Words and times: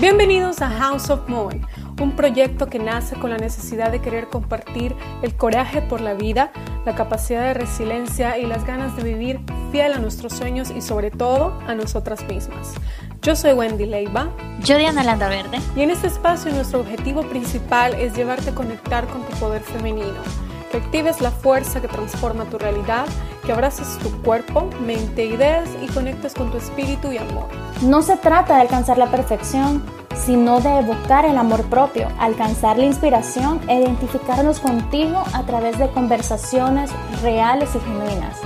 Bienvenidos 0.00 0.62
a 0.62 0.70
House 0.70 1.10
of 1.10 1.28
Moe, 1.28 1.60
un 2.00 2.16
proyecto 2.16 2.66
que 2.66 2.78
nace 2.78 3.14
con 3.16 3.30
la 3.30 3.36
necesidad 3.36 3.92
de 3.92 4.00
querer 4.00 4.26
compartir 4.28 4.96
el 5.22 5.36
coraje 5.36 5.82
por 5.82 6.00
la 6.00 6.14
vida, 6.14 6.50
la 6.84 6.94
capacidad 6.94 7.42
de 7.42 7.54
resiliencia 7.54 8.38
y 8.38 8.46
las 8.46 8.66
ganas 8.66 8.96
de 8.96 9.04
vivir 9.04 9.40
fiel 9.70 9.92
a 9.92 9.98
nuestros 9.98 10.32
sueños 10.32 10.70
y 10.70 10.80
sobre 10.80 11.10
todo 11.10 11.56
a 11.68 11.74
nosotras 11.74 12.26
mismas. 12.26 12.74
Yo 13.20 13.36
soy 13.36 13.52
Wendy 13.52 13.86
Leiva. 13.86 14.30
Yo 14.64 14.78
Diana 14.78 15.04
Landa 15.04 15.28
Verde. 15.28 15.60
Y 15.76 15.82
en 15.82 15.90
este 15.90 16.08
espacio 16.08 16.50
nuestro 16.52 16.80
objetivo 16.80 17.22
principal 17.22 17.94
es 17.94 18.16
llevarte 18.16 18.50
a 18.50 18.54
conectar 18.54 19.06
con 19.06 19.22
tu 19.22 19.36
poder 19.36 19.62
femenino 19.62 20.51
que 20.80 21.02
la 21.20 21.30
fuerza 21.30 21.80
que 21.80 21.88
transforma 21.88 22.44
tu 22.46 22.58
realidad, 22.58 23.06
que 23.44 23.52
abraces 23.52 23.98
tu 23.98 24.10
cuerpo, 24.22 24.68
mente, 24.84 25.24
ideas 25.24 25.68
y 25.82 25.86
conectes 25.88 26.34
con 26.34 26.50
tu 26.50 26.58
espíritu 26.58 27.12
y 27.12 27.18
amor. 27.18 27.46
No 27.82 28.02
se 28.02 28.16
trata 28.16 28.56
de 28.56 28.62
alcanzar 28.62 28.98
la 28.98 29.10
perfección, 29.10 29.82
sino 30.14 30.60
de 30.60 30.78
evocar 30.78 31.24
el 31.24 31.36
amor 31.36 31.62
propio, 31.64 32.08
alcanzar 32.18 32.78
la 32.78 32.86
inspiración 32.86 33.60
e 33.68 33.80
identificarnos 33.80 34.60
contigo 34.60 35.22
a 35.32 35.42
través 35.42 35.78
de 35.78 35.90
conversaciones 35.90 36.90
reales 37.22 37.70
y 37.74 37.80
genuinas, 37.80 38.38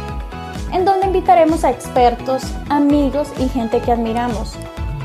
en 0.73 0.85
donde 0.85 1.07
invitaremos 1.07 1.65
a 1.65 1.71
expertos, 1.71 2.43
amigos 2.69 3.29
y 3.39 3.49
gente 3.49 3.81
que 3.81 3.93
admiramos. 3.93 4.55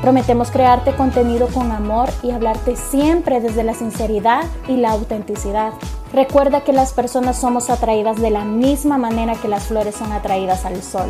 Prometemos 0.00 0.50
crearte 0.50 0.92
contenido 0.96 1.46
con 1.48 1.70
amor 1.70 2.08
y 2.22 2.32
hablarte 2.32 2.74
siempre 2.74 3.40
desde 3.40 3.62
la 3.62 3.74
sinceridad 3.74 4.42
y 4.66 4.76
la 4.76 4.90
autenticidad. 4.90 5.72
Recuerda 6.12 6.62
que 6.62 6.74
las 6.74 6.92
personas 6.92 7.40
somos 7.40 7.70
atraídas 7.70 8.20
de 8.20 8.30
la 8.30 8.44
misma 8.44 8.98
manera 8.98 9.34
que 9.34 9.48
las 9.48 9.64
flores 9.64 9.94
son 9.94 10.12
atraídas 10.12 10.66
al 10.66 10.82
sol. 10.82 11.08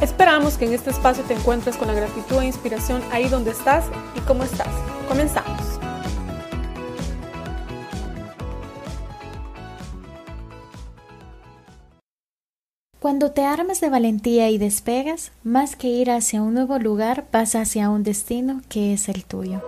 Esperamos 0.00 0.56
que 0.56 0.64
en 0.64 0.72
este 0.72 0.90
espacio 0.90 1.22
te 1.24 1.34
encuentres 1.34 1.76
con 1.76 1.88
la 1.88 1.94
gratitud 1.94 2.40
e 2.40 2.46
inspiración 2.46 3.02
ahí 3.12 3.28
donde 3.28 3.50
estás 3.50 3.84
y 4.14 4.20
cómo 4.20 4.42
estás. 4.42 4.68
Comenzamos. 5.06 5.60
Cuando 12.98 13.30
te 13.30 13.44
armas 13.44 13.80
de 13.80 13.90
valentía 13.90 14.50
y 14.50 14.58
despegas, 14.58 15.30
más 15.44 15.76
que 15.76 15.88
ir 15.88 16.10
hacia 16.10 16.42
un 16.42 16.54
nuevo 16.54 16.78
lugar, 16.78 17.26
vas 17.32 17.54
hacia 17.54 17.90
un 17.90 18.02
destino 18.02 18.62
que 18.68 18.94
es 18.94 19.08
el 19.08 19.24
tuyo. 19.24 19.62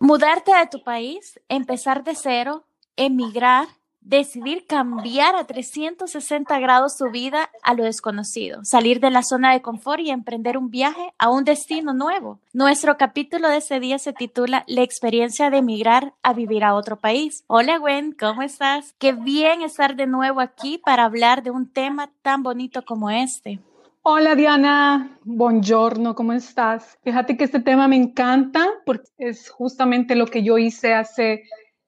Mudarte 0.00 0.52
de 0.56 0.66
tu 0.68 0.84
país, 0.84 1.40
empezar 1.48 2.04
de 2.04 2.14
cero, 2.14 2.62
emigrar, 2.94 3.66
decidir 4.00 4.64
cambiar 4.64 5.34
a 5.34 5.44
360 5.44 6.56
grados 6.60 6.96
tu 6.96 7.10
vida 7.10 7.50
a 7.64 7.74
lo 7.74 7.82
desconocido, 7.82 8.60
salir 8.62 9.00
de 9.00 9.10
la 9.10 9.24
zona 9.24 9.52
de 9.52 9.60
confort 9.60 9.98
y 9.98 10.10
emprender 10.10 10.56
un 10.56 10.70
viaje 10.70 11.12
a 11.18 11.30
un 11.30 11.42
destino 11.42 11.94
nuevo. 11.94 12.38
Nuestro 12.52 12.96
capítulo 12.96 13.48
de 13.48 13.56
ese 13.56 13.80
día 13.80 13.98
se 13.98 14.12
titula 14.12 14.62
La 14.68 14.82
experiencia 14.82 15.50
de 15.50 15.58
emigrar 15.58 16.14
a 16.22 16.32
vivir 16.32 16.62
a 16.62 16.76
otro 16.76 17.00
país. 17.00 17.42
Hola 17.48 17.78
Gwen, 17.78 18.12
¿cómo 18.12 18.42
estás? 18.42 18.94
Qué 18.98 19.14
bien 19.14 19.62
estar 19.62 19.96
de 19.96 20.06
nuevo 20.06 20.38
aquí 20.38 20.78
para 20.78 21.06
hablar 21.06 21.42
de 21.42 21.50
un 21.50 21.68
tema 21.68 22.08
tan 22.22 22.44
bonito 22.44 22.84
como 22.84 23.10
este. 23.10 23.58
Hola 24.02 24.34
Diana, 24.36 25.18
buongiorno, 25.24 26.14
¿cómo 26.14 26.32
estás? 26.32 26.98
Fíjate 27.02 27.36
que 27.36 27.44
este 27.44 27.60
tema 27.60 27.88
me 27.88 27.96
encanta 27.96 28.66
porque 28.86 29.08
es 29.18 29.50
justamente 29.50 30.14
lo 30.14 30.26
que 30.26 30.42
yo 30.42 30.56
hice 30.56 30.94
hace 30.94 31.42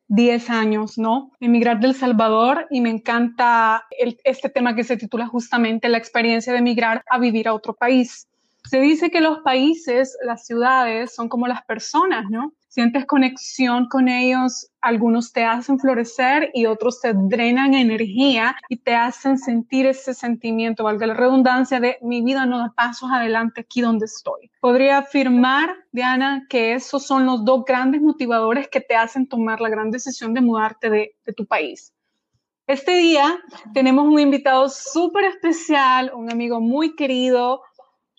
10 0.09 0.51
años, 0.51 0.99
¿no? 0.99 1.31
Emigrar 1.41 1.81
del 1.81 1.95
Salvador 1.95 2.67
y 2.69 2.81
me 2.81 2.91
encanta 2.91 3.87
este 4.25 4.51
tema 4.51 4.75
que 4.75 4.85
se 4.85 4.97
titula 4.97 5.29
justamente 5.29 5.89
la 5.89 5.99
experiencia 5.99 6.53
de 6.53 6.59
emigrar 6.59 7.05
a 7.09 7.19
vivir 7.19 7.49
a 7.49 7.55
otro 7.55 7.75
país. 7.75 8.29
Se 8.69 8.81
dice 8.81 9.11
que 9.11 9.21
los 9.21 9.39
países, 9.39 10.19
las 10.23 10.45
ciudades 10.45 11.15
son 11.15 11.29
como 11.29 11.47
las 11.47 11.65
personas, 11.65 12.29
¿no? 12.29 12.53
Sientes 12.71 13.05
conexión 13.05 13.89
con 13.89 14.09
ellos, 14.09 14.71
algunos 14.81 15.33
te 15.33 15.45
hacen 15.45 15.79
florecer 15.79 16.51
y 16.55 16.67
otros 16.67 17.01
te 17.01 17.13
drenan 17.13 17.75
energía 17.75 18.57
y 18.69 18.77
te 18.77 18.95
hacen 18.95 19.39
sentir 19.39 19.87
ese 19.87 20.15
sentimiento, 20.15 20.85
valga 20.85 21.09
la 21.09 21.15
redundancia, 21.15 21.81
de 21.81 21.99
mi 22.01 22.23
vida 22.23 22.47
no 22.47 22.59
da 22.59 22.73
pasos 22.75 23.11
adelante 23.13 23.63
aquí 23.63 23.81
donde 23.81 24.07
estoy. 24.07 24.51
Podría 24.61 24.99
afirmar, 24.99 25.77
Diana, 25.91 26.47
que 26.49 26.73
esos 26.75 27.05
son 27.05 27.27
los 27.27 27.45
dos 27.45 27.65
grandes 27.67 28.01
motivadores 28.01 28.69
que 28.69 28.81
te 28.81 28.95
hacen 28.95 29.27
tomar 29.27 29.61
la 29.61 29.69
gran 29.69 29.91
decisión 29.91 30.33
de 30.33 30.41
mudarte 30.41 30.89
de, 30.91 31.17
de 31.27 31.33
tu 31.33 31.47
país. 31.47 31.93
Este 32.69 32.93
día 32.93 33.37
tenemos 33.75 34.07
un 34.07 34.21
invitado 34.21 34.69
súper 34.69 35.25
especial, 35.25 36.13
un 36.15 36.31
amigo 36.31 36.61
muy 36.61 36.95
querido, 36.95 37.63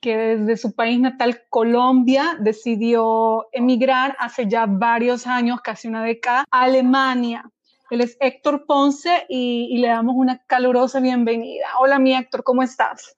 que 0.02 0.18
desde 0.18 0.58
su 0.58 0.74
país 0.74 1.00
natal, 1.00 1.44
Colombia, 1.50 2.36
decidió 2.40 3.48
emigrar 3.52 4.18
hace 4.20 4.48
ya 4.50 4.66
varios 4.66 5.28
años, 5.28 5.62
casi 5.62 5.88
una 5.88 6.04
década, 6.04 6.44
a 6.50 6.64
Alemania. 6.64 7.50
Él 7.92 8.02
es 8.02 8.18
Héctor 8.20 8.66
Ponce 8.66 9.26
y, 9.30 9.78
le 9.78 9.88
damos 9.88 10.16
una 10.18 10.44
calurosa 10.48 11.00
bienvenida. 11.00 11.66
Hola, 11.80 12.00
mi 12.00 12.16
Héctor, 12.16 12.44
¿cómo 12.44 12.64
estás? 12.64 13.16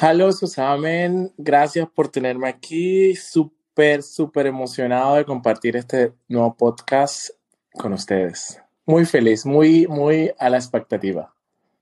Hola, 0.00 0.32
Susamen. 0.32 1.32
Gracias 1.36 1.86
por 1.94 2.08
tenerme 2.08 2.48
aquí. 2.48 3.14
Súper, 3.14 4.02
súper 4.02 4.46
emocionado 4.46 5.16
de 5.16 5.24
compartir 5.24 5.76
este 5.76 6.14
nuevo 6.28 6.56
podcast 6.56 7.30
con 7.72 7.92
ustedes. 7.92 8.60
Muy 8.86 9.04
feliz, 9.04 9.44
muy, 9.44 9.86
muy 9.88 10.32
a 10.38 10.48
la 10.48 10.56
expectativa. 10.56 11.33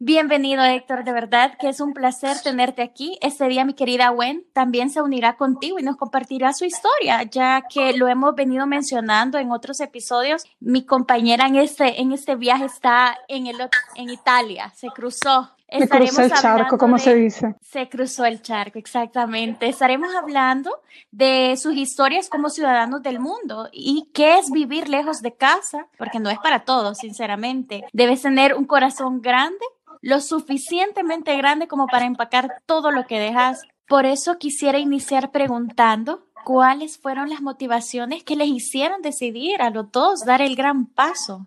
Bienvenido, 0.04 0.64
Héctor, 0.64 1.04
de 1.04 1.12
verdad 1.12 1.56
que 1.60 1.68
es 1.68 1.78
un 1.78 1.92
placer 1.92 2.36
tenerte 2.42 2.82
aquí. 2.82 3.16
Este 3.22 3.46
día 3.46 3.64
mi 3.64 3.72
querida 3.72 4.08
Gwen 4.08 4.44
también 4.52 4.90
se 4.90 5.00
unirá 5.00 5.36
contigo 5.36 5.78
y 5.78 5.84
nos 5.84 5.96
compartirá 5.96 6.52
su 6.54 6.64
historia, 6.64 7.22
ya 7.22 7.62
que 7.72 7.92
lo 7.92 8.08
hemos 8.08 8.34
venido 8.34 8.66
mencionando 8.66 9.38
en 9.38 9.52
otros 9.52 9.78
episodios. 9.78 10.42
Mi 10.58 10.84
compañera 10.84 11.46
en 11.46 11.54
este, 11.54 12.00
en 12.00 12.10
este 12.10 12.34
viaje 12.34 12.64
está 12.64 13.16
en, 13.28 13.46
el, 13.46 13.56
en 13.94 14.10
Italia, 14.10 14.72
se 14.74 14.88
cruzó. 14.88 15.52
Se 15.70 15.88
cruzó 15.88 16.22
el 16.22 16.32
charco, 16.32 16.76
¿cómo 16.78 16.98
se 16.98 17.14
dice? 17.14 17.54
Se 17.62 17.88
cruzó 17.88 18.24
el 18.24 18.42
charco, 18.42 18.80
exactamente. 18.80 19.68
Estaremos 19.68 20.12
hablando 20.16 20.80
de 21.12 21.56
sus 21.56 21.76
historias 21.76 22.28
como 22.28 22.50
ciudadanos 22.50 23.02
del 23.04 23.20
mundo 23.20 23.68
y 23.72 24.10
qué 24.12 24.38
es 24.38 24.50
vivir 24.50 24.88
lejos 24.88 25.22
de 25.22 25.32
casa, 25.32 25.86
porque 25.96 26.18
no 26.18 26.28
es 26.28 26.38
para 26.40 26.64
todos, 26.64 26.98
sinceramente. 26.98 27.84
Debes 27.92 28.20
tener 28.20 28.54
un 28.54 28.64
corazón 28.64 29.22
grande 29.22 29.64
lo 30.02 30.20
suficientemente 30.20 31.36
grande 31.36 31.68
como 31.68 31.86
para 31.86 32.04
empacar 32.04 32.60
todo 32.66 32.90
lo 32.90 33.06
que 33.06 33.18
dejas. 33.18 33.62
Por 33.88 34.04
eso 34.04 34.36
quisiera 34.36 34.78
iniciar 34.78 35.30
preguntando 35.30 36.26
cuáles 36.44 36.98
fueron 36.98 37.30
las 37.30 37.40
motivaciones 37.40 38.24
que 38.24 38.36
les 38.36 38.48
hicieron 38.48 39.00
decidir 39.00 39.62
a 39.62 39.70
los 39.70 39.90
dos 39.92 40.24
dar 40.26 40.42
el 40.42 40.56
gran 40.56 40.86
paso. 40.86 41.46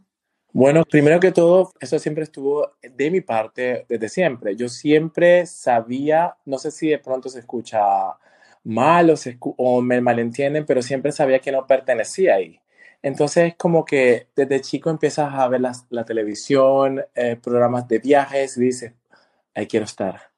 Bueno, 0.54 0.86
primero 0.86 1.20
que 1.20 1.34
todo, 1.34 1.74
eso 1.82 2.00
siempre 2.00 2.24
estuvo 2.24 2.72
de 2.82 3.12
mi 3.12 3.20
parte 3.20 3.86
desde 3.90 4.08
siempre. 4.08 4.56
Yo 4.56 4.70
siempre 4.70 5.46
sabía, 5.46 6.38
no 6.46 6.58
sé 6.58 6.72
si 6.72 6.88
de 6.88 6.98
pronto 6.98 7.28
se 7.28 7.40
escucha 7.40 7.82
mal 8.64 9.10
o, 9.10 9.16
o 9.58 9.82
me 9.82 10.00
malentienden, 10.00 10.66
pero 10.66 10.82
siempre 10.82 11.12
sabía 11.12 11.40
que 11.40 11.52
no 11.52 11.68
pertenecía 11.68 12.36
ahí. 12.36 12.62
Entonces, 13.06 13.54
como 13.56 13.86
que 13.86 14.30
desde 14.36 14.62
chico 14.62 14.90
empiezas 14.90 15.32
a 15.32 15.48
ver 15.48 15.62
la, 15.62 16.06
televisión, 16.06 17.06
eh, 17.14 17.36
programas 17.36 17.88
de 17.88 18.00
viajes 18.00 18.58
y 18.58 18.62
dices, 18.62 18.94
ahí 19.54 19.68
quiero 19.68 19.86
estar, 19.86 20.32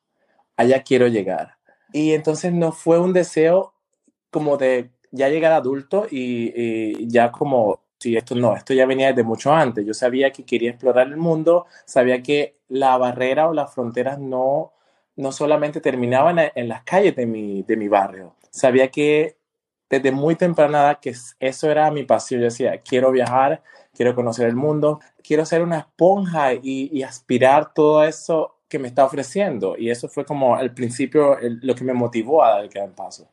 allá 0.58 0.84
quiero 0.84 1.08
llegar. 1.08 1.56
Y 1.94 2.12
entonces 2.12 2.52
no 2.52 2.74
fue 2.74 3.00
un 3.00 3.14
deseo 3.14 3.74
como 4.32 4.58
de 4.58 4.90
ya 5.12 5.30
llegar 5.30 5.54
adulto 5.54 6.08
y, 6.12 7.08
ya 7.08 7.32
como, 7.32 7.80
sí, 8.00 8.18
esto 8.18 8.36
no, 8.36 8.54
esto 8.58 8.74
ya 8.74 8.86
venía 8.86 9.08
desde 9.08 9.24
mucho 9.24 9.54
antes. 9.54 9.86
Yo 9.86 9.94
sabía 9.94 10.34
que 10.34 10.44
quería 10.44 10.72
explorar 10.72 11.08
el 11.08 11.16
mundo, 11.16 11.68
sabía 11.86 12.22
que 12.22 12.56
la 12.68 12.98
barrera 12.98 13.48
o 13.48 13.54
las 13.54 13.74
fronteras 13.74 14.20
no, 14.20 14.74
no 15.16 15.32
solamente 15.32 15.80
terminaban 15.80 16.38
en, 16.54 16.68
las 16.68 16.84
calles 16.84 17.16
de 17.16 17.28
mi, 17.28 17.64
de 17.64 17.78
mi 17.78 17.88
barrio. 17.88 18.36
Sabía 18.50 18.90
que 18.90 19.37
desde 19.90 20.12
muy 20.12 20.36
temprana 20.36 20.80
edad 20.80 21.00
que 21.00 21.14
eso 21.40 21.72
era 21.72 21.92
mi 21.92 22.04
pasión. 22.04 22.42
Yo 22.42 22.46
decía, 22.46 22.80
quiero 22.80 23.12
viajar, 23.12 23.64
quiero 23.94 24.16
conocer 24.16 24.48
el 24.48 24.56
mundo, 24.56 25.00
quiero 25.24 25.46
ser 25.46 25.62
una 25.62 25.80
esponja 25.80 26.54
y, 26.54 27.02
aspirar 27.04 27.74
todo 27.74 28.04
eso 28.04 28.56
que 28.68 28.80
me 28.80 28.88
está 28.88 29.06
ofreciendo. 29.06 29.78
Y 29.78 29.90
eso 29.90 30.10
fue 30.10 30.26
como 30.26 30.56
al 30.56 30.74
principio 30.74 31.38
lo 31.42 31.76
que 31.76 31.84
me 31.84 31.94
motivó 31.94 32.44
a 32.44 32.52
dar 32.52 32.64
el 32.64 32.70
gran 32.70 32.92
paso. 32.94 33.30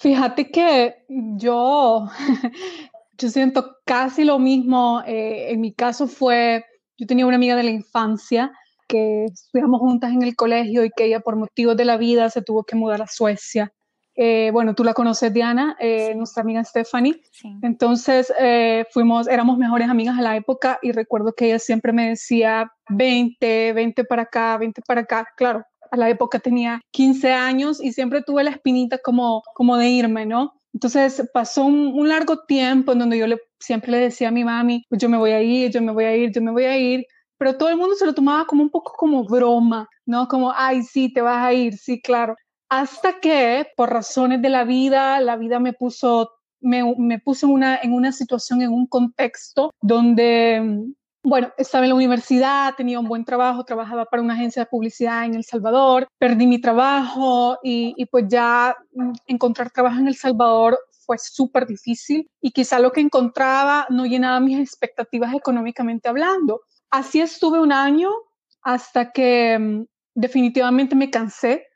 Fíjate 0.00 0.50
que 0.50 1.04
yo, 1.08 2.08
yo 3.18 3.28
siento 3.28 3.76
casi 3.84 4.24
lo 4.24 4.38
mismo. 4.38 5.02
Eh, 5.06 5.52
en 5.52 5.60
mi 5.60 5.72
caso 5.72 6.08
fue, 6.08 6.64
yo 6.98 7.06
tenía 7.06 7.26
una 7.26 7.36
amiga 7.36 7.54
de 7.54 7.62
la 7.62 7.70
infancia 7.70 8.52
que 8.88 9.24
estudiamos 9.26 9.80
juntas 9.80 10.12
en 10.12 10.22
el 10.22 10.36
colegio 10.36 10.84
y 10.84 10.90
que 10.90 11.04
ella 11.04 11.20
por 11.20 11.36
motivos 11.36 11.76
de 11.76 11.84
la 11.84 11.96
vida 11.96 12.28
se 12.28 12.42
tuvo 12.42 12.64
que 12.64 12.76
mudar 12.76 13.00
a 13.00 13.06
Suecia. 13.06 13.72
Eh, 14.14 14.50
bueno, 14.52 14.74
tú 14.74 14.84
la 14.84 14.92
conoces, 14.92 15.32
Diana, 15.32 15.76
eh, 15.80 16.14
nuestra 16.14 16.42
amiga 16.42 16.62
Stephanie. 16.64 17.22
Entonces, 17.62 18.32
eh, 18.38 18.84
fuimos, 18.90 19.26
éramos 19.28 19.58
mejores 19.58 19.88
amigas 19.88 20.18
a 20.18 20.22
la 20.22 20.36
época 20.36 20.78
y 20.82 20.92
recuerdo 20.92 21.32
que 21.32 21.46
ella 21.46 21.58
siempre 21.58 21.92
me 21.92 22.10
decía, 22.10 22.70
20, 22.88 23.72
20 23.72 24.04
para 24.04 24.22
acá, 24.22 24.58
20 24.58 24.82
para 24.82 25.02
acá. 25.02 25.26
Claro, 25.36 25.64
a 25.90 25.96
la 25.96 26.10
época 26.10 26.38
tenía 26.38 26.80
15 26.90 27.32
años 27.32 27.82
y 27.82 27.92
siempre 27.92 28.22
tuve 28.22 28.44
la 28.44 28.50
espinita 28.50 28.98
como, 28.98 29.42
como 29.54 29.76
de 29.76 29.88
irme, 29.88 30.26
¿no? 30.26 30.52
Entonces 30.74 31.28
pasó 31.34 31.64
un, 31.64 32.08
largo 32.08 32.44
tiempo 32.44 32.92
en 32.92 32.98
donde 32.98 33.18
yo 33.18 33.26
le, 33.26 33.38
siempre 33.60 33.92
le 33.92 33.98
decía 33.98 34.28
a 34.28 34.30
mi 34.30 34.42
mami, 34.42 34.84
pues 34.88 35.00
yo 35.00 35.08
me 35.08 35.18
voy 35.18 35.32
a 35.32 35.42
ir, 35.42 35.70
yo 35.70 35.82
me 35.82 35.92
voy 35.92 36.04
a 36.04 36.16
ir, 36.16 36.32
yo 36.32 36.40
me 36.40 36.50
voy 36.50 36.64
a 36.64 36.78
ir, 36.78 37.06
pero 37.36 37.56
todo 37.56 37.68
el 37.68 37.76
mundo 37.76 37.94
se 37.94 38.06
lo 38.06 38.14
tomaba 38.14 38.46
como 38.46 38.62
un 38.62 38.70
poco 38.70 38.92
como 38.96 39.24
broma, 39.24 39.86
¿no? 40.06 40.28
Como, 40.28 40.52
ay, 40.54 40.82
sí, 40.82 41.12
te 41.12 41.20
vas 41.20 41.44
a 41.44 41.52
ir, 41.52 41.76
sí, 41.76 42.00
claro. 42.00 42.36
Hasta 42.72 43.20
que, 43.20 43.66
por 43.76 43.90
razones 43.90 44.40
de 44.40 44.48
la 44.48 44.64
vida, 44.64 45.20
la 45.20 45.36
vida 45.36 45.60
me 45.60 45.74
puso, 45.74 46.32
me, 46.62 47.18
puso 47.18 47.44
en 47.44 47.52
una, 47.52 47.76
en 47.76 47.92
una 47.92 48.12
situación, 48.12 48.62
en 48.62 48.70
un 48.70 48.86
contexto 48.86 49.74
donde 49.82 50.94
bueno, 51.22 51.52
estaba 51.58 51.84
en 51.84 51.90
la 51.90 51.96
universidad, 51.96 52.74
tenía 52.74 52.98
un 52.98 53.08
buen 53.08 53.26
trabajo, 53.26 53.62
trabajaba 53.66 54.06
para 54.06 54.22
una 54.22 54.32
agencia 54.32 54.62
de 54.62 54.70
publicidad 54.70 55.26
en 55.26 55.34
El 55.34 55.44
Salvador, 55.44 56.08
perdí 56.18 56.46
mi 56.46 56.62
trabajo 56.62 57.58
y, 57.62 57.92
y 57.98 58.06
pues 58.06 58.24
ya 58.28 58.74
mm, 58.94 59.12
encontrar 59.26 59.70
trabajo 59.70 60.00
en 60.00 60.08
El 60.08 60.16
Salvador 60.16 60.78
fue 61.04 61.18
súper 61.18 61.66
difícil 61.66 62.26
y 62.40 62.52
quizá 62.52 62.78
lo 62.78 62.90
que 62.90 63.02
encontraba 63.02 63.86
no 63.90 64.06
llenaba 64.06 64.40
mis 64.40 64.58
expectativas 64.58 65.34
económicamente 65.34 66.08
hablando. 66.08 66.62
Así 66.90 67.20
estuve 67.20 67.60
un 67.60 67.70
año 67.70 68.08
hasta 68.62 69.12
que 69.12 69.58
mm, 69.58 69.84
definitivamente 70.14 70.96
me 70.96 71.10
cansé 71.10 71.66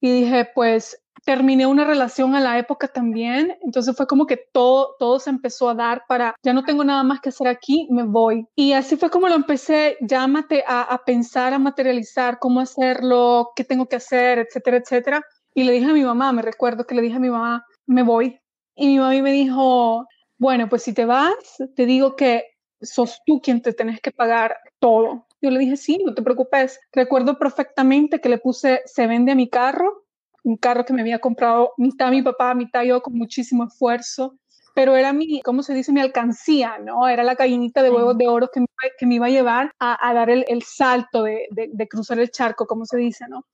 y 0.00 0.10
dije, 0.12 0.48
pues 0.54 1.00
terminé 1.24 1.66
una 1.66 1.84
relación 1.84 2.36
a 2.36 2.40
la 2.40 2.56
época 2.56 2.86
también, 2.86 3.56
entonces 3.62 3.96
fue 3.96 4.06
como 4.06 4.26
que 4.26 4.36
todo, 4.36 4.94
todo 4.98 5.18
se 5.18 5.30
empezó 5.30 5.68
a 5.68 5.74
dar 5.74 6.04
para, 6.06 6.36
ya 6.42 6.52
no 6.52 6.62
tengo 6.62 6.84
nada 6.84 7.02
más 7.02 7.20
que 7.20 7.30
hacer 7.30 7.48
aquí, 7.48 7.88
me 7.90 8.04
voy. 8.04 8.46
Y 8.54 8.72
así 8.72 8.96
fue 8.96 9.10
como 9.10 9.28
lo 9.28 9.34
empecé 9.34 9.96
ya 10.00 10.24
a, 10.24 10.82
a 10.82 11.04
pensar, 11.04 11.52
a 11.52 11.58
materializar 11.58 12.38
cómo 12.38 12.60
hacerlo, 12.60 13.50
qué 13.56 13.64
tengo 13.64 13.86
que 13.86 13.96
hacer, 13.96 14.38
etcétera, 14.38 14.76
etcétera. 14.76 15.22
Y 15.52 15.64
le 15.64 15.72
dije 15.72 15.86
a 15.86 15.94
mi 15.94 16.02
mamá, 16.02 16.32
me 16.32 16.42
recuerdo 16.42 16.86
que 16.86 16.94
le 16.94 17.02
dije 17.02 17.16
a 17.16 17.20
mi 17.20 17.30
mamá, 17.30 17.64
me 17.86 18.04
voy. 18.04 18.38
Y 18.76 18.86
mi 18.86 18.98
mamá 18.98 19.10
me 19.20 19.32
dijo, 19.32 20.06
bueno, 20.38 20.68
pues 20.68 20.82
si 20.82 20.92
te 20.92 21.06
vas, 21.06 21.56
te 21.74 21.86
digo 21.86 22.14
que 22.14 22.44
sos 22.80 23.20
tú 23.26 23.40
quien 23.40 23.62
te 23.62 23.72
tenés 23.72 24.00
que 24.00 24.12
pagar 24.12 24.58
todo. 24.78 25.25
Yo 25.40 25.50
le 25.50 25.58
dije, 25.58 25.76
sí, 25.76 26.02
no 26.04 26.14
te 26.14 26.22
preocupes. 26.22 26.80
Recuerdo 26.92 27.38
perfectamente 27.38 28.20
que 28.20 28.28
le 28.28 28.38
puse, 28.38 28.82
se 28.86 29.06
vende 29.06 29.32
a 29.32 29.34
mi 29.34 29.48
carro 29.48 30.06
un 30.46 30.56
carro 30.56 30.84
que 30.84 30.92
me 30.92 31.00
había 31.00 31.18
comprado 31.18 31.72
mitad 31.76 32.10
mi 32.10 32.22
papá, 32.22 32.54
mitad 32.54 32.84
yo 32.84 33.02
con 33.02 33.14
muchísimo 33.14 33.64
esfuerzo, 33.64 34.38
pero 34.76 34.94
era 34.94 35.12
mi, 35.12 35.42
¿cómo 35.42 35.62
se 35.62 35.74
dice? 35.74 35.92
Mi 35.92 36.00
alcancía, 36.00 36.78
¿no? 36.78 37.08
Era 37.08 37.24
la 37.24 37.34
gallinita 37.34 37.82
de 37.82 37.90
huevos 37.90 38.16
de 38.16 38.28
oro 38.28 38.48
que 38.52 38.60
me, 38.60 38.66
que 38.96 39.06
me 39.06 39.16
iba 39.16 39.26
a 39.26 39.30
llevar 39.30 39.72
a, 39.80 40.14
dar 40.14 40.30
el, 40.30 40.44
el 40.46 40.62
salto 40.62 41.24
de, 41.24 41.48
de, 41.50 41.88
cruzar 41.88 42.20
el 42.20 42.30
charco, 42.30 42.66
como 42.66 42.84
se 42.84 42.96
dice, 42.96 43.24
¿no? 43.28 43.44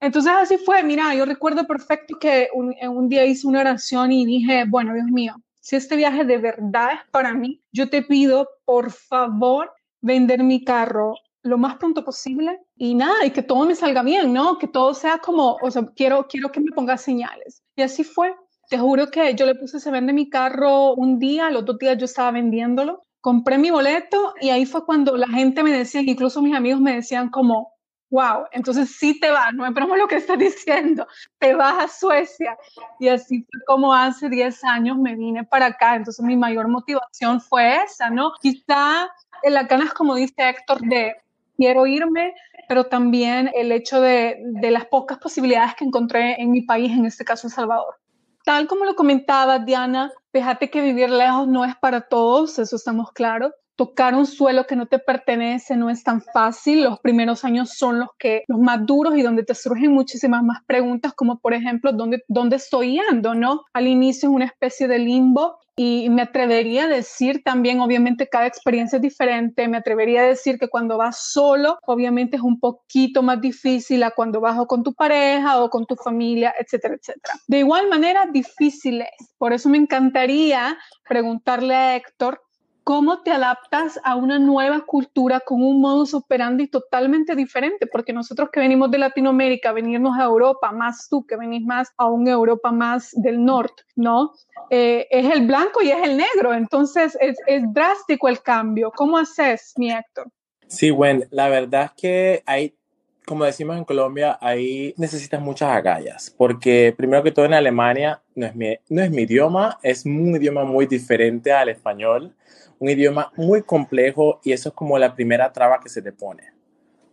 Entonces 0.00 0.32
así 0.34 0.58
fue, 0.58 0.82
mira, 0.82 1.14
yo 1.14 1.24
recuerdo 1.24 1.66
perfecto 1.66 2.18
que 2.18 2.48
un, 2.52 2.74
un 2.82 3.08
día 3.08 3.24
hice 3.24 3.46
una 3.46 3.60
oración 3.60 4.10
y 4.10 4.26
dije, 4.26 4.64
bueno, 4.68 4.92
Dios 4.92 5.06
mío, 5.06 5.36
si 5.60 5.76
este 5.76 5.94
viaje 5.94 6.24
de 6.24 6.38
verdad 6.38 6.94
es 6.94 7.10
para 7.12 7.32
mí, 7.32 7.62
yo 7.70 7.88
te 7.88 8.02
pido, 8.02 8.48
por 8.64 8.90
favor, 8.90 9.72
vender 10.04 10.44
mi 10.44 10.62
carro 10.62 11.14
lo 11.42 11.58
más 11.58 11.76
pronto 11.76 12.04
posible 12.04 12.60
y 12.76 12.94
nada, 12.94 13.26
y 13.26 13.30
que 13.30 13.42
todo 13.42 13.66
me 13.66 13.74
salga 13.74 14.02
bien, 14.02 14.32
¿no? 14.32 14.58
Que 14.58 14.66
todo 14.66 14.94
sea 14.94 15.18
como, 15.18 15.56
o 15.62 15.70
sea, 15.70 15.82
quiero, 15.94 16.26
quiero 16.26 16.50
que 16.50 16.60
me 16.60 16.72
ponga 16.72 16.96
señales. 16.96 17.62
Y 17.76 17.82
así 17.82 18.04
fue. 18.04 18.34
Te 18.70 18.78
juro 18.78 19.10
que 19.10 19.34
yo 19.34 19.44
le 19.44 19.54
puse 19.54 19.78
se 19.78 19.90
vende 19.90 20.14
mi 20.14 20.30
carro 20.30 20.94
un 20.94 21.18
día, 21.18 21.50
los 21.50 21.66
dos 21.66 21.78
días 21.78 21.98
yo 21.98 22.06
estaba 22.06 22.30
vendiéndolo, 22.30 23.02
compré 23.20 23.58
mi 23.58 23.70
boleto 23.70 24.32
y 24.40 24.48
ahí 24.48 24.64
fue 24.64 24.86
cuando 24.86 25.16
la 25.18 25.28
gente 25.28 25.62
me 25.62 25.70
decía, 25.70 26.00
incluso 26.00 26.40
mis 26.40 26.54
amigos 26.54 26.80
me 26.80 26.94
decían 26.94 27.28
como, 27.28 27.73
wow, 28.14 28.46
entonces 28.52 28.94
sí 28.96 29.18
te 29.18 29.28
vas, 29.28 29.52
no 29.54 29.66
es 29.66 29.74
broma 29.74 29.96
lo 29.96 30.06
que 30.06 30.14
estás 30.16 30.38
diciendo, 30.38 31.06
te 31.38 31.52
vas 31.54 31.84
a 31.84 31.88
Suecia. 31.88 32.56
Y 33.00 33.08
así 33.08 33.44
fue 33.50 33.60
como 33.66 33.92
hace 33.92 34.28
10 34.28 34.62
años 34.64 34.96
me 34.96 35.16
vine 35.16 35.42
para 35.42 35.66
acá, 35.66 35.96
entonces 35.96 36.24
mi 36.24 36.36
mayor 36.36 36.68
motivación 36.68 37.40
fue 37.40 37.82
esa, 37.82 38.10
¿no? 38.10 38.32
Quizá 38.40 39.08
en 39.42 39.54
la 39.54 39.64
ganas, 39.64 39.92
como 39.92 40.14
dice 40.14 40.48
Héctor, 40.48 40.80
de 40.82 41.16
quiero 41.56 41.88
irme, 41.88 42.34
pero 42.68 42.84
también 42.84 43.50
el 43.52 43.72
hecho 43.72 44.00
de, 44.00 44.38
de, 44.44 44.70
las 44.70 44.86
pocas 44.86 45.18
posibilidades 45.18 45.74
que 45.74 45.84
encontré 45.84 46.40
en 46.40 46.52
mi 46.52 46.62
país, 46.62 46.92
en 46.92 47.06
este 47.06 47.24
caso 47.24 47.48
El 47.48 47.52
Salvador. 47.52 47.96
Tal 48.44 48.68
como 48.68 48.84
lo 48.84 48.94
comentaba 48.94 49.58
Diana, 49.58 50.12
fíjate 50.32 50.70
que 50.70 50.82
vivir 50.82 51.10
lejos 51.10 51.48
no 51.48 51.64
es 51.64 51.74
para 51.76 52.02
todos, 52.02 52.60
eso 52.60 52.76
estamos 52.76 53.10
claros. 53.12 53.52
Tocar 53.76 54.14
un 54.14 54.26
suelo 54.26 54.66
que 54.66 54.76
no 54.76 54.86
te 54.86 54.98
pertenece 54.98 55.76
no 55.76 55.90
es 55.90 56.04
tan 56.04 56.22
fácil. 56.22 56.84
Los 56.84 57.00
primeros 57.00 57.44
años 57.44 57.70
son 57.70 57.98
los 57.98 58.08
que 58.18 58.44
los 58.48 58.60
más 58.60 58.86
duros 58.86 59.16
y 59.16 59.22
donde 59.22 59.44
te 59.44 59.54
surgen 59.54 59.92
muchísimas 59.92 60.42
más 60.42 60.58
preguntas, 60.66 61.12
como 61.14 61.38
por 61.38 61.54
ejemplo, 61.54 61.92
¿dónde, 61.92 62.22
dónde 62.28 62.56
estoy 62.56 63.00
yendo? 63.00 63.34
¿No? 63.34 63.62
Al 63.72 63.86
inicio 63.86 64.28
es 64.28 64.34
una 64.34 64.44
especie 64.46 64.88
de 64.88 64.98
limbo 64.98 65.58
y 65.76 66.08
me 66.08 66.22
atrevería 66.22 66.84
a 66.84 66.88
decir 66.88 67.42
también, 67.42 67.80
obviamente 67.80 68.28
cada 68.28 68.46
experiencia 68.46 68.96
es 68.96 69.02
diferente, 69.02 69.66
me 69.66 69.78
atrevería 69.78 70.20
a 70.20 70.26
decir 70.26 70.58
que 70.58 70.68
cuando 70.68 70.96
vas 70.96 71.32
solo, 71.32 71.78
obviamente 71.86 72.36
es 72.36 72.42
un 72.42 72.60
poquito 72.60 73.22
más 73.22 73.40
difícil 73.40 74.04
a 74.04 74.12
cuando 74.12 74.40
vas 74.40 74.56
con 74.68 74.84
tu 74.84 74.94
pareja 74.94 75.60
o 75.60 75.70
con 75.70 75.84
tu 75.86 75.96
familia, 75.96 76.54
etcétera, 76.58 76.94
etcétera. 76.94 77.34
De 77.48 77.58
igual 77.58 77.88
manera, 77.88 78.26
difícil 78.32 79.00
es. 79.02 79.28
Por 79.36 79.52
eso 79.52 79.68
me 79.68 79.78
encantaría 79.78 80.78
preguntarle 81.08 81.74
a 81.74 81.96
Héctor 81.96 82.40
cómo 82.84 83.22
te 83.22 83.32
adaptas 83.32 83.98
a 84.04 84.14
una 84.14 84.38
nueva 84.38 84.84
cultura 84.84 85.40
con 85.40 85.62
un 85.62 85.80
modus 85.80 86.12
operandi 86.12 86.68
totalmente 86.68 87.34
diferente, 87.34 87.86
porque 87.86 88.12
nosotros 88.12 88.50
que 88.52 88.60
venimos 88.60 88.90
de 88.90 88.98
Latinoamérica, 88.98 89.72
venirnos 89.72 90.16
a 90.18 90.24
Europa, 90.24 90.70
más 90.70 91.08
tú 91.08 91.26
que 91.26 91.36
venís 91.36 91.64
más 91.64 91.92
a 91.96 92.08
una 92.10 92.30
Europa 92.30 92.70
más 92.70 93.10
del 93.14 93.42
norte, 93.42 93.82
¿no? 93.96 94.32
Eh, 94.68 95.06
es 95.10 95.32
el 95.32 95.46
blanco 95.46 95.82
y 95.82 95.90
es 95.90 96.02
el 96.02 96.18
negro, 96.18 96.52
entonces 96.52 97.16
es, 97.20 97.38
es 97.46 97.62
drástico 97.72 98.28
el 98.28 98.42
cambio. 98.42 98.92
¿Cómo 98.94 99.16
haces, 99.16 99.72
mi 99.76 99.90
Héctor? 99.90 100.30
Sí, 100.68 100.90
bueno, 100.90 101.24
la 101.30 101.48
verdad 101.48 101.84
es 101.84 101.92
que 102.00 102.42
hay 102.46 102.76
como 103.26 103.44
decimos 103.44 103.76
en 103.76 103.84
Colombia, 103.84 104.38
ahí 104.40 104.94
necesitas 104.96 105.40
muchas 105.40 105.70
agallas, 105.70 106.34
porque 106.36 106.94
primero 106.96 107.22
que 107.22 107.32
todo 107.32 107.44
en 107.44 107.54
Alemania 107.54 108.22
no 108.34 108.46
es 108.46 108.54
mi, 108.54 108.76
no 108.88 109.02
es 109.02 109.10
mi 109.10 109.22
idioma, 109.22 109.78
es 109.82 110.04
un 110.04 110.36
idioma 110.36 110.64
muy 110.64 110.86
diferente 110.86 111.52
al 111.52 111.68
español 111.68 112.34
un 112.78 112.88
idioma 112.90 113.32
muy 113.36 113.62
complejo 113.62 114.40
y 114.42 114.52
eso 114.52 114.68
es 114.70 114.74
como 114.74 114.98
la 114.98 115.14
primera 115.14 115.52
traba 115.52 115.80
que 115.80 115.88
se 115.88 116.02
te 116.02 116.12
pone. 116.12 116.52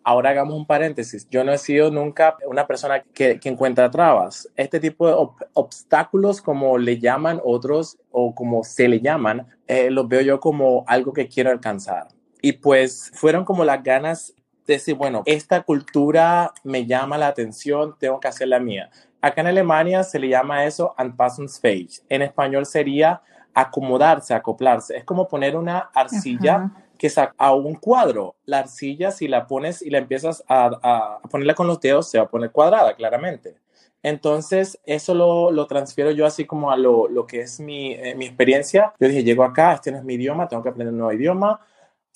Ahora 0.03 0.31
hagamos 0.31 0.55
un 0.55 0.65
paréntesis. 0.65 1.29
Yo 1.29 1.43
no 1.43 1.53
he 1.53 1.57
sido 1.59 1.91
nunca 1.91 2.35
una 2.47 2.65
persona 2.65 3.03
que, 3.13 3.39
que 3.39 3.49
encuentra 3.49 3.91
trabas. 3.91 4.49
Este 4.55 4.79
tipo 4.79 5.07
de 5.07 5.15
obstáculos, 5.53 6.41
como 6.41 6.79
le 6.79 6.97
llaman 6.97 7.39
otros 7.43 7.99
o 8.09 8.33
como 8.33 8.63
se 8.63 8.87
le 8.87 8.99
llaman, 8.99 9.47
eh, 9.67 9.91
los 9.91 10.07
veo 10.07 10.21
yo 10.21 10.39
como 10.39 10.83
algo 10.87 11.13
que 11.13 11.27
quiero 11.27 11.51
alcanzar. 11.51 12.07
Y 12.41 12.53
pues 12.53 13.11
fueron 13.13 13.45
como 13.45 13.63
las 13.63 13.83
ganas 13.83 14.33
decir, 14.65 14.95
bueno, 14.95 15.23
esta 15.25 15.61
cultura 15.63 16.53
me 16.63 16.85
llama 16.85 17.17
la 17.17 17.27
atención, 17.27 17.95
tengo 17.99 18.19
que 18.19 18.27
hacer 18.27 18.47
la 18.47 18.59
mía. 18.59 18.89
Acá 19.21 19.41
en 19.41 19.47
Alemania 19.47 20.03
se 20.03 20.19
le 20.19 20.29
llama 20.29 20.65
eso 20.65 20.95
Anpassungsfähig. 20.97 22.01
En 22.09 22.21
español 22.21 22.65
sería 22.65 23.21
acomodarse, 23.53 24.33
acoplarse. 24.33 24.97
Es 24.97 25.03
como 25.03 25.27
poner 25.27 25.55
una 25.55 25.89
arcilla 25.93 26.71
que 26.97 27.09
saca 27.09 27.33
a 27.37 27.53
un 27.53 27.75
cuadro. 27.75 28.35
La 28.45 28.59
arcilla, 28.59 29.11
si 29.11 29.27
la 29.27 29.47
pones 29.47 29.81
y 29.81 29.89
la 29.89 29.99
empiezas 29.99 30.43
a, 30.47 31.19
ponerla 31.29 31.53
con 31.53 31.67
los 31.67 31.79
dedos, 31.79 32.09
se 32.09 32.17
va 32.17 32.25
a 32.25 32.29
poner 32.29 32.51
cuadrada, 32.51 32.95
claramente. 32.95 33.55
Entonces, 34.03 34.79
eso 34.85 35.13
lo, 35.13 35.51
lo 35.51 35.67
transfiero 35.67 36.09
yo 36.11 36.25
así 36.25 36.45
como 36.45 36.71
a 36.71 36.77
lo, 36.77 37.07
lo 37.07 37.27
que 37.27 37.41
es 37.41 37.59
mi, 37.59 37.93
eh, 37.93 38.15
mi, 38.15 38.25
experiencia. 38.25 38.93
Yo 38.99 39.07
dije, 39.07 39.23
llego 39.23 39.43
acá, 39.43 39.73
este 39.73 39.91
no 39.91 39.99
es 39.99 40.03
mi 40.03 40.15
idioma, 40.15 40.47
tengo 40.47 40.63
que 40.63 40.69
aprender 40.69 40.91
un 40.91 40.99
nuevo 40.99 41.13
idioma. 41.13 41.59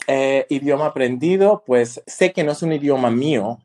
Eh, 0.08 0.46
idioma 0.50 0.88
aprendido, 0.88 1.64
pues 1.66 2.04
sé 2.06 2.32
que 2.32 2.44
no 2.44 2.52
es 2.52 2.62
un 2.62 2.74
idioma 2.74 3.10
mío, 3.10 3.60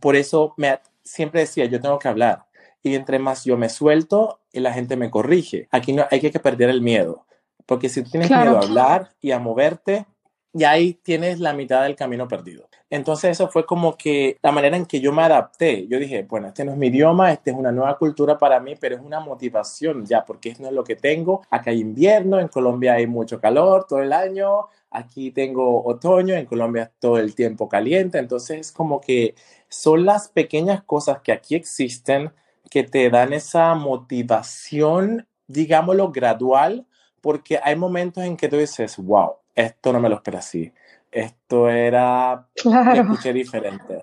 por 0.00 0.16
eso 0.16 0.54
me, 0.56 0.78
siempre 1.02 1.40
decía, 1.40 1.66
yo 1.66 1.80
tengo 1.80 1.98
que 1.98 2.08
hablar 2.08 2.46
y 2.82 2.94
entre 2.94 3.18
más 3.18 3.44
yo 3.44 3.56
me 3.56 3.68
suelto 3.68 4.40
y 4.52 4.60
la 4.60 4.72
gente 4.72 4.96
me 4.96 5.10
corrige. 5.10 5.68
Aquí 5.70 5.92
no 5.92 6.06
hay 6.10 6.20
que 6.20 6.38
perder 6.38 6.70
el 6.70 6.80
miedo, 6.80 7.26
porque 7.66 7.88
si 7.88 8.02
tú 8.02 8.10
tienes 8.10 8.30
miedo 8.30 8.56
a 8.56 8.60
hablar 8.60 9.10
y 9.20 9.32
a 9.32 9.38
moverte, 9.38 10.06
y 10.54 10.62
ahí 10.62 10.94
tienes 10.94 11.40
la 11.40 11.52
mitad 11.52 11.82
del 11.82 11.96
camino 11.96 12.28
perdido. 12.28 12.68
Entonces 12.88 13.32
eso 13.32 13.48
fue 13.48 13.66
como 13.66 13.96
que 13.96 14.38
la 14.40 14.52
manera 14.52 14.76
en 14.76 14.86
que 14.86 15.00
yo 15.00 15.12
me 15.12 15.22
adapté. 15.22 15.88
Yo 15.88 15.98
dije, 15.98 16.22
bueno, 16.22 16.46
este 16.46 16.64
no 16.64 16.70
es 16.70 16.78
mi 16.78 16.86
idioma, 16.86 17.32
este 17.32 17.50
es 17.50 17.56
una 17.56 17.72
nueva 17.72 17.98
cultura 17.98 18.38
para 18.38 18.60
mí, 18.60 18.76
pero 18.78 18.94
es 18.94 19.02
una 19.02 19.18
motivación 19.18 20.06
ya, 20.06 20.24
porque 20.24 20.50
esto 20.50 20.62
no 20.62 20.68
es 20.68 20.74
lo 20.74 20.84
que 20.84 20.94
tengo. 20.94 21.42
Acá 21.50 21.72
hay 21.72 21.80
invierno, 21.80 22.38
en 22.38 22.46
Colombia 22.46 22.94
hay 22.94 23.08
mucho 23.08 23.40
calor 23.40 23.86
todo 23.88 24.00
el 24.00 24.12
año, 24.12 24.68
aquí 24.94 25.30
tengo 25.30 25.84
otoño, 25.84 26.34
en 26.34 26.46
Colombia 26.46 26.90
todo 26.98 27.18
el 27.18 27.34
tiempo 27.34 27.68
caliente. 27.68 28.18
Entonces 28.18 28.58
es 28.60 28.72
como 28.72 29.00
que 29.00 29.34
son 29.68 30.06
las 30.06 30.28
pequeñas 30.28 30.82
cosas 30.84 31.20
que 31.20 31.32
aquí 31.32 31.54
existen 31.54 32.32
que 32.70 32.84
te 32.84 33.10
dan 33.10 33.32
esa 33.32 33.74
motivación, 33.74 35.26
digámoslo, 35.46 36.10
gradual, 36.10 36.86
porque 37.20 37.60
hay 37.62 37.76
momentos 37.76 38.24
en 38.24 38.36
que 38.36 38.48
tú 38.48 38.56
dices, 38.56 38.96
wow, 38.96 39.34
esto 39.54 39.92
no 39.92 40.00
me 40.00 40.08
lo 40.08 40.16
esperé 40.16 40.38
así. 40.38 40.72
esto 41.14 41.68
era, 41.68 42.48
claro. 42.56 43.02
escuché 43.02 43.32
diferente. 43.32 44.02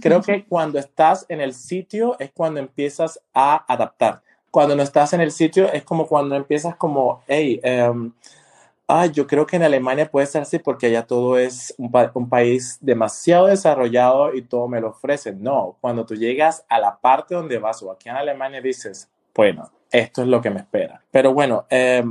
Creo 0.00 0.22
que 0.22 0.44
cuando 0.44 0.78
estás 0.78 1.26
en 1.28 1.40
el 1.40 1.54
sitio 1.54 2.16
es 2.20 2.30
cuando 2.32 2.60
empiezas 2.60 3.20
a 3.34 3.64
adaptar. 3.72 4.22
Cuando 4.50 4.76
no 4.76 4.82
estás 4.82 5.12
en 5.12 5.20
el 5.20 5.32
sitio 5.32 5.72
es 5.72 5.82
como 5.82 6.06
cuando 6.06 6.36
empiezas 6.36 6.76
como, 6.76 7.22
hey, 7.26 7.60
um, 7.90 8.12
ah, 8.92 9.06
yo 9.06 9.26
creo 9.26 9.46
que 9.46 9.56
en 9.56 9.62
Alemania 9.62 10.10
puede 10.10 10.26
ser 10.26 10.42
así 10.42 10.58
porque 10.58 10.86
allá 10.86 11.06
todo 11.06 11.38
es 11.38 11.74
un, 11.78 11.90
un, 12.14 12.28
país 12.28 12.78
demasiado 12.80 13.46
desarrollado 13.46 14.34
y 14.34 14.42
todo 14.42 14.68
me 14.68 14.80
lo 14.80 14.88
ofrecen. 14.90 15.42
No, 15.42 15.76
cuando 15.80 16.04
tú 16.04 16.14
llegas 16.14 16.64
a 16.68 16.78
la 16.78 16.98
parte 17.00 17.34
donde 17.34 17.58
vas 17.58 17.82
o 17.82 17.90
aquí 17.90 18.08
en 18.08 18.16
Alemania 18.16 18.60
dices, 18.60 19.08
bueno, 19.34 19.70
esto 19.90 20.22
es 20.22 20.28
lo 20.28 20.40
que 20.40 20.50
me 20.50 20.60
espera. 20.60 21.02
Pero 21.10 21.32
bueno, 21.32 21.66
eh, 21.70 22.04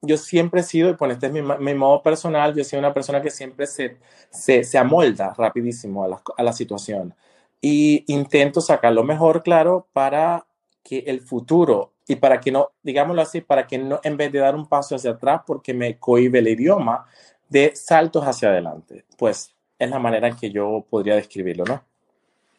yo 0.00 0.16
siempre 0.16 0.60
he 0.60 0.64
sido, 0.64 0.90
y 0.90 0.94
por 0.94 1.10
este 1.10 1.26
es 1.26 1.32
mi, 1.32 1.42
mi, 1.42 1.74
modo 1.74 2.02
personal, 2.02 2.54
yo 2.54 2.62
soy 2.62 2.78
una 2.78 2.94
persona 2.94 3.20
que 3.20 3.30
siempre 3.30 3.66
se, 3.66 3.98
se, 4.30 4.62
se 4.62 4.78
amolda 4.78 5.34
rapidísimo 5.36 6.04
a 6.04 6.08
la, 6.08 6.22
a 6.36 6.42
la 6.42 6.52
situación 6.52 7.14
y 7.60 8.04
intento 8.06 8.60
sacar 8.60 8.92
lo 8.92 9.02
mejor, 9.02 9.42
claro, 9.42 9.88
para 9.92 10.46
que 10.84 11.00
el 11.00 11.20
futuro 11.20 11.92
y 12.08 12.16
para 12.16 12.40
que 12.40 12.50
no, 12.50 12.70
digámoslo 12.82 13.22
así, 13.22 13.40
para 13.40 13.66
que 13.66 13.78
no, 13.78 14.00
en 14.02 14.16
vez 14.16 14.32
de 14.32 14.40
dar 14.40 14.56
un 14.56 14.66
paso 14.66 14.96
hacia 14.96 15.12
atrás 15.12 15.42
porque 15.46 15.72
me 15.74 15.98
cohibe 15.98 16.40
el 16.40 16.48
idioma, 16.48 17.06
de 17.48 17.76
saltos 17.76 18.24
hacia 18.24 18.48
adelante. 18.48 19.04
Pues 19.16 19.54
es 19.78 19.90
la 19.90 19.98
manera 19.98 20.28
en 20.28 20.36
que 20.36 20.50
yo 20.50 20.84
podría 20.90 21.14
describirlo, 21.14 21.64
¿no? 21.64 21.82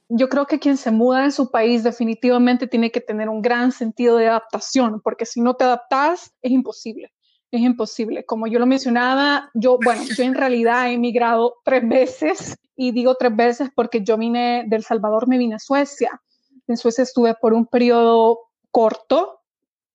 yo 0.09 0.27
creo 0.27 0.47
que 0.47 0.59
quien 0.59 0.75
se 0.75 0.89
muda 0.89 1.23
en 1.23 1.31
su 1.31 1.51
país 1.51 1.83
definitivamente 1.83 2.65
tiene 2.67 2.91
que 2.91 2.99
tener 2.99 3.29
un 3.29 3.43
gran 3.43 3.71
sentido 3.71 4.17
de 4.17 4.27
adaptación, 4.27 5.01
porque 5.01 5.25
si 5.25 5.39
no 5.39 5.53
te 5.53 5.63
adaptas 5.63 6.33
es 6.41 6.51
imposible. 6.51 7.13
Es 7.51 7.61
imposible. 7.61 8.25
Como 8.25 8.47
yo 8.47 8.59
lo 8.59 8.65
mencionaba, 8.65 9.49
yo, 9.53 9.79
bueno, 9.83 10.03
yo 10.15 10.23
en 10.23 10.35
realidad 10.35 10.89
he 10.89 10.93
emigrado 10.93 11.55
tres 11.63 11.87
veces 11.87 12.57
y 12.75 12.91
digo 12.91 13.15
tres 13.15 13.35
veces 13.35 13.69
porque 13.73 14.03
yo 14.03 14.17
vine 14.17 14.65
del 14.67 14.83
Salvador, 14.83 15.27
me 15.27 15.37
vine 15.37 15.55
a 15.55 15.59
Suecia. 15.59 16.21
En 16.67 16.77
Suecia 16.77 17.03
estuve 17.03 17.35
por 17.35 17.53
un 17.53 17.65
periodo 17.65 18.39
corto, 18.71 19.38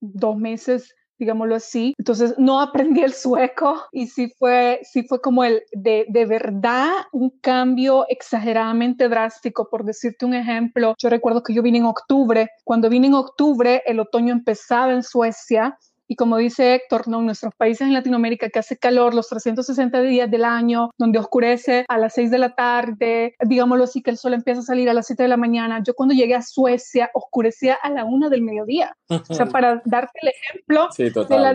dos 0.01 0.37
meses 0.37 0.95
digámoslo 1.19 1.55
así. 1.55 1.95
Entonces 1.99 2.35
no 2.39 2.61
aprendí 2.61 3.03
el 3.03 3.13
sueco 3.13 3.83
y 3.93 4.07
sí 4.07 4.33
fue, 4.39 4.81
sí 4.83 5.05
fue 5.05 5.21
como 5.21 5.45
el 5.45 5.63
de, 5.73 6.07
de 6.09 6.27
verdad 6.27 6.91
un 7.13 7.31
cambio 7.41 8.07
exageradamente 8.09 9.09
drástico. 9.09 9.69
Por 9.71 9.85
decirte 9.85 10.27
un 10.27 10.35
ejemplo, 10.35 10.95
yo 10.99 11.09
recuerdo 11.09 11.43
que 11.43 11.55
yo 11.55 11.63
vine 11.63 11.79
en 11.79 11.87
octubre. 11.87 12.49
Cuando 12.65 12.89
vine 12.89 13.09
en 13.09 13.15
octubre, 13.15 13.83
el 13.87 14.01
otoño 14.01 14.33
empezaba 14.33 14.93
en 14.93 15.03
Suecia 15.03 15.79
y 16.09 16.17
como 16.17 16.37
dice 16.37 16.75
Héctor, 16.75 17.09
¿no? 17.09 17.21
en 17.21 17.27
nuestros 17.27 17.55
países 17.55 17.87
en 17.87 17.95
Latinoamérica 17.95 18.49
que 18.49 18.59
hace 18.59 18.77
calor 18.77 19.15
los 19.15 19.29
360 19.29 20.01
días 20.03 20.31
del 20.31 20.45
año, 20.45 20.91
donde 20.99 21.19
oscurece 21.19 21.85
a 21.89 21.99
las 21.99 22.15
6 22.15 22.31
de 22.31 22.39
la 22.39 22.55
tarde, 22.55 23.35
digámoslo 23.41 23.85
así, 23.85 24.03
que 24.03 24.11
el 24.11 24.19
sol 24.19 24.35
empieza 24.35 24.61
a 24.61 24.65
salir 24.65 24.89
a 24.91 24.95
las 24.95 25.07
7 25.07 25.23
de 25.23 25.29
la 25.29 25.37
mañana. 25.37 25.83
Yo 25.85 25.95
cuando 25.95 26.15
llegué 26.15 26.35
a 26.35 26.43
Suecia 26.43 27.11
oscurecía 27.15 27.75
a 27.83 27.91
la 27.91 28.05
1 28.05 28.29
del 28.31 28.43
mediodía. 28.43 28.97
O 29.09 29.35
sea, 29.35 29.47
para 29.47 29.83
darte 29.85 30.19
el 30.23 30.29
ejemplo 30.29 30.89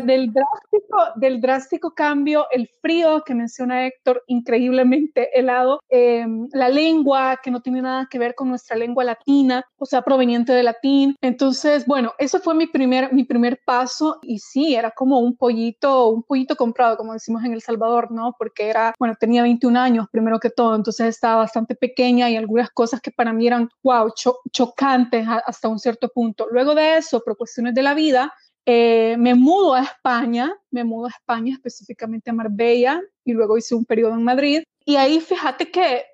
del, 0.03 0.33
drástico, 0.33 0.97
del 1.15 1.41
drástico 1.41 1.91
cambio, 1.91 2.47
el 2.51 2.69
frío 2.81 3.23
que 3.25 3.35
menciona 3.35 3.85
Héctor, 3.85 4.23
increíblemente 4.27 5.37
helado, 5.37 5.81
em, 5.89 6.47
la 6.53 6.69
lengua 6.69 7.39
que 7.41 7.51
no 7.51 7.61
tiene 7.61 7.81
nada 7.81 8.07
que 8.09 8.19
ver 8.19 8.35
con 8.35 8.49
nuestra 8.49 8.75
lengua 8.75 9.03
latina, 9.03 9.63
o 9.77 9.85
sea, 9.85 10.01
proveniente 10.01 10.53
de 10.53 10.63
latín. 10.63 11.15
Entonces, 11.21 11.85
bueno, 11.85 12.13
eso 12.17 12.39
fue 12.39 12.55
mi 12.55 12.67
primer, 12.67 13.13
mi 13.13 13.23
primer 13.23 13.59
paso 13.65 14.19
y 14.21 14.38
sí, 14.39 14.75
era 14.75 14.91
como 14.91 15.19
un 15.19 15.35
pollito, 15.35 16.07
un 16.07 16.23
pollito 16.23 16.55
comprado, 16.55 16.97
como 16.97 17.13
decimos 17.13 17.43
en 17.43 17.53
El 17.53 17.61
Salvador, 17.61 18.11
¿no? 18.11 18.35
Porque 18.37 18.69
era, 18.69 18.93
bueno, 18.97 19.15
tenía 19.19 19.43
21 19.43 19.77
años 19.79 20.07
primero 20.11 20.39
que 20.39 20.49
todo, 20.49 20.75
entonces 20.75 21.07
estaba 21.07 21.37
bastante 21.37 21.75
pequeña 21.75 22.29
y 22.29 22.35
algunas 22.35 22.69
cosas 22.71 23.01
que 23.01 23.11
para 23.11 23.33
mí 23.33 23.47
eran, 23.47 23.69
wow, 23.83 24.11
chocantes 24.51 25.27
hasta 25.45 25.67
un 25.67 25.79
cierto 25.79 26.09
punto. 26.09 26.47
Luego 26.51 26.75
de 26.75 26.97
eso, 26.97 27.21
por 27.23 27.37
cuestiones 27.37 27.73
de 27.75 27.83
la 27.83 27.93
vida, 27.93 28.33
eh, 28.65 29.15
me 29.17 29.35
mudo 29.35 29.73
a 29.73 29.81
España, 29.81 30.55
me 30.71 30.83
mudo 30.83 31.07
a 31.07 31.09
España, 31.09 31.53
específicamente 31.53 32.29
a 32.29 32.33
Marbella, 32.33 33.01
y 33.23 33.33
luego 33.33 33.57
hice 33.57 33.75
un 33.75 33.85
periodo 33.85 34.13
en 34.13 34.23
Madrid. 34.23 34.63
Y 34.85 34.95
ahí 34.95 35.19
fíjate 35.19 35.71
que 35.71 36.05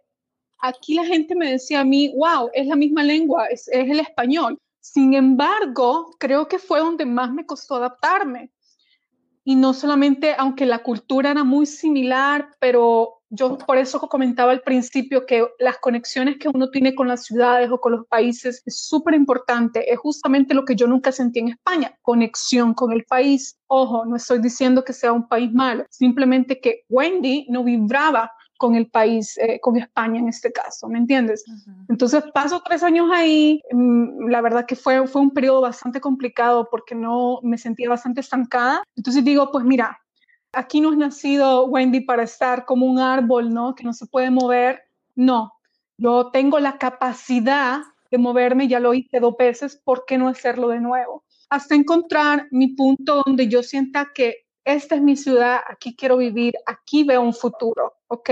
aquí 0.60 0.96
la 0.96 1.05
gente 1.05 1.36
me 1.36 1.51
decía 1.51 1.82
a 1.82 1.86
mí, 1.86 2.13
wow, 2.15 2.50
es 2.53 2.67
la 2.67 2.75
misma 2.75 3.03
lengua, 3.03 3.48
es, 3.48 3.67
es 3.67 3.89
el 3.89 4.00
español. 4.00 4.58
Sin 4.94 5.15
embargo, 5.15 6.15
creo 6.20 6.48
que 6.48 6.60
fue 6.60 6.80
donde 6.80 7.08
más 7.08 7.34
me 7.34 7.44
costó 7.44 7.75
adaptarme. 7.75 8.51
Y 9.44 9.56
no 9.56 9.74
solamente, 9.74 10.36
aunque 10.38 10.68
la 10.68 10.84
cultura 10.84 11.32
era 11.32 11.44
muy 11.44 11.65
similar, 11.65 12.51
pero 12.60 13.24
yo 13.32 13.58
por 13.58 13.80
eso 13.80 14.00
comentaba 14.00 14.51
al 14.51 14.62
principio 14.62 15.25
que 15.25 15.44
las 15.58 15.80
conexiones 15.80 16.38
que 16.38 16.50
uno 16.50 16.70
tiene 16.70 16.94
con 16.94 17.08
las 17.08 17.25
ciudades 17.25 17.72
o 17.72 17.82
con 17.82 17.94
los 17.94 18.06
países 18.06 18.62
es 18.63 18.88
súper 18.88 19.15
importante. 19.15 19.92
Es 19.92 19.98
justamente 19.98 20.54
lo 20.54 20.65
que 20.65 20.75
yo 20.75 20.86
nunca 20.86 21.12
sentí 21.12 21.39
en 21.39 21.50
España, 21.50 21.98
conexión 22.04 22.75
con 22.75 22.94
el 22.94 23.06
país. 23.06 23.58
Ojo, 23.65 24.06
no 24.06 24.15
estoy 24.15 24.38
diciendo 24.38 24.84
que 24.84 24.94
sea 24.94 25.12
un 25.12 25.27
país 25.27 25.51
malo, 25.51 25.86
simplemente 25.89 26.62
que 26.62 26.84
Wendy 26.89 27.48
no 27.50 27.63
vibraba 27.63 28.32
con 28.57 28.75
el 28.75 28.88
país, 28.89 29.38
eh, 29.38 29.59
con 29.59 29.77
España 29.77 30.19
en 30.19 30.29
este 30.29 30.51
caso, 30.51 30.88
¿me 30.88 30.97
entiendes? 30.97 31.43
Entonces 31.89 32.24
paso 32.33 32.62
tres 32.63 32.83
años 32.83 33.09
ahí, 33.13 33.62
mm, 33.71 34.29
la 34.29 34.41
verdad 34.41 34.65
que 34.65 34.75
fue, 34.75 35.07
fue 35.07 35.21
un 35.21 35.31
periodo 35.31 35.62
bastante 35.62 36.00
complicado 36.00 36.67
porque 36.69 36.95
no 36.95 37.39
me 37.43 37.57
sentía 37.57 37.89
bastante 37.89 38.21
estancada. 38.21 38.83
Entonces 38.95 39.24
digo, 39.24 39.51
pues 39.51 39.65
mira, 39.65 40.00
aquí 40.53 40.81
no 40.81 40.91
has 40.91 40.97
nacido 40.97 41.65
Wendy 41.65 42.01
para 42.01 42.24
estar 42.24 42.65
como 42.65 42.85
un 42.85 43.00
árbol, 43.00 43.53
¿no? 43.53 43.75
Que 43.75 43.83
no 43.83 43.93
se 43.93 44.05
puede 44.07 44.31
mover. 44.31 44.81
No, 45.15 45.53
yo 45.97 46.31
tengo 46.31 46.59
la 46.59 46.77
capacidad 46.77 47.81
de 48.12 48.17
moverme, 48.17 48.67
ya 48.67 48.79
lo 48.79 48.93
hice 48.93 49.19
dos 49.19 49.35
veces, 49.38 49.81
¿por 49.83 50.05
qué 50.05 50.17
no 50.17 50.27
hacerlo 50.27 50.69
de 50.69 50.79
nuevo? 50.79 51.24
Hasta 51.50 51.75
encontrar 51.75 52.47
mi 52.51 52.69
punto 52.75 53.21
donde 53.25 53.47
yo 53.47 53.63
sienta 53.63 54.12
que 54.13 54.45
esta 54.65 54.95
es 54.95 55.01
mi 55.01 55.15
ciudad, 55.15 55.62
aquí 55.67 55.95
quiero 55.95 56.17
vivir, 56.17 56.53
aquí 56.65 57.03
veo 57.03 57.22
un 57.22 57.34
futuro, 57.34 57.93
¿ok? 58.07 58.29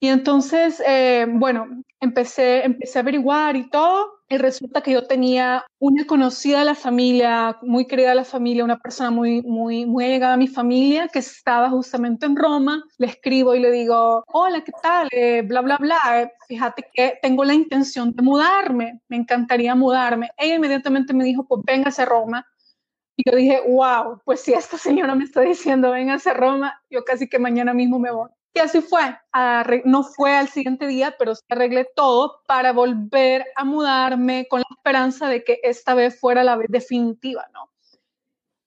Y 0.00 0.08
entonces, 0.08 0.80
eh, 0.86 1.26
bueno, 1.28 1.66
empecé, 2.00 2.64
empecé 2.64 2.98
a 2.98 3.02
averiguar 3.02 3.56
y 3.56 3.68
todo, 3.68 4.18
y 4.28 4.36
resulta 4.36 4.82
que 4.82 4.92
yo 4.92 5.06
tenía 5.06 5.64
una 5.78 6.06
conocida 6.06 6.58
de 6.58 6.66
la 6.66 6.74
familia, 6.74 7.56
muy 7.62 7.86
querida 7.86 8.10
de 8.10 8.16
la 8.16 8.24
familia, 8.24 8.62
una 8.62 8.78
persona 8.78 9.10
muy, 9.10 9.40
muy, 9.42 9.86
muy 9.86 10.04
allegada 10.04 10.34
a 10.34 10.36
mi 10.36 10.48
familia, 10.48 11.08
que 11.08 11.20
estaba 11.20 11.70
justamente 11.70 12.26
en 12.26 12.36
Roma. 12.36 12.84
Le 12.98 13.06
escribo 13.06 13.54
y 13.54 13.60
le 13.60 13.70
digo, 13.70 14.22
hola, 14.28 14.62
¿qué 14.62 14.72
tal? 14.82 15.08
Eh, 15.10 15.42
bla, 15.42 15.62
bla, 15.62 15.78
bla. 15.78 15.98
Eh, 16.14 16.30
fíjate 16.46 16.84
que 16.92 17.18
tengo 17.22 17.42
la 17.42 17.54
intención 17.54 18.12
de 18.12 18.22
mudarme, 18.22 19.00
me 19.08 19.16
encantaría 19.16 19.74
mudarme. 19.74 20.30
Ella 20.36 20.56
inmediatamente 20.56 21.14
me 21.14 21.24
dijo, 21.24 21.46
pues 21.46 21.62
véngase 21.64 22.02
a 22.02 22.06
Roma. 22.06 22.46
Y 23.20 23.28
yo 23.28 23.36
dije, 23.36 23.60
wow, 23.66 24.20
pues 24.24 24.42
si 24.42 24.52
esta 24.52 24.78
señora 24.78 25.16
me 25.16 25.24
está 25.24 25.40
diciendo, 25.40 25.90
véngase 25.90 26.30
a 26.30 26.34
Roma, 26.34 26.80
yo 26.88 27.04
casi 27.04 27.28
que 27.28 27.40
mañana 27.40 27.74
mismo 27.74 27.98
me 27.98 28.12
voy. 28.12 28.30
Y 28.54 28.60
así 28.60 28.80
fue. 28.80 29.18
No 29.84 30.04
fue 30.04 30.36
al 30.36 30.48
siguiente 30.48 30.86
día, 30.86 31.16
pero 31.18 31.34
se 31.34 31.42
arreglé 31.48 31.88
todo 31.96 32.42
para 32.46 32.72
volver 32.72 33.44
a 33.56 33.64
mudarme 33.64 34.46
con 34.48 34.60
la 34.60 34.66
esperanza 34.70 35.28
de 35.28 35.42
que 35.42 35.58
esta 35.64 35.94
vez 35.94 36.20
fuera 36.20 36.44
la 36.44 36.54
vez 36.54 36.68
definitiva, 36.70 37.44
¿no? 37.52 37.68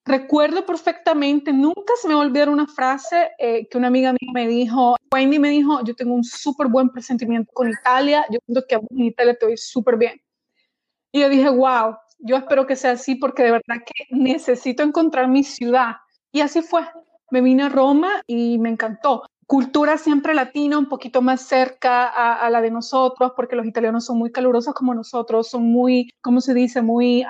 Recuerdo 0.03 0.65
perfectamente, 0.65 1.53
nunca 1.53 1.93
se 2.01 2.10
me 2.10 2.15
va 2.15 2.22
a 2.22 2.25
olvidar 2.25 2.50
una 2.50 2.67
frase 2.67 3.31
eh, 3.38 3.70
que 3.70 3.77
una 3.77 3.88
amiga 3.88 4.12
mía 4.12 4.31
me 4.34 4.48
dijo, 4.48 4.98
Wendy 5.13 5.39
me 5.39 5.50
dijo, 5.50 5.81
yo 5.86 5.96
tengo 5.96 6.13
un 6.13 6.25
súper 6.25 6.67
buen 6.67 6.89
presentimiento 6.89 7.53
con 7.53 7.70
Italia, 7.70 8.25
yo 8.29 8.39
siento 8.46 8.65
que 8.67 8.75
en 8.75 9.05
Italia 9.05 9.38
te 9.39 9.46
voy 9.46 9.55
súper 9.55 9.96
bien. 9.96 10.22
Y 11.13 11.22
yo 11.22 11.29
dije, 11.29 11.50
wow, 11.50 11.96
yo 12.21 12.37
espero 12.37 12.67
que 12.67 12.75
sea 12.75 12.91
así 12.91 13.15
porque 13.15 13.43
de 13.43 13.51
verdad 13.51 13.83
que 13.85 14.05
necesito 14.11 14.83
encontrar 14.83 15.27
mi 15.27 15.43
ciudad. 15.43 15.97
Y 16.31 16.41
así 16.41 16.61
fue. 16.61 16.81
Me 17.29 17.41
vine 17.41 17.63
a 17.63 17.69
Roma 17.69 18.21
y 18.27 18.57
me 18.59 18.69
encantó. 18.69 19.23
Cultura 19.47 19.97
siempre 19.97 20.33
latina, 20.33 20.77
un 20.77 20.87
poquito 20.87 21.21
más 21.21 21.41
cerca 21.41 22.07
a, 22.07 22.49
la 22.49 22.61
de 22.61 22.71
nosotros, 22.71 23.33
porque 23.35 23.57
los 23.57 23.65
italianos 23.65 24.05
son 24.05 24.17
muy 24.17 24.31
calurosos 24.31 24.73
como 24.73 24.93
nosotros, 24.93 25.49
son 25.49 25.63
muy, 25.63 26.09
¿cómo 26.21 26.39
se 26.39 26.53
dice?, 26.53 26.81
muy 26.81 27.25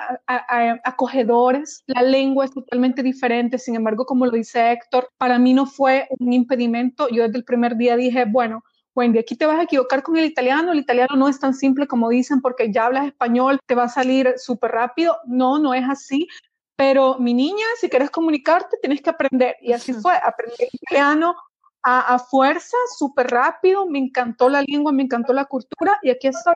acogedores. 0.84 1.82
La 1.86 2.02
lengua 2.02 2.44
es 2.44 2.52
totalmente 2.52 3.02
diferente, 3.02 3.58
sin 3.58 3.74
embargo, 3.74 4.06
como 4.06 4.26
lo 4.26 4.30
dice 4.30 4.70
Héctor, 4.70 5.08
para 5.18 5.40
mí 5.40 5.52
no 5.52 5.66
fue 5.66 6.06
un 6.20 6.32
impedimento. 6.32 7.08
Yo 7.08 7.24
desde 7.24 7.38
el 7.38 7.44
primer 7.44 7.76
día 7.76 7.96
dije, 7.96 8.24
bueno, 8.24 8.62
Wendy, 8.94 9.18
aquí 9.18 9.36
te 9.36 9.46
vas 9.46 9.58
a 9.58 9.62
equivocar 9.62 10.02
con 10.02 10.16
el 10.16 10.24
italiano, 10.24 10.72
el 10.72 10.78
italiano 10.78 11.16
no 11.16 11.28
es 11.28 11.40
tan 11.40 11.54
simple 11.54 11.86
como 11.86 12.10
dicen 12.10 12.40
porque 12.40 12.70
ya 12.72 12.86
hablas 12.86 13.06
español, 13.06 13.58
te 13.66 13.74
va 13.74 13.84
a 13.84 13.88
salir 13.88 14.34
súper 14.36 14.72
rápido. 14.72 15.16
No, 15.26 15.58
no 15.58 15.72
es 15.74 15.84
así. 15.88 16.28
Pero 16.76 17.18
mi 17.18 17.32
niña, 17.32 17.64
si 17.80 17.88
quieres 17.88 18.10
comunicarte, 18.10 18.76
tienes 18.80 19.00
que 19.00 19.10
aprender. 19.10 19.56
Y 19.60 19.72
así 19.72 19.92
fue, 19.92 20.14
aprendí 20.16 20.68
italiano 20.72 21.34
a, 21.82 22.18
fuerza, 22.18 22.76
súper 22.96 23.28
rápido, 23.28 23.86
me 23.86 23.98
encantó 23.98 24.48
la 24.48 24.62
lengua, 24.62 24.92
me 24.92 25.02
encantó 25.02 25.32
la 25.32 25.46
cultura 25.46 25.98
y 26.02 26.10
aquí 26.10 26.28
estoy. 26.28 26.54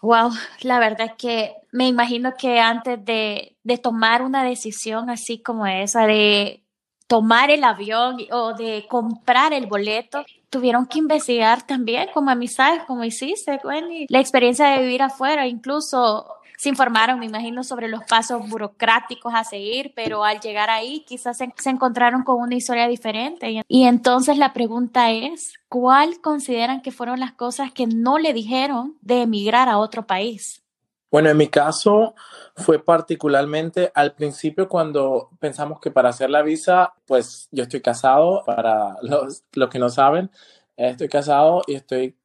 Wow, 0.00 0.32
la 0.62 0.78
verdad 0.78 1.06
es 1.06 1.14
que 1.16 1.54
me 1.72 1.86
imagino 1.86 2.34
que 2.36 2.60
antes 2.60 3.02
de, 3.04 3.56
de 3.62 3.78
tomar 3.78 4.22
una 4.22 4.44
decisión 4.44 5.10
así 5.10 5.40
como 5.40 5.66
esa, 5.66 6.06
de 6.06 6.63
tomar 7.14 7.48
el 7.48 7.62
avión 7.62 8.16
o 8.32 8.54
de 8.54 8.86
comprar 8.88 9.52
el 9.52 9.66
boleto, 9.66 10.24
tuvieron 10.50 10.84
que 10.84 10.98
investigar 10.98 11.64
también 11.64 12.08
como 12.12 12.28
amistades, 12.28 12.82
como 12.88 13.04
hiciste, 13.04 13.60
Wendy, 13.62 14.06
la 14.08 14.18
experiencia 14.18 14.66
de 14.70 14.80
vivir 14.80 15.00
afuera, 15.00 15.46
incluso 15.46 16.26
se 16.58 16.70
informaron, 16.70 17.20
me 17.20 17.26
imagino, 17.26 17.62
sobre 17.62 17.86
los 17.86 18.02
pasos 18.02 18.48
burocráticos 18.48 19.32
a 19.32 19.44
seguir, 19.44 19.92
pero 19.94 20.24
al 20.24 20.40
llegar 20.40 20.70
ahí 20.70 21.04
quizás 21.06 21.38
se, 21.38 21.54
se 21.56 21.70
encontraron 21.70 22.24
con 22.24 22.40
una 22.40 22.56
historia 22.56 22.88
diferente. 22.88 23.48
Y, 23.48 23.62
y, 23.68 23.84
entonces 23.84 24.36
la 24.36 24.52
pregunta 24.52 25.12
es, 25.12 25.52
¿cuál 25.68 26.20
consideran 26.20 26.82
que 26.82 26.90
fueron 26.90 27.20
las 27.20 27.34
cosas 27.34 27.70
que 27.70 27.86
no 27.86 28.18
le 28.18 28.32
dijeron 28.32 28.96
de 29.02 29.22
emigrar 29.22 29.68
a 29.68 29.78
otro 29.78 30.04
país? 30.04 30.63
Bueno, 31.14 31.30
en 31.30 31.36
mi 31.36 31.46
caso 31.46 32.16
fue 32.56 32.82
particularmente 32.82 33.92
al 33.94 34.14
principio 34.14 34.68
cuando 34.68 35.30
pensamos 35.38 35.78
que 35.78 35.92
para 35.92 36.08
hacer 36.08 36.28
la 36.28 36.42
visa, 36.42 36.94
pues 37.06 37.46
yo 37.52 37.62
estoy 37.62 37.80
casado, 37.82 38.42
para 38.44 38.96
los, 39.00 39.44
los 39.52 39.68
que 39.68 39.78
no 39.78 39.90
saben, 39.90 40.28
estoy 40.76 41.08
casado 41.08 41.62
y 41.68 41.76
estoy 41.76 42.16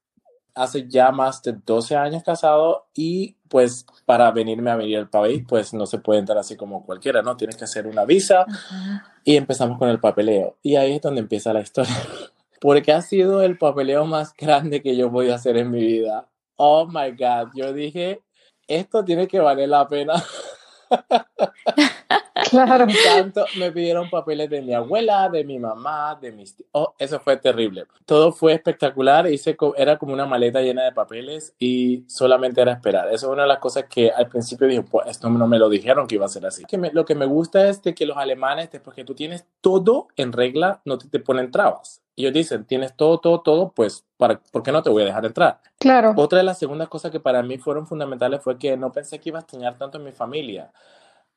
hace 0.56 0.88
ya 0.88 1.12
más 1.12 1.44
de 1.44 1.54
12 1.64 1.98
años 1.98 2.24
casado 2.24 2.88
y 2.96 3.36
pues 3.48 3.86
para 4.08 4.32
venirme 4.32 4.72
a 4.72 4.76
venir 4.76 4.98
al 4.98 5.10
país, 5.12 5.44
pues 5.48 5.72
no 5.72 5.86
se 5.86 6.00
puede 6.00 6.22
entrar 6.22 6.40
así 6.40 6.56
como 6.56 6.84
cualquiera, 6.84 7.22
¿no? 7.22 7.38
Tienes 7.38 7.58
que 7.58 7.66
hacer 7.66 7.86
una 7.86 8.06
visa 8.06 8.48
y 9.24 9.36
empezamos 9.36 9.78
con 9.78 9.90
el 9.90 10.00
papeleo. 10.00 10.58
Y 10.64 10.78
ahí 10.78 10.96
es 10.96 11.02
donde 11.04 11.22
empieza 11.22 11.54
la 11.54 11.62
historia. 11.62 11.94
Porque 12.60 12.92
ha 12.92 13.04
sido 13.04 13.44
el 13.44 13.56
papeleo 13.56 14.06
más 14.06 14.34
grande 14.36 14.82
que 14.82 14.96
yo 14.96 15.12
voy 15.12 15.30
a 15.30 15.36
hacer 15.36 15.58
en 15.58 15.70
mi 15.70 15.80
vida. 15.80 16.28
Oh 16.56 16.88
my 16.88 17.12
God, 17.12 17.52
yo 17.54 17.72
dije, 17.72 18.24
esto 18.70 19.04
tiene 19.04 19.28
que 19.28 19.40
valer 19.40 19.68
la 19.68 19.88
pena. 19.88 20.14
Claro. 22.50 22.88
Tanto 23.06 23.46
me 23.58 23.72
pidieron 23.72 24.10
papeles 24.10 24.50
de 24.50 24.62
mi 24.62 24.74
abuela, 24.74 25.30
de 25.30 25.44
mi 25.44 25.60
mamá, 25.60 26.18
de 26.20 26.32
mis 26.32 26.56
tíos. 26.56 26.70
Oh, 26.72 26.94
eso 26.98 27.20
fue 27.20 27.38
terrible. 27.38 27.86
Todo 28.06 28.32
fue 28.32 28.54
espectacular. 28.54 29.28
Hice, 29.32 29.56
era 29.78 29.98
como 29.98 30.14
una 30.14 30.26
maleta 30.26 30.62
llena 30.62 30.84
de 30.84 30.92
papeles 30.92 31.54
y 31.60 32.06
solamente 32.08 32.62
era 32.62 32.74
esperar. 32.74 33.08
Eso 33.08 33.28
es 33.28 33.34
una 33.34 33.44
de 33.44 33.50
las 33.50 33.60
cosas 33.60 33.86
que 33.90 34.12
al 34.12 34.28
principio 34.28 34.68
dije, 34.68 34.84
pues 34.84 35.08
esto 35.08 35.30
no 35.30 35.48
me 35.48 35.60
lo 35.60 35.70
dijeron 35.70 36.08
que 36.08 36.16
iba 36.16 36.26
a 36.26 36.30
ser 36.30 36.46
así. 36.46 36.66
Que 36.66 36.78
me, 36.78 36.92
lo 36.92 37.06
que 37.06 37.16
me 37.16 37.26
gusta 37.26 37.68
es 37.68 37.82
de 37.84 37.94
que 37.94 38.06
los 38.06 38.18
alemanes, 38.18 38.72
después 38.72 38.96
que 38.96 39.04
tú 39.04 39.14
tienes 39.14 39.46
todo 39.62 40.08
en 40.16 40.32
regla, 40.32 40.82
no 40.86 40.98
te, 40.98 41.08
te 41.08 41.20
ponen 41.20 41.52
trabas. 41.52 42.02
Ellos 42.16 42.34
dicen, 42.34 42.66
tienes 42.66 42.96
todo, 42.96 43.20
todo, 43.20 43.42
todo, 43.42 43.72
pues, 43.72 44.04
para, 44.18 44.42
¿por 44.52 44.62
qué 44.62 44.74
no 44.74 44.84
te 44.84 44.90
voy 44.90 45.04
a 45.04 45.06
dejar 45.06 45.26
entrar? 45.26 45.62
Claro. 45.78 46.14
Otra 46.18 46.40
de 46.40 46.44
las 46.44 46.60
segundas 46.60 46.90
cosas 46.90 47.12
que 47.12 47.20
para 47.22 47.42
mí 47.44 47.58
fueron 47.58 47.88
fundamentales 47.88 48.42
fue 48.42 48.58
que 48.58 48.76
no 48.76 48.92
pensé 48.92 49.20
que 49.20 49.30
iba 49.30 49.40
a 49.40 49.42
extrañar 49.42 49.78
tanto 49.78 50.00
a 50.00 50.02
mi 50.02 50.12
familia 50.12 50.70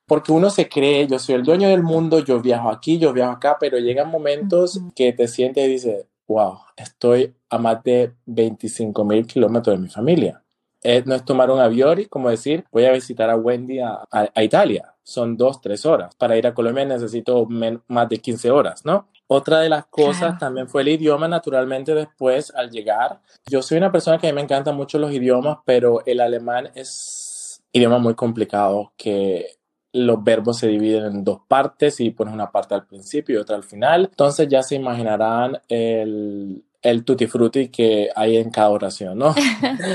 porque 0.07 0.33
uno 0.33 0.51
se 0.51 0.69
cree, 0.69 1.07
yo 1.07 1.19
soy 1.19 1.37
el 1.37 1.43
dueño 1.43 1.69
del 1.69 1.83
mundo, 1.83 2.19
yo 2.19 2.41
viajo 2.41 2.71
aquí, 2.71 2.99
yo 2.99 3.13
viajo 3.13 3.33
acá, 3.33 3.57
pero 3.59 3.79
llegan 3.79 4.11
momentos 4.11 4.81
que 4.95 5.13
te 5.13 5.29
sientes 5.29 5.65
y 5.67 5.73
dices, 5.73 6.07
wow, 6.27 6.59
estoy 6.77 7.35
a 7.51 7.59
más 7.59 7.83
de 7.83 8.13
25 8.27 9.05
mil 9.05 9.27
kilómetros 9.27 9.77
de 9.77 9.83
mi 9.83 9.89
familia. 9.89 10.43
Eh, 10.85 11.03
no 11.07 11.15
es 11.15 11.25
tomar 11.25 11.51
un 11.51 11.61
avión 11.61 12.01
y 12.01 12.07
como 12.07 12.29
decir, 12.29 12.65
voy 12.73 12.85
a 12.87 12.93
visitar 12.93 13.31
a 13.31 13.37
Wendy 13.37 13.79
a, 13.79 14.01
a, 14.11 14.29
a 14.35 14.43
Italia. 14.43 14.95
Son 15.05 15.37
dos, 15.37 15.61
tres 15.61 15.87
horas. 15.87 16.15
Para 16.17 16.37
ir 16.37 16.47
a 16.47 16.55
Colombia 16.55 16.85
necesito 16.85 17.47
más 17.87 18.09
de 18.09 18.19
15 18.19 18.51
horas, 18.51 18.85
¿no? 18.85 19.09
Otra 19.35 19.61
de 19.61 19.71
las 19.71 19.87
cosas 19.87 20.39
también 20.39 20.69
fue 20.69 20.83
el 20.83 20.89
idioma, 20.89 21.27
naturalmente 21.27 21.95
después 21.95 22.53
al 22.55 22.71
llegar. 22.71 23.21
Yo 23.47 23.63
soy 23.63 23.79
una 23.79 23.91
persona 23.91 24.19
que 24.19 24.29
a 24.29 24.31
mí 24.31 24.35
me 24.35 24.43
encantan 24.43 24.77
mucho 24.77 24.99
los 24.99 25.11
idiomas, 25.11 25.59
pero 25.65 26.05
el 26.05 26.21
alemán 26.21 26.71
es 26.75 27.63
idioma 27.73 27.99
muy 27.99 28.15
complicado 28.15 28.93
que 28.97 29.57
los 29.93 30.23
verbos 30.25 30.59
se 30.59 30.69
dividen 30.69 31.05
en 31.05 31.25
dos 31.25 31.41
partes 31.47 32.01
y 32.01 32.11
pones 32.11 32.35
una 32.35 32.51
parte 32.51 32.75
al 32.75 32.87
principio 32.87 33.37
y 33.37 33.39
otra 33.39 33.57
al 33.57 33.65
final. 33.65 34.09
Entonces 34.11 34.49
ya 34.49 34.63
se 34.63 34.77
imaginarán 34.77 35.61
el, 35.69 36.65
el 36.81 37.05
tutti 37.05 37.27
frutti 37.27 37.69
que 37.69 38.09
hay 38.15 38.37
en 38.37 38.51
cada 38.51 38.71
oración, 38.71 39.19
¿no? 39.19 39.35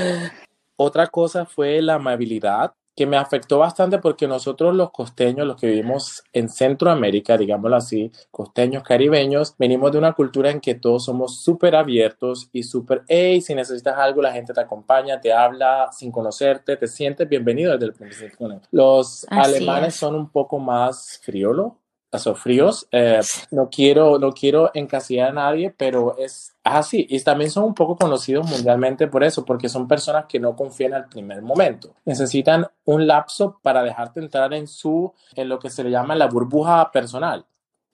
otra 0.76 1.08
cosa 1.08 1.44
fue 1.44 1.82
la 1.82 1.94
amabilidad 1.94 2.72
que 2.98 3.06
me 3.06 3.16
afectó 3.16 3.60
bastante 3.60 3.98
porque 3.98 4.26
nosotros 4.26 4.74
los 4.74 4.90
costeños, 4.90 5.46
los 5.46 5.54
que 5.54 5.68
vivimos 5.68 6.24
en 6.32 6.48
Centroamérica, 6.48 7.38
digámoslo 7.38 7.76
así, 7.76 8.10
costeños, 8.32 8.82
caribeños, 8.82 9.54
venimos 9.56 9.92
de 9.92 9.98
una 9.98 10.14
cultura 10.14 10.50
en 10.50 10.60
que 10.60 10.74
todos 10.74 11.04
somos 11.04 11.38
súper 11.40 11.76
abiertos 11.76 12.48
y 12.52 12.64
súper, 12.64 13.04
hey, 13.06 13.40
si 13.40 13.54
necesitas 13.54 13.96
algo, 13.98 14.20
la 14.20 14.32
gente 14.32 14.52
te 14.52 14.60
acompaña, 14.60 15.20
te 15.20 15.32
habla 15.32 15.90
sin 15.92 16.10
conocerte, 16.10 16.76
te 16.76 16.88
sientes 16.88 17.28
bienvenido 17.28 17.70
desde 17.70 17.86
el 17.86 17.92
principio. 17.92 18.60
Los 18.72 19.24
así 19.30 19.54
alemanes 19.54 19.94
es. 19.94 20.00
son 20.00 20.16
un 20.16 20.28
poco 20.30 20.58
más 20.58 21.20
friolo, 21.22 21.76
son 22.16 22.36
fríos. 22.36 22.86
Eh, 22.90 23.20
no, 23.50 23.68
quiero, 23.68 24.18
no 24.18 24.32
quiero 24.32 24.70
encasillar 24.72 25.30
a 25.30 25.32
nadie, 25.32 25.74
pero 25.76 26.16
es 26.16 26.54
así. 26.64 27.06
Y 27.10 27.20
también 27.20 27.50
son 27.50 27.64
un 27.64 27.74
poco 27.74 27.96
conocidos 27.96 28.48
mundialmente 28.48 29.08
por 29.08 29.24
eso, 29.24 29.44
porque 29.44 29.68
son 29.68 29.86
personas 29.86 30.24
que 30.26 30.40
no 30.40 30.56
confían 30.56 30.94
al 30.94 31.08
primer 31.08 31.42
momento. 31.42 31.94
Necesitan 32.06 32.66
un 32.84 33.06
lapso 33.06 33.58
para 33.62 33.82
dejarte 33.82 34.20
entrar 34.20 34.54
en 34.54 34.66
su, 34.66 35.12
en 35.34 35.48
lo 35.48 35.58
que 35.58 35.68
se 35.68 35.84
le 35.84 35.90
llama 35.90 36.14
la 36.14 36.28
burbuja 36.28 36.90
personal. 36.90 37.44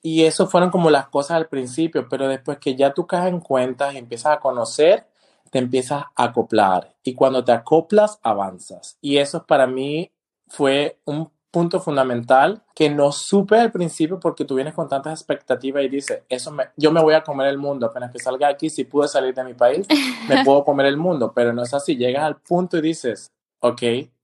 Y 0.00 0.24
eso 0.24 0.46
fueron 0.46 0.70
como 0.70 0.90
las 0.90 1.08
cosas 1.08 1.38
al 1.38 1.48
principio, 1.48 2.06
pero 2.08 2.28
después 2.28 2.58
que 2.58 2.76
ya 2.76 2.92
tú 2.92 3.06
caes 3.06 3.32
en 3.32 3.40
cuenta 3.40 3.92
y 3.92 3.96
empiezas 3.96 4.36
a 4.36 4.40
conocer, 4.40 5.06
te 5.50 5.58
empiezas 5.58 6.04
a 6.14 6.24
acoplar. 6.24 6.94
Y 7.02 7.14
cuando 7.14 7.42
te 7.42 7.52
acoplas, 7.52 8.18
avanzas. 8.22 8.98
Y 9.00 9.16
eso 9.16 9.46
para 9.46 9.66
mí 9.66 10.12
fue 10.46 10.98
un 11.04 11.30
punto 11.54 11.78
fundamental 11.78 12.64
que 12.74 12.90
no 12.90 13.12
supe 13.12 13.60
al 13.60 13.70
principio 13.70 14.18
porque 14.18 14.44
tú 14.44 14.56
vienes 14.56 14.74
con 14.74 14.88
tantas 14.88 15.20
expectativas 15.20 15.84
y 15.84 15.88
dices, 15.88 16.24
eso 16.28 16.50
me, 16.50 16.64
yo 16.76 16.90
me 16.90 17.00
voy 17.00 17.14
a 17.14 17.22
comer 17.22 17.46
el 17.46 17.58
mundo. 17.58 17.86
Apenas 17.86 18.10
que 18.10 18.18
salga 18.18 18.48
aquí, 18.48 18.70
si 18.70 18.82
pude 18.82 19.06
salir 19.06 19.32
de 19.34 19.44
mi 19.44 19.54
país, 19.54 19.86
me 20.28 20.42
puedo 20.44 20.64
comer 20.64 20.86
el 20.86 20.96
mundo, 20.96 21.32
pero 21.32 21.52
no 21.52 21.62
es 21.62 21.72
así, 21.72 21.96
llegas 21.96 22.24
al 22.24 22.38
punto 22.38 22.78
y 22.78 22.80
dices, 22.80 23.32
ok, 23.60 23.82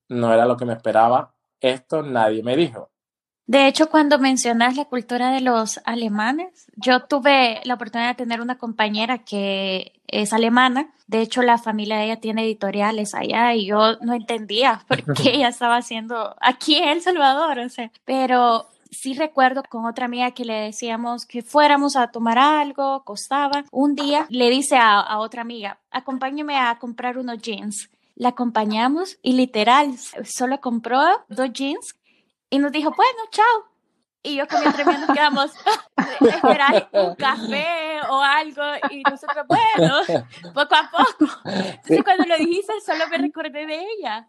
no 0.09 0.35
era 0.35 0.45
lo 0.45 0.57
que 0.57 0.65
me 0.65 0.73
esperaba, 0.73 1.33
esto 1.61 2.03
nadie 2.03 2.43
me 2.43 2.57
dijo. 2.57 2.90
De 3.51 3.67
hecho, 3.67 3.91
cuando 3.91 4.21
mencionas 4.21 4.77
la 4.77 4.85
cultura 4.85 5.33
de 5.33 5.41
los 5.41 5.81
alemanes, 5.85 6.69
yo 6.77 7.01
tuve 7.01 7.61
la 7.65 7.75
oportunidad 7.75 8.11
de 8.11 8.15
tener 8.15 8.41
una 8.41 8.59
compañera 8.59 9.19
que 9.19 10.01
es 10.07 10.33
alemana. 10.33 10.93
De 11.09 11.21
hecho, 11.21 11.43
la 11.43 11.59
familia 11.59 11.97
de 11.97 12.05
ella 12.05 12.21
tiene 12.21 12.45
editoriales 12.45 13.13
allá 13.13 13.53
y 13.55 13.67
yo 13.67 13.97
no 14.03 14.15
entendía 14.15 14.85
por 14.87 15.03
qué 15.15 15.31
ella 15.35 15.49
estaba 15.49 15.79
haciendo 15.79 16.37
aquí 16.41 16.77
en 16.77 16.91
El 16.91 17.03
Salvador, 17.03 17.59
o 17.59 17.69
sea, 17.69 17.91
pero 18.05 18.69
sí 18.93 19.15
recuerdo 19.15 19.65
con 19.69 19.85
otra 19.85 20.05
amiga 20.05 20.31
que 20.31 20.45
le 20.45 20.55
decíamos 20.55 21.27
que 21.27 21.43
fuéramos 21.43 21.97
a 21.97 22.13
tomar 22.13 22.39
algo, 22.39 23.03
costaba. 23.03 23.65
Un 23.73 23.97
día 23.97 24.27
le 24.29 24.49
dice 24.49 24.77
a, 24.77 25.01
a 25.01 25.19
otra 25.19 25.43
amiga, 25.43 25.81
acompáñame 25.91 26.57
a 26.57 26.79
comprar 26.79 27.19
unos 27.19 27.43
jeans. 27.43 27.91
La 28.15 28.29
acompañamos 28.29 29.19
y 29.23 29.33
literal, 29.33 29.97
solo 30.25 30.61
compró 30.61 31.01
dos 31.29 31.53
jeans 31.53 31.97
y 32.51 32.59
nos 32.59 32.73
dijo, 32.73 32.93
bueno, 32.97 33.19
chao. 33.31 33.71
Y 34.23 34.37
yo 34.37 34.47
con 34.47 34.61
mi 34.61 34.67
entre 34.67 34.85
nos 34.85 35.11
quedamos 35.11 35.51
esperar 36.21 36.91
un 36.93 37.15
café 37.15 38.01
o 38.11 38.21
algo 38.21 38.63
y 38.91 39.03
nosotros, 39.03 39.47
bueno, 39.49 39.95
poco 40.53 40.75
a 40.75 40.91
poco. 40.91 41.33
Entonces 41.47 41.97
sí. 41.97 42.03
cuando 42.03 42.25
lo 42.25 42.37
dijiste 42.37 42.73
solo 42.85 43.09
me 43.09 43.17
recordé 43.17 43.67
de 43.67 43.83
ella. 43.99 44.29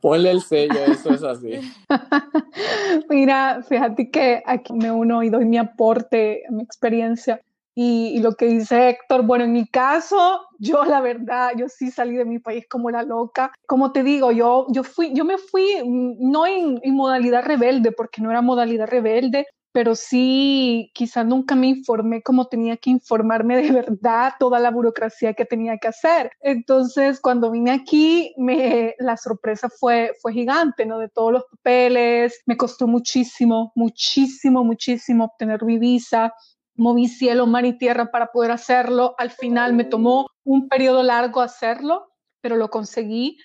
Ponle 0.00 0.32
el 0.32 0.42
sello, 0.42 0.84
eso 0.86 1.14
es 1.14 1.22
así. 1.22 1.60
Mira, 3.08 3.62
fíjate 3.66 4.10
que 4.10 4.42
aquí 4.44 4.72
me 4.72 4.90
uno 4.90 5.22
y 5.22 5.30
doy 5.30 5.44
mi 5.46 5.56
aporte, 5.56 6.42
mi 6.50 6.62
experiencia. 6.62 7.40
Y, 7.74 8.20
lo 8.20 8.32
que 8.34 8.46
dice 8.46 8.90
Héctor, 8.90 9.22
bueno, 9.22 9.44
en 9.44 9.52
mi 9.52 9.66
caso, 9.66 10.42
yo 10.58 10.84
la 10.84 11.00
verdad, 11.00 11.52
yo 11.56 11.68
sí 11.68 11.90
salí 11.90 12.16
de 12.16 12.24
mi 12.26 12.38
país 12.38 12.66
como 12.68 12.90
la 12.90 13.02
loca. 13.02 13.52
Como 13.66 13.92
te 13.92 14.02
digo, 14.02 14.30
yo, 14.30 14.66
yo, 14.70 14.84
fui, 14.84 15.12
yo 15.14 15.24
me 15.24 15.38
fui 15.38 15.76
mm, 15.82 16.30
no 16.30 16.46
en, 16.46 16.80
en 16.82 16.94
modalidad 16.94 17.44
rebelde, 17.44 17.92
porque 17.92 18.20
no 18.20 18.30
era 18.30 18.42
modalidad 18.42 18.88
rebelde, 18.88 19.46
pero 19.72 19.94
sí, 19.94 20.90
quizás 20.94 21.24
nunca 21.26 21.54
me 21.54 21.68
informé 21.68 22.22
como 22.22 22.46
tenía 22.46 22.76
que 22.76 22.90
informarme 22.90 23.56
de 23.56 23.72
verdad 23.72 24.34
toda 24.38 24.60
la 24.60 24.70
burocracia 24.70 25.32
que 25.32 25.46
tenía 25.46 25.78
que 25.78 25.88
hacer. 25.88 26.30
Entonces, 26.40 27.20
cuando 27.20 27.50
vine 27.50 27.70
aquí, 27.72 28.34
me, 28.36 28.94
la 28.98 29.16
sorpresa 29.16 29.70
fue, 29.70 30.12
fue 30.20 30.34
gigante, 30.34 30.84
¿no? 30.84 30.98
De 30.98 31.08
todos 31.08 31.32
los 31.32 31.44
papeles, 31.50 32.42
me 32.46 32.58
costó 32.58 32.86
muchísimo, 32.86 33.72
muchísimo, 33.74 34.62
muchísimo 34.62 35.24
obtener 35.24 35.64
mi 35.64 35.78
visa 35.78 36.34
moví 36.74 37.08
cielo, 37.08 37.46
mar 37.46 37.64
y 37.64 37.76
tierra 37.78 38.10
para 38.10 38.28
poder 38.28 38.50
hacerlo. 38.50 39.14
Al 39.18 39.30
final 39.30 39.74
me 39.74 39.84
tomó 39.84 40.26
un 40.44 40.68
periodo 40.68 41.02
largo 41.02 41.40
hacerlo, 41.40 42.12
pero 42.40 42.56
lo 42.56 42.70
conseguí. 42.70 43.38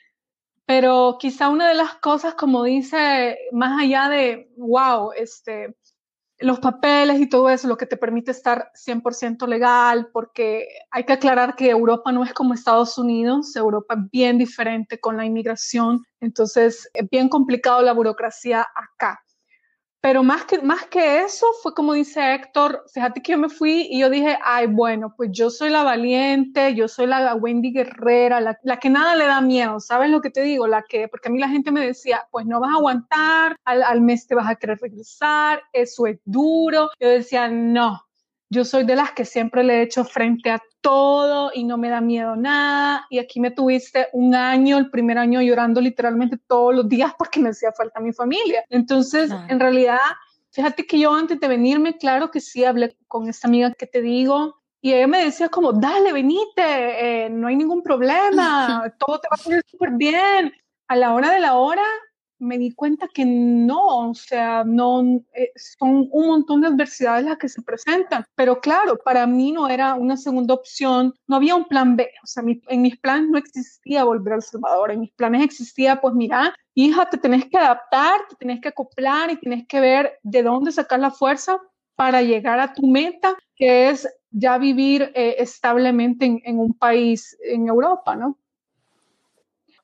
Pero 0.65 1.17
quizá 1.19 1.49
una 1.49 1.67
de 1.67 1.75
las 1.75 1.95
cosas, 1.95 2.33
como 2.35 2.63
dice, 2.63 3.37
más 3.51 3.81
allá 3.81 4.09
de, 4.09 4.51
wow, 4.57 5.11
este, 5.15 5.77
los 6.39 6.59
papeles 6.59 7.19
y 7.19 7.29
todo 7.29 7.49
eso, 7.49 7.67
lo 7.67 7.77
que 7.77 7.85
te 7.85 7.97
permite 7.97 8.31
estar 8.31 8.69
100% 8.75 9.47
legal, 9.47 10.09
porque 10.11 10.67
hay 10.91 11.05
que 11.05 11.13
aclarar 11.13 11.55
que 11.55 11.69
Europa 11.69 12.11
no 12.11 12.23
es 12.23 12.33
como 12.33 12.53
Estados 12.53 12.97
Unidos, 12.97 13.55
Europa 13.55 13.95
es 13.95 14.11
bien 14.11 14.37
diferente 14.37 14.99
con 14.99 15.17
la 15.17 15.25
inmigración, 15.25 16.03
entonces 16.19 16.89
es 16.93 17.09
bien 17.09 17.29
complicado 17.29 17.81
la 17.81 17.93
burocracia 17.93 18.67
acá. 18.75 19.19
Pero 19.99 20.23
más 20.23 20.45
que, 20.45 20.61
más 20.61 20.85
que 20.85 21.21
eso, 21.21 21.47
fue 21.61 21.73
como 21.73 21.93
dice 21.93 22.33
Héctor, 22.33 22.83
fíjate 22.93 23.21
que 23.21 23.31
yo 23.31 23.37
me 23.37 23.49
fui 23.49 23.87
y 23.89 23.99
yo 23.99 24.09
dije, 24.09 24.37
ay, 24.43 24.67
bueno, 24.67 25.13
pues 25.17 25.29
yo 25.31 25.49
soy 25.49 25.69
la 25.69 25.83
valiente, 25.83 26.75
yo 26.75 26.87
soy 26.87 27.07
la 27.07 27.33
Wendy 27.35 27.71
guerrera, 27.71 28.39
la, 28.39 28.59
la 28.63 28.77
que 28.77 28.89
nada 28.89 29.15
le 29.15 29.25
da 29.25 29.41
miedo, 29.41 29.79
¿sabes 29.79 30.09
lo 30.11 30.21
que 30.21 30.29
te 30.29 30.41
digo? 30.41 30.67
La 30.67 30.83
que, 30.83 31.07
porque 31.07 31.29
a 31.29 31.31
mí 31.31 31.39
la 31.39 31.49
gente 31.49 31.71
me 31.71 31.85
decía, 31.85 32.27
pues 32.31 32.45
no 32.45 32.59
vas 32.59 32.71
a 32.71 32.77
aguantar, 32.77 33.55
al, 33.65 33.83
al 33.83 34.01
mes 34.01 34.27
te 34.27 34.35
vas 34.35 34.49
a 34.49 34.55
querer 34.55 34.77
regresar, 34.79 35.63
eso 35.73 36.05
es 36.07 36.19
duro. 36.25 36.89
Yo 36.99 37.09
decía, 37.09 37.47
no, 37.49 38.06
yo 38.49 38.63
soy 38.63 38.85
de 38.85 38.95
las 38.95 39.11
que 39.11 39.25
siempre 39.25 39.63
le 39.63 39.79
he 39.79 39.81
hecho 39.81 40.05
frente 40.05 40.51
a 40.51 40.61
todo 40.81 41.51
y 41.53 41.63
no 41.65 41.77
me 41.77 41.89
da 41.89 41.99
miedo 41.99 42.35
nada. 42.35 43.05
Y 43.09 43.19
aquí 43.19 43.39
me 43.39 43.51
tuviste 43.51 44.07
un 44.13 44.35
año, 44.35 44.77
el 44.77 44.89
primer 44.89 45.17
año 45.17 45.41
llorando 45.41 45.81
literalmente 45.81 46.37
todos 46.47 46.73
los 46.73 46.87
días 46.87 47.13
porque 47.17 47.39
me 47.39 47.49
hacía 47.49 47.71
falta 47.73 47.99
mi 47.99 48.13
familia. 48.13 48.63
Entonces, 48.69 49.31
en 49.49 49.59
realidad, 49.59 49.99
fíjate 50.51 50.85
que 50.85 50.99
yo 50.99 51.13
antes 51.13 51.39
de 51.39 51.47
venirme, 51.47 51.97
claro 51.97 52.31
que 52.31 52.39
sí, 52.39 52.63
hablé 52.63 52.95
con 53.07 53.27
esta 53.27 53.47
amiga 53.47 53.73
que 53.73 53.87
te 53.87 54.01
digo. 54.01 54.55
Y 54.79 54.93
ella 54.93 55.07
me 55.07 55.25
decía 55.25 55.49
como, 55.49 55.73
dale, 55.73 56.13
venite, 56.13 57.25
eh, 57.25 57.29
no 57.29 57.47
hay 57.47 57.55
ningún 57.55 57.81
problema, 57.81 58.93
todo 58.99 59.19
te 59.19 59.27
va 59.29 59.35
a 59.35 59.37
salir 59.37 59.63
súper 59.67 59.91
bien. 59.91 60.53
A 60.87 60.95
la 60.95 61.13
hora 61.13 61.31
de 61.31 61.41
la 61.41 61.55
hora, 61.55 61.83
me 62.39 62.57
di 62.57 62.73
cuenta 62.73 63.07
que 63.07 63.25
no, 63.25 64.09
o 64.09 64.13
sea, 64.13 64.63
no, 64.65 65.01
eh, 65.33 65.51
son 65.55 66.07
un 66.11 66.27
montón 66.27 66.61
de 66.61 66.67
adversidades 66.67 67.25
las 67.25 67.37
que 67.37 67.49
se 67.49 67.61
presentan. 67.61 68.25
Pero 68.35 68.59
claro, 68.59 68.97
para 69.03 69.25
mí 69.27 69.51
no 69.51 69.67
era 69.67 69.95
una 69.95 70.17
segunda 70.17 70.53
opción, 70.53 71.13
no 71.27 71.35
había 71.35 71.55
un 71.55 71.65
plan 71.65 71.95
B, 71.95 72.09
o 72.23 72.27
sea, 72.27 72.43
en 72.67 72.81
mis 72.81 72.97
planes 72.97 73.29
no 73.29 73.37
existía 73.37 74.03
volver 74.03 74.33
al 74.33 74.43
Salvador, 74.43 74.91
en 74.91 75.01
mis 75.01 75.11
planes 75.13 75.43
existía, 75.43 75.99
pues 76.01 76.13
mira, 76.13 76.53
hija, 76.73 77.09
te 77.09 77.17
tenés 77.17 77.45
que 77.45 77.57
adaptar, 77.57 78.21
te 78.29 78.35
tenés 78.35 78.61
que 78.61 78.69
acoplar 78.69 79.31
y 79.31 79.39
tenés 79.39 79.67
que 79.67 79.79
ver 79.79 80.19
de 80.23 80.43
dónde 80.43 80.71
sacar 80.71 80.99
la 80.99 81.11
fuerza 81.11 81.59
para 81.95 82.21
llegar 82.21 82.59
a 82.59 82.73
tu 82.73 82.85
meta, 82.85 83.35
que 83.55 83.89
es 83.89 84.07
ya 84.29 84.57
vivir 84.57 85.11
eh, 85.15 85.35
establemente 85.39 86.25
en, 86.25 86.41
en 86.43 86.59
un 86.59 86.73
país 86.73 87.35
en 87.41 87.67
Europa, 87.67 88.15
¿no? 88.15 88.37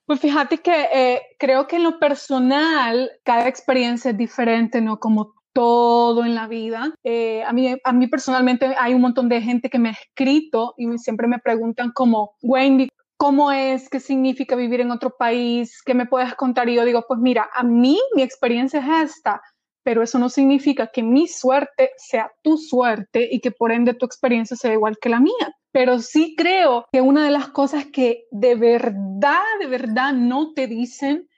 Pues 0.06 0.20
fíjate 0.20 0.58
que 0.58 0.88
eh, 0.92 1.22
creo 1.38 1.66
que 1.66 1.76
en 1.76 1.84
lo 1.84 1.98
personal 1.98 3.10
cada 3.24 3.48
experiencia 3.48 4.10
es 4.10 4.18
diferente, 4.18 4.80
¿no? 4.80 4.98
Como 4.98 5.34
todo 5.54 6.24
en 6.24 6.34
la 6.34 6.46
vida. 6.46 6.92
Eh, 7.04 7.42
a, 7.44 7.52
mí, 7.52 7.74
a 7.82 7.92
mí 7.92 8.06
personalmente 8.08 8.74
hay 8.78 8.92
un 8.92 9.00
montón 9.00 9.28
de 9.30 9.40
gente 9.40 9.70
que 9.70 9.78
me 9.78 9.90
ha 9.90 9.92
escrito 9.92 10.74
y 10.76 10.98
siempre 10.98 11.26
me 11.26 11.38
preguntan 11.38 11.92
como, 11.92 12.34
Wendy, 12.42 12.88
¿cómo 13.16 13.50
es? 13.52 13.88
¿Qué 13.88 14.00
significa 14.00 14.56
vivir 14.56 14.80
en 14.80 14.90
otro 14.90 15.14
país? 15.16 15.80
¿Qué 15.82 15.94
me 15.94 16.06
puedes 16.06 16.34
contar? 16.34 16.68
Y 16.68 16.74
yo 16.74 16.84
digo, 16.84 17.04
pues 17.08 17.20
mira, 17.20 17.48
a 17.54 17.62
mí 17.62 17.98
mi 18.14 18.22
experiencia 18.22 18.80
es 18.80 19.12
esta, 19.12 19.40
pero 19.84 20.02
eso 20.02 20.18
no 20.18 20.28
significa 20.28 20.88
que 20.88 21.04
mi 21.04 21.28
suerte 21.28 21.90
sea 21.96 22.32
tu 22.42 22.58
suerte 22.58 23.28
y 23.30 23.40
que 23.40 23.52
por 23.52 23.70
ende 23.70 23.94
tu 23.94 24.06
experiencia 24.06 24.56
sea 24.56 24.72
igual 24.72 24.98
que 25.00 25.08
la 25.08 25.20
mía 25.20 25.54
pero 25.74 25.98
sí 25.98 26.36
creo 26.38 26.86
que 26.92 27.00
una 27.00 27.24
de 27.24 27.32
las 27.32 27.48
cosas 27.48 27.86
que 27.86 28.28
de 28.30 28.54
verdad, 28.54 29.42
de 29.58 29.66
verdad 29.66 30.12
no 30.12 30.52
te 30.54 30.68
dicen 30.68 31.28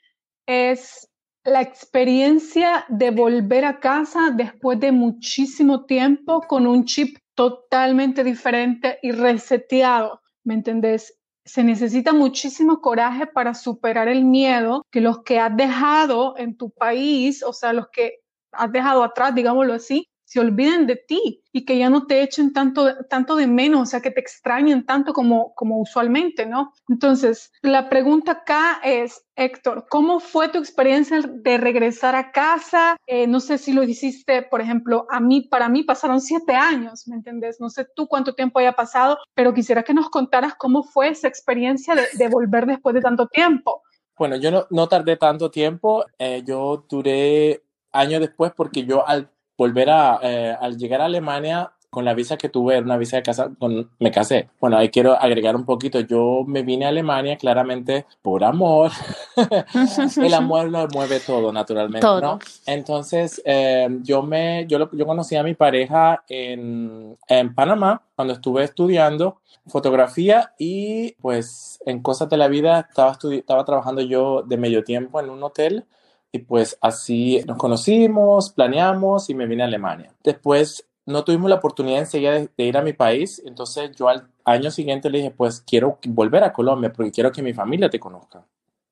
es 0.47 1.09
la 1.43 1.63
experiencia 1.63 2.85
de 2.91 3.13
volver 3.13 3.65
a 3.65 3.81
casa 3.81 4.31
después 4.37 4.79
de 4.79 4.93
muchísimo 4.93 5.87
tiempo 5.87 6.43
con 6.43 6.67
un 6.67 6.85
chip 6.85 7.17
totalmente 7.35 8.25
diferente 8.25 8.99
y 9.01 9.13
reseteado, 9.13 10.21
¿me 10.45 10.53
entendés? 10.53 11.19
Se 11.47 11.65
necesita 11.65 12.13
muchísimo 12.13 12.83
coraje 12.83 13.27
para 13.27 13.55
superar 13.55 14.09
el 14.09 14.27
miedo 14.27 14.85
que 14.91 15.01
los 15.01 15.23
que 15.23 15.39
has 15.39 15.57
dejado 15.57 16.37
en 16.37 16.59
tu 16.59 16.71
país, 16.73 17.43
o 17.43 17.55
sea, 17.55 17.73
los 17.73 17.89
que 17.89 18.19
has 18.57 18.73
dejado 18.73 19.03
atrás, 19.03 19.35
digámoslo 19.35 19.75
así, 19.75 20.09
se 20.27 20.41
olviden 20.41 20.87
de 20.87 20.97
ti 20.97 21.43
y 21.53 21.65
que 21.65 21.79
ya 21.79 21.89
no 21.89 22.07
te 22.07 22.21
echen 22.21 22.53
tanto, 22.53 23.05
tanto 23.07 23.37
de 23.37 23.47
menos, 23.47 23.83
o 23.83 23.87
sea, 23.87 24.01
que 24.01 24.11
te 24.11 24.21
extrañen 24.21 24.85
tanto 24.85 25.13
como, 25.13 25.55
como 25.55 25.79
usualmente, 25.81 26.45
¿no? 26.47 26.73
Entonces, 26.89 27.53
la 27.63 27.89
pregunta 27.89 28.33
acá 28.33 28.81
es, 28.83 29.25
Héctor, 29.37 29.87
¿cómo 29.89 30.19
fue 30.19 30.49
tu 30.49 30.59
experiencia 30.59 31.21
de 31.23 31.59
regresar 31.59 32.17
a 32.17 32.33
casa? 32.33 32.97
Eh, 33.07 33.29
no 33.29 33.39
sé 33.39 33.57
si 33.57 33.73
lo 33.73 33.85
hiciste, 33.85 34.43
por 34.43 34.61
ejemplo, 34.61 35.07
a 35.11 35.21
mí, 35.21 35.43
para 35.43 35.69
mí 35.69 35.85
pasaron 35.85 36.21
siete 36.21 36.55
años, 36.55 37.07
¿me 37.07 37.15
entendés? 37.15 37.61
No 37.61 37.71
sé 37.71 37.87
tú 37.95 38.09
cuánto 38.09 38.35
tiempo 38.35 38.59
haya 38.59 38.73
pasado, 38.73 39.19
pero 39.35 39.55
quisiera 39.55 39.85
que 39.85 39.95
nos 39.95 40.11
contaras 40.11 40.55
cómo 40.57 40.83
fue 40.83 41.09
esa 41.09 41.29
experiencia 41.29 41.95
de, 41.95 42.29
volver 42.29 42.67
después 42.67 42.95
de 42.95 43.01
tanto 43.01 43.29
tiempo. 43.29 43.83
Bueno, 44.19 44.35
yo 44.37 44.51
no, 44.51 44.67
no 44.71 44.89
tardé 44.89 45.17
tanto 45.17 45.51
tiempo, 45.51 46.05
eh, 46.19 46.43
yo 46.45 46.85
duré 46.89 47.66
años 47.99 48.21
después 48.21 48.53
porque 48.57 48.85
yo 48.85 49.07
al 49.07 49.29
volver 49.57 49.91
a, 49.91 50.19
eh, 50.23 50.57
al 50.61 50.77
llegar 50.77 51.01
a 51.01 51.07
Alemania 51.07 51.73
con 51.97 52.05
la 52.05 52.13
visa 52.13 52.37
que 52.37 52.51
tuve, 52.51 52.75
era 52.75 52.85
una 52.85 52.99
visa 52.99 53.17
de 53.17 53.23
casa, 53.23 53.51
con, 53.59 53.91
me 53.99 54.11
casé. 54.11 54.51
Bueno, 54.61 54.77
ahí 54.77 54.91
quiero 54.91 55.15
agregar 55.19 55.57
un 55.57 55.65
poquito. 55.65 56.01
Yo 56.01 56.45
me 56.47 56.63
vine 56.63 56.85
a 56.85 56.89
Alemania 56.89 57.39
claramente 57.39 58.05
por 58.21 58.45
amor. 58.45 58.91
El 60.23 60.35
amor 60.35 60.69
lo 60.69 60.87
mueve 60.89 61.21
todo, 61.21 61.53
naturalmente, 61.55 62.07
¿no? 62.07 62.39
Entonces, 62.67 63.41
eh, 63.47 63.89
yo, 64.03 64.23
me, 64.23 64.67
yo, 64.69 64.91
yo 64.93 65.07
conocí 65.07 65.37
a 65.37 65.43
mi 65.43 65.55
pareja 65.55 66.23
en, 66.29 67.17
en 67.29 67.55
Panamá 67.55 68.03
cuando 68.15 68.35
estuve 68.35 68.65
estudiando 68.65 69.41
fotografía 69.67 70.53
y 70.59 71.13
pues 71.23 71.81
en 71.87 72.03
cosas 72.03 72.29
de 72.29 72.37
la 72.37 72.49
vida 72.49 72.87
estaba, 72.91 73.19
estaba 73.33 73.65
trabajando 73.65 74.03
yo 74.03 74.43
de 74.43 74.57
medio 74.57 74.85
tiempo 74.85 75.19
en 75.21 75.31
un 75.31 75.43
hotel 75.43 75.87
y 76.37 76.39
pues 76.39 76.79
así 76.81 77.43
nos 77.47 77.57
conocimos, 77.57 78.51
planeamos 78.51 79.31
y 79.31 79.35
me 79.35 79.47
vine 79.47 79.63
a 79.63 79.67
Alemania. 79.67 80.13
Después 80.23 80.87
no 81.07 81.25
tuvimos 81.25 81.49
la 81.49 81.57
oportunidad 81.57 82.01
enseguida 82.01 82.33
de, 82.33 82.51
ir 82.65 82.77
a 82.77 82.83
mi 82.83 82.93
país, 82.93 83.43
entonces 83.47 83.93
yo 83.97 84.09
al 84.09 84.29
año 84.45 84.71
siguiente 84.71 85.09
le 85.09 85.19
dije, 85.19 85.31
pues 85.31 85.61
quiero 85.61 85.99
volver 86.09 86.45
a 86.45 86.53
Colombia 86.53 86.93
porque 86.93 87.13
quiero 87.13 87.33
que 87.33 87.43
mi 87.43 87.55
familia 87.55 87.89
te 87.89 88.01
conozca. 88.01 88.45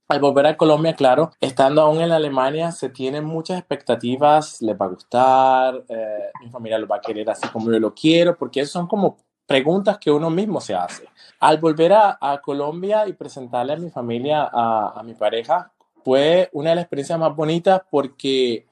Al 0.09 0.21
volver 0.21 0.47
a 0.47 0.57
Colombia, 0.57 0.95
claro, 0.95 1.33
estando 1.41 1.81
aún 1.81 2.01
en 2.01 2.13
Alemania, 2.13 2.73
se 2.73 2.91
tienen 2.91 3.25
muchas 3.25 3.59
expectativas, 3.59 4.61
les 4.61 4.77
va 4.77 4.87
a 4.87 4.91
gustar, 4.91 5.85
eh, 5.89 6.31
mi 6.41 6.51
familia 6.51 6.79
lo 6.79 6.87
va 6.87 6.97
a 6.97 7.01
querer 7.01 7.29
así 7.31 7.49
como 7.49 7.71
yo 7.71 7.79
lo 7.79 7.95
quiero, 7.95 8.37
porque 8.37 8.65
son 8.67 8.87
como 8.87 9.17
preguntas 9.47 9.99
que 9.99 10.11
uno 10.11 10.31
mismo 10.31 10.61
se 10.61 10.75
hace. 10.75 11.09
Al 11.41 11.59
volver 11.59 11.93
a, 11.95 12.41
Colombia 12.43 13.07
y 13.09 13.13
presentarle 13.15 13.75
a 13.75 13.77
mi 13.77 13.91
familia, 13.91 14.49
a 14.53 15.03
mi 15.05 15.15
pareja, 15.15 15.74
fue 16.05 16.51
una 16.53 16.71
de 16.71 16.77
las 16.77 16.85
experiencias 16.85 17.19
más 17.19 17.35
bonitas 17.35 17.83
porque 17.91 18.67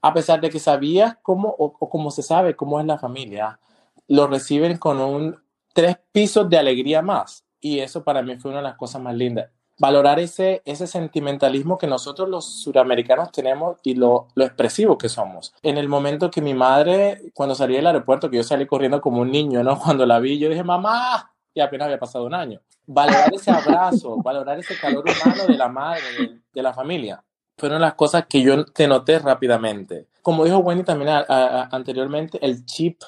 a 0.00 0.12
pesar 0.12 0.40
de 0.40 0.50
que 0.50 0.58
sabías 0.58 1.16
cómo 1.22 1.48
o, 1.58 1.74
o 1.78 1.88
como 1.88 2.10
se 2.10 2.22
sabe 2.22 2.56
cómo 2.56 2.80
es 2.80 2.86
la 2.86 2.98
familia, 2.98 3.60
lo 4.08 4.26
reciben 4.26 4.76
con 4.78 5.00
un 5.00 5.42
tres 5.72 5.96
pisos 6.12 6.48
de 6.48 6.58
alegría 6.58 7.02
más. 7.02 7.44
Y 7.60 7.78
eso 7.78 8.02
para 8.02 8.22
mí 8.22 8.36
fue 8.36 8.50
una 8.50 8.60
de 8.60 8.64
las 8.68 8.76
cosas 8.76 9.00
más 9.00 9.14
lindas. 9.14 9.50
Valorar 9.78 10.18
ese, 10.18 10.62
ese 10.64 10.86
sentimentalismo 10.86 11.78
que 11.78 11.86
nosotros 11.86 12.28
los 12.28 12.44
suramericanos 12.44 13.32
tenemos 13.32 13.78
y 13.82 13.94
lo, 13.94 14.28
lo 14.34 14.44
expresivo 14.44 14.98
que 14.98 15.08
somos. 15.08 15.54
En 15.62 15.78
el 15.78 15.88
momento 15.88 16.30
que 16.30 16.42
mi 16.42 16.54
madre, 16.54 17.32
cuando 17.34 17.54
salí 17.54 17.76
del 17.76 17.86
aeropuerto, 17.86 18.30
que 18.30 18.36
yo 18.36 18.44
salí 18.44 18.66
corriendo 18.66 19.00
como 19.00 19.22
un 19.22 19.30
niño, 19.30 19.62
¿no? 19.62 19.78
Cuando 19.82 20.04
la 20.06 20.18
vi, 20.18 20.38
yo 20.38 20.48
dije, 20.48 20.62
mamá, 20.62 21.31
y 21.54 21.60
apenas 21.60 21.86
había 21.86 21.98
pasado 21.98 22.26
un 22.26 22.34
año. 22.34 22.60
Valorar 22.86 23.32
ese 23.32 23.50
abrazo, 23.50 24.16
valorar 24.24 24.58
ese 24.58 24.78
calor 24.78 25.04
humano 25.04 25.46
de 25.46 25.56
la 25.56 25.68
madre, 25.68 26.02
de, 26.18 26.40
de 26.52 26.62
la 26.62 26.72
familia, 26.72 27.22
fueron 27.56 27.80
las 27.80 27.94
cosas 27.94 28.26
que 28.26 28.42
yo 28.42 28.64
te 28.64 28.88
noté 28.88 29.18
rápidamente. 29.18 30.08
Como 30.22 30.44
dijo 30.44 30.58
Wendy 30.58 30.84
también 30.84 31.10
a, 31.10 31.24
a, 31.28 31.68
anteriormente, 31.70 32.44
el 32.44 32.64
chip 32.64 33.02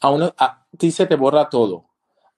a 0.00 0.10
uno 0.10 0.34
a 0.38 0.66
ti 0.76 0.90
se 0.90 1.06
te 1.06 1.16
borra 1.16 1.48
todo. 1.48 1.86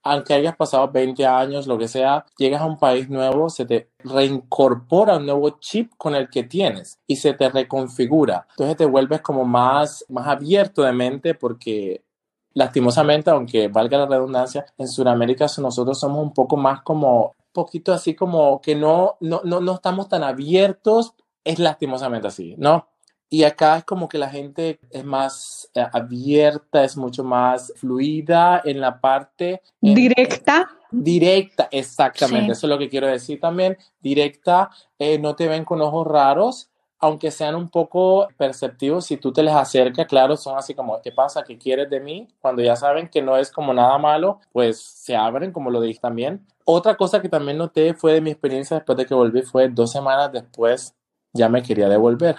Aunque 0.01 0.33
hayas 0.33 0.55
pasado 0.55 0.89
20 0.89 1.25
años, 1.25 1.67
lo 1.67 1.77
que 1.77 1.87
sea, 1.89 2.25
llegas 2.37 2.61
a 2.61 2.65
un 2.65 2.79
país 2.79 3.09
nuevo, 3.09 3.49
se 3.49 3.65
te 3.65 3.89
reincorpora 3.99 5.17
un 5.17 5.25
nuevo 5.25 5.59
chip 5.59 5.91
con 5.97 6.15
el 6.15 6.29
que 6.29 6.43
tienes 6.43 6.99
y 7.05 7.17
se 7.17 7.33
te 7.33 7.49
reconfigura. 7.49 8.47
Entonces 8.51 8.77
te 8.77 8.85
vuelves 8.85 9.21
como 9.21 9.43
más, 9.43 10.05
más 10.07 10.27
abierto 10.27 10.83
de 10.83 10.93
mente 10.93 11.33
porque 11.33 12.03
lastimosamente, 12.53 13.29
aunque 13.29 13.67
valga 13.67 13.97
la 13.99 14.05
redundancia, 14.05 14.65
en 14.77 14.87
Sudamérica 14.87 15.47
nosotros 15.57 15.99
somos 15.99 16.21
un 16.21 16.33
poco 16.33 16.57
más 16.57 16.81
como, 16.81 17.35
poquito 17.51 17.93
así 17.93 18.15
como 18.15 18.61
que 18.61 18.75
no, 18.75 19.17
no, 19.19 19.41
no, 19.43 19.59
no 19.59 19.75
estamos 19.75 20.07
tan 20.09 20.23
abiertos, 20.23 21.13
es 21.43 21.59
lastimosamente 21.59 22.27
así, 22.27 22.55
¿no? 22.57 22.87
Y 23.31 23.43
acá 23.43 23.77
es 23.77 23.83
como 23.83 24.09
que 24.09 24.17
la 24.17 24.29
gente 24.29 24.79
es 24.89 25.05
más 25.05 25.69
eh, 25.75 25.85
abierta, 25.93 26.83
es 26.83 26.97
mucho 26.97 27.23
más 27.23 27.71
fluida 27.75 28.61
en 28.65 28.81
la 28.81 28.99
parte... 28.99 29.61
En, 29.81 29.93
directa. 29.93 30.67
directa, 30.89 31.67
exactamente. 31.71 32.47
Sí. 32.47 32.51
Eso 32.53 32.65
es 32.65 32.69
lo 32.69 32.79
que 32.79 32.89
quiero 32.89 33.05
decir 33.05 33.39
también. 33.39 33.77
Directa, 34.01 34.71
eh, 34.97 35.19
no 35.19 35.35
te 35.35 35.47
ven 35.47 35.63
con 35.63 35.79
ojos 35.79 36.07
raros, 36.07 36.71
aunque 36.99 37.31
sean 37.31 37.55
un 37.55 37.69
poco 37.69 38.27
perceptivos, 38.37 39.05
si 39.05 39.15
tú 39.15 39.31
te 39.31 39.41
les 39.41 39.53
acercas, 39.53 40.05
claro, 40.05 40.35
son 40.35 40.57
así 40.57 40.73
como, 40.73 41.01
¿qué 41.01 41.11
pasa? 41.11 41.43
¿Qué 41.43 41.57
quieres 41.57 41.89
de 41.89 42.01
mí? 42.01 42.27
Cuando 42.41 42.61
ya 42.61 42.75
saben 42.75 43.07
que 43.07 43.21
no 43.21 43.37
es 43.37 43.51
como 43.51 43.73
nada 43.73 43.97
malo, 43.97 44.39
pues 44.51 44.81
se 44.81 45.15
abren, 45.15 45.53
como 45.53 45.69
lo 45.69 45.79
dije 45.79 45.99
también. 46.01 46.45
Otra 46.65 46.95
cosa 46.95 47.21
que 47.21 47.29
también 47.29 47.57
noté 47.57 47.93
fue 47.93 48.13
de 48.13 48.21
mi 48.21 48.31
experiencia 48.31 48.75
después 48.75 48.97
de 48.97 49.05
que 49.05 49.13
volví, 49.13 49.41
fue 49.43 49.69
dos 49.69 49.91
semanas 49.91 50.31
después, 50.33 50.93
ya 51.31 51.47
me 51.47 51.63
quería 51.63 51.87
devolver. 51.87 52.35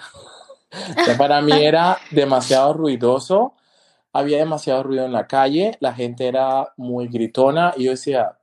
para 1.17 1.41
mí 1.41 1.53
era 1.53 1.97
demasiado 2.11 2.73
ruidoso, 2.73 3.55
había 4.13 4.37
demasiado 4.37 4.83
ruido 4.83 5.05
en 5.05 5.13
la 5.13 5.25
calle, 5.25 5.75
la 5.79 5.93
gente 5.93 6.27
era 6.27 6.71
muy 6.77 7.07
gritona 7.07 7.73
y 7.75 7.85
yo 7.85 7.91
decía, 7.91 8.37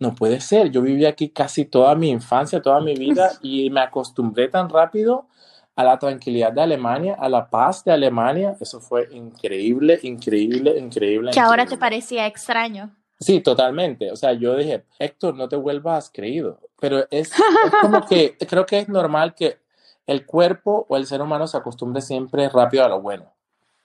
no 0.00 0.16
puede 0.16 0.40
ser, 0.40 0.70
yo 0.72 0.82
viví 0.82 1.06
aquí 1.06 1.28
casi 1.28 1.64
toda 1.66 1.94
mi 1.94 2.10
infancia, 2.10 2.60
toda 2.60 2.80
mi 2.80 2.94
vida 2.94 3.30
y 3.42 3.70
me 3.70 3.80
acostumbré 3.80 4.48
tan 4.48 4.68
rápido 4.68 5.28
a 5.74 5.84
la 5.84 5.98
tranquilidad 5.98 6.52
de 6.52 6.62
Alemania, 6.62 7.16
a 7.18 7.28
la 7.28 7.48
paz 7.48 7.84
de 7.84 7.92
Alemania. 7.92 8.56
Eso 8.60 8.80
fue 8.80 9.08
increíble, 9.12 9.98
increíble, 10.02 10.78
increíble. 10.78 11.30
Que 11.32 11.40
ahora 11.40 11.66
te 11.66 11.76
parecía 11.76 12.26
extraño. 12.26 12.94
Sí, 13.20 13.40
totalmente. 13.40 14.10
O 14.10 14.16
sea, 14.16 14.32
yo 14.32 14.56
dije, 14.56 14.84
Héctor, 14.98 15.36
no 15.36 15.48
te 15.48 15.56
vuelvas 15.56 16.10
creído. 16.12 16.58
Pero 16.80 17.06
es, 17.10 17.32
como 17.80 18.04
que 18.06 18.36
creo 18.48 18.66
que 18.66 18.80
es 18.80 18.88
normal 18.88 19.34
que 19.34 19.58
el 20.06 20.26
cuerpo 20.26 20.86
o 20.88 20.96
el 20.96 21.06
ser 21.06 21.22
humano 21.22 21.46
se 21.46 21.56
acostumbre 21.56 22.02
siempre 22.02 22.48
rápido 22.48 22.84
a 22.84 22.88
lo 22.88 23.00
bueno. 23.00 23.32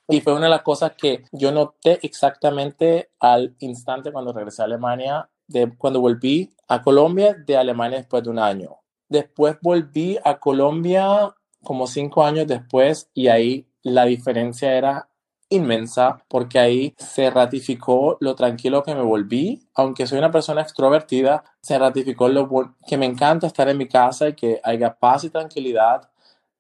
Y 0.10 0.22
fue 0.22 0.34
una 0.34 0.46
de 0.46 0.52
las 0.52 0.62
cosas 0.62 0.94
que 0.98 1.24
yo 1.32 1.52
noté 1.52 2.00
exactamente 2.02 3.12
al 3.20 3.56
instante 3.60 4.12
cuando 4.12 4.34
regresé 4.34 4.62
a 4.62 4.66
Alemania, 4.66 5.30
de 5.48 5.72
cuando 5.78 6.00
volví 6.00 6.50
a 6.68 6.82
Colombia 6.82 7.34
de 7.34 7.58
Alemania 7.58 8.00
después 8.00 8.24
de 8.24 8.30
un 8.30 8.40
año. 8.40 8.78
Después 9.10 9.58
volví 9.62 10.18
a 10.24 10.40
Colombia 10.40 11.34
como 11.68 11.86
cinco 11.86 12.24
años 12.24 12.48
después 12.48 13.10
y 13.14 13.28
ahí 13.28 13.68
la 13.84 14.06
diferencia 14.06 14.72
era 14.78 15.10
inmensa 15.50 16.24
porque 16.30 16.60
ahí 16.60 16.96
se 16.98 17.30
ratificó 17.30 18.16
lo 18.22 18.36
tranquilo 18.36 18.84
que 18.84 18.96
me 18.96 19.02
volví, 19.02 19.68
aunque 19.76 20.08
soy 20.08 20.18
una 20.20 20.32
persona 20.32 20.62
extrovertida, 20.62 21.44
se 21.60 21.78
ratificó 21.78 22.30
lo 22.30 22.74
que 22.88 22.96
me 22.96 23.06
encanta 23.06 23.48
estar 23.48 23.68
en 23.68 23.78
mi 23.78 23.90
casa 23.90 24.30
y 24.30 24.34
que 24.34 24.62
haya 24.64 24.94
paz 24.94 25.26
y 25.26 25.30
tranquilidad. 25.30 26.10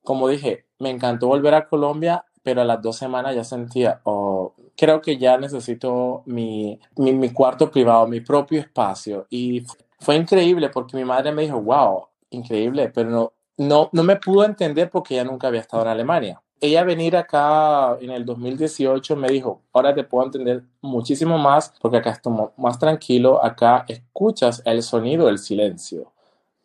Como 0.03 0.27
dije, 0.27 0.65
me 0.77 0.89
encantó 0.89 1.27
volver 1.27 1.53
a 1.53 1.69
Colombia, 1.69 2.25
pero 2.43 2.61
a 2.61 2.65
las 2.65 2.81
dos 2.81 2.97
semanas 2.97 3.33
ya 3.33 3.45
sentía, 3.45 4.01
oh, 4.03 4.55
creo 4.75 5.01
que 5.01 5.17
ya 5.17 5.37
necesito 5.37 6.23
mi, 6.25 6.81
mi, 6.97 7.13
mi 7.13 7.29
cuarto 7.29 7.71
privado, 7.71 8.07
mi 8.07 8.19
propio 8.19 8.59
espacio. 8.59 9.25
Y 9.29 9.63
fue 10.01 10.17
increíble 10.17 10.67
porque 10.67 10.97
mi 10.97 11.05
madre 11.05 11.31
me 11.31 11.43
dijo, 11.43 11.61
wow, 11.61 12.07
increíble, 12.29 12.89
pero 12.93 13.09
no, 13.09 13.33
no, 13.57 13.89
no 13.91 14.03
me 14.03 14.15
pudo 14.15 14.45
entender 14.45 14.89
porque 14.89 15.15
ella 15.15 15.23
nunca 15.23 15.47
había 15.47 15.61
estado 15.61 15.83
en 15.83 15.89
Alemania 15.89 16.41
ella 16.59 16.83
venir 16.83 17.15
acá 17.15 17.97
en 17.99 18.11
el 18.11 18.25
2018 18.25 19.15
me 19.15 19.27
dijo, 19.29 19.61
ahora 19.73 19.93
te 19.93 20.03
puedo 20.03 20.25
entender 20.25 20.63
muchísimo 20.81 21.37
más 21.37 21.73
porque 21.79 21.97
acá 21.97 22.11
estoy 22.11 22.33
más 22.57 22.79
tranquilo, 22.79 23.43
acá 23.43 23.85
escuchas 23.87 24.61
el 24.65 24.81
sonido 24.81 25.27
del 25.27 25.37
silencio. 25.37 26.11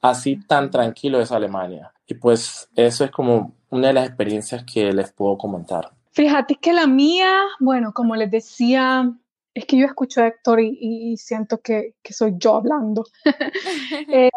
Así 0.01 0.37
tan 0.37 0.71
tranquilo 0.71 1.21
es 1.21 1.31
Alemania. 1.31 1.93
Y 2.07 2.15
pues 2.15 2.69
eso 2.75 3.05
es 3.05 3.11
como 3.11 3.53
una 3.71 3.89
de 3.89 3.93
las 3.93 4.07
experiencias 4.07 4.65
que 4.65 4.93
les 4.93 5.13
puedo 5.13 5.39
comentar. 5.39 5.93
Fíjate 6.11 6.57
que 6.57 6.73
la 6.73 6.87
mía, 6.87 7.41
bueno, 7.61 7.93
como 7.93 8.17
les 8.17 8.31
decía, 8.31 9.11
es 9.55 9.65
que 9.65 9.77
yo 9.77 9.87
escucho 9.87 10.21
a 10.21 10.27
Héctor 10.27 10.61
y, 10.61 11.17
siento 11.17 11.59
que, 11.59 11.95
que, 12.03 12.13
soy 12.13 12.35
yo 12.37 12.57
hablando. 12.57 13.05
eh, 14.09 14.31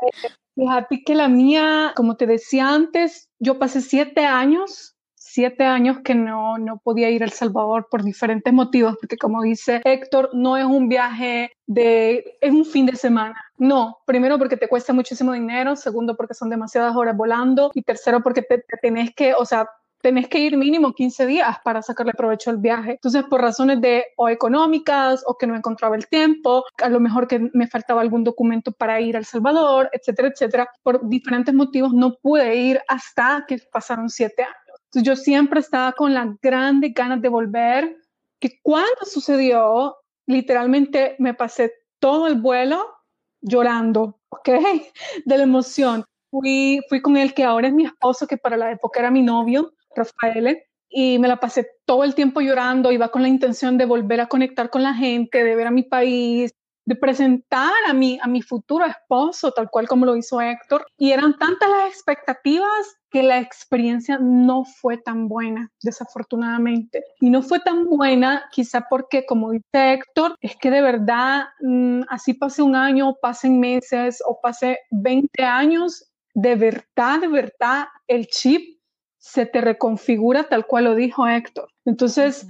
fíjate 0.56 1.04
que 1.06 1.16
la 1.16 1.28
mía, 1.28 1.94
como 1.96 2.16
te 2.16 2.26
decía 2.26 2.70
antes, 2.70 3.30
yo 3.40 3.60
pasé 3.60 3.82
siete 3.82 4.26
años 4.26 4.96
siete 5.36 5.66
años 5.66 5.98
que 6.00 6.16
no, 6.16 6.58
no 6.58 6.78
podía 6.78 7.10
ir 7.10 7.22
a 7.22 7.26
El 7.26 7.32
Salvador 7.34 7.88
por 7.92 8.04
diferentes 8.04 8.54
motivos, 8.54 8.96
porque 9.02 9.18
como 9.18 9.42
dice 9.42 9.82
Héctor, 9.84 10.30
no 10.32 10.56
es 10.56 10.64
un 10.64 10.88
viaje 10.88 11.52
de, 11.68 12.38
es 12.40 12.54
un 12.54 12.64
fin 12.64 12.86
de 12.86 12.96
semana. 12.96 13.36
No, 13.58 13.98
primero 14.06 14.38
porque 14.38 14.56
te 14.56 14.70
cuesta 14.70 14.94
muchísimo 14.94 15.34
dinero, 15.34 15.76
segundo 15.76 16.16
porque 16.16 16.34
son 16.34 16.50
demasiadas 16.50 16.96
horas 16.96 17.18
volando 17.18 17.70
y 17.74 17.82
tercero 17.82 18.24
porque 18.24 18.44
te, 18.44 18.64
tenés 18.82 19.14
que, 19.14 19.34
o 19.34 19.44
sea, 19.44 19.68
tenés 20.06 20.28
que 20.28 20.38
ir 20.38 20.56
mínimo 20.56 20.94
15 20.94 21.26
días 21.26 21.58
para 21.64 21.82
sacarle 21.82 22.14
provecho 22.14 22.52
al 22.52 22.58
viaje. 22.58 22.92
Entonces, 22.92 23.24
por 23.24 23.42
razones 23.42 23.82
de 23.82 24.06
o 24.18 24.30
económicas 24.30 25.24
o 25.26 25.36
que 25.36 25.48
no 25.48 25.56
encontraba 25.56 25.96
el 25.96 26.06
tiempo, 26.06 26.64
a 26.78 26.90
lo 26.90 27.00
mejor 27.00 27.28
que 27.28 27.50
me 27.54 27.66
faltaba 27.66 28.02
algún 28.02 28.24
documento 28.24 28.72
para 28.72 29.02
ir 29.02 29.16
a 29.16 29.20
El 29.20 29.26
Salvador, 29.26 29.90
etcétera, 29.94 30.28
etcétera, 30.28 30.70
por 30.84 31.10
diferentes 31.10 31.56
motivos 31.56 31.92
no 31.92 32.14
pude 32.22 32.56
ir 32.56 32.80
hasta 32.88 33.46
que 33.48 33.58
pasaron 33.72 34.08
siete 34.12 34.44
años 34.44 34.56
yo 35.02 35.16
siempre 35.16 35.60
estaba 35.60 35.92
con 35.92 36.14
las 36.14 36.40
grandes 36.42 36.94
ganas 36.94 37.22
de 37.22 37.30
volver, 37.30 37.98
que 38.40 38.60
cuando 38.62 39.04
sucedió, 39.04 39.98
literalmente 40.26 41.16
me 41.20 41.34
pasé 41.34 41.74
todo 42.00 42.28
el 42.28 42.40
vuelo 42.40 42.86
llorando, 43.42 44.20
¿ok? 44.30 44.50
De 45.26 45.38
la 45.38 45.44
emoción. 45.44 46.06
Fui, 46.30 46.80
fui 46.90 47.02
con 47.02 47.18
el 47.18 47.34
que 47.34 47.44
ahora 47.44 47.68
es 47.68 47.74
mi 47.74 47.86
esposo, 47.86 48.28
que 48.28 48.38
para 48.38 48.58
la 48.58 48.72
época 48.72 49.00
era 49.00 49.12
mi 49.12 49.22
novio, 49.22 49.74
Rafael, 49.96 50.60
y 50.90 51.20
me 51.20 51.28
la 51.28 51.40
pasé 51.40 51.68
todo 51.86 52.04
el 52.04 52.16
tiempo 52.16 52.42
llorando, 52.42 52.92
iba 52.92 53.10
con 53.10 53.22
la 53.22 53.28
intención 53.28 53.78
de 53.78 53.86
volver 53.86 54.22
a 54.22 54.28
conectar 54.28 54.70
con 54.70 54.84
la 54.84 54.94
gente, 54.94 55.44
de 55.44 55.56
ver 55.56 55.68
a 55.68 55.72
mi 55.72 55.84
país, 55.84 56.52
de 56.86 56.96
presentar 56.96 57.74
a 57.88 57.94
mi, 57.94 58.20
a 58.22 58.28
mi 58.28 58.42
futuro 58.42 58.86
esposo, 58.86 59.52
tal 59.52 59.70
cual 59.70 59.88
como 59.88 60.06
lo 60.06 60.16
hizo 60.16 60.40
Héctor. 60.40 60.86
Y 60.98 61.12
eran 61.12 61.38
tantas 61.38 61.70
las 61.70 61.90
expectativas 61.90 62.96
que 63.10 63.24
la 63.24 63.40
experiencia 63.40 64.20
no 64.20 64.66
fue 64.66 64.98
tan 64.98 65.28
buena, 65.28 65.72
desafortunadamente. 65.82 67.04
Y 67.20 67.30
no 67.30 67.42
fue 67.42 67.60
tan 67.60 67.86
buena 67.86 68.46
quizá 68.52 68.86
porque, 68.90 69.26
como 69.26 69.52
dice 69.52 69.64
Héctor, 69.74 70.36
es 70.42 70.56
que 70.58 70.70
de 70.70 70.82
verdad, 70.82 71.46
mm, 71.62 72.02
así 72.10 72.34
pase 72.36 72.62
un 72.62 72.76
año, 72.76 73.16
pasen 73.22 73.60
meses 73.60 74.22
o 74.28 74.40
pase 74.42 74.80
20 74.92 75.44
años, 75.44 76.12
de 76.36 76.56
verdad, 76.56 77.22
de 77.22 77.28
verdad, 77.30 77.86
el 78.08 78.28
chip 78.28 78.75
se 79.26 79.48
te 79.48 79.60
reconfigura 79.60 80.44
tal 80.44 80.68
cual 80.68 80.84
lo 80.84 80.94
dijo 80.94 81.28
Héctor. 81.28 81.68
Entonces, 81.84 82.48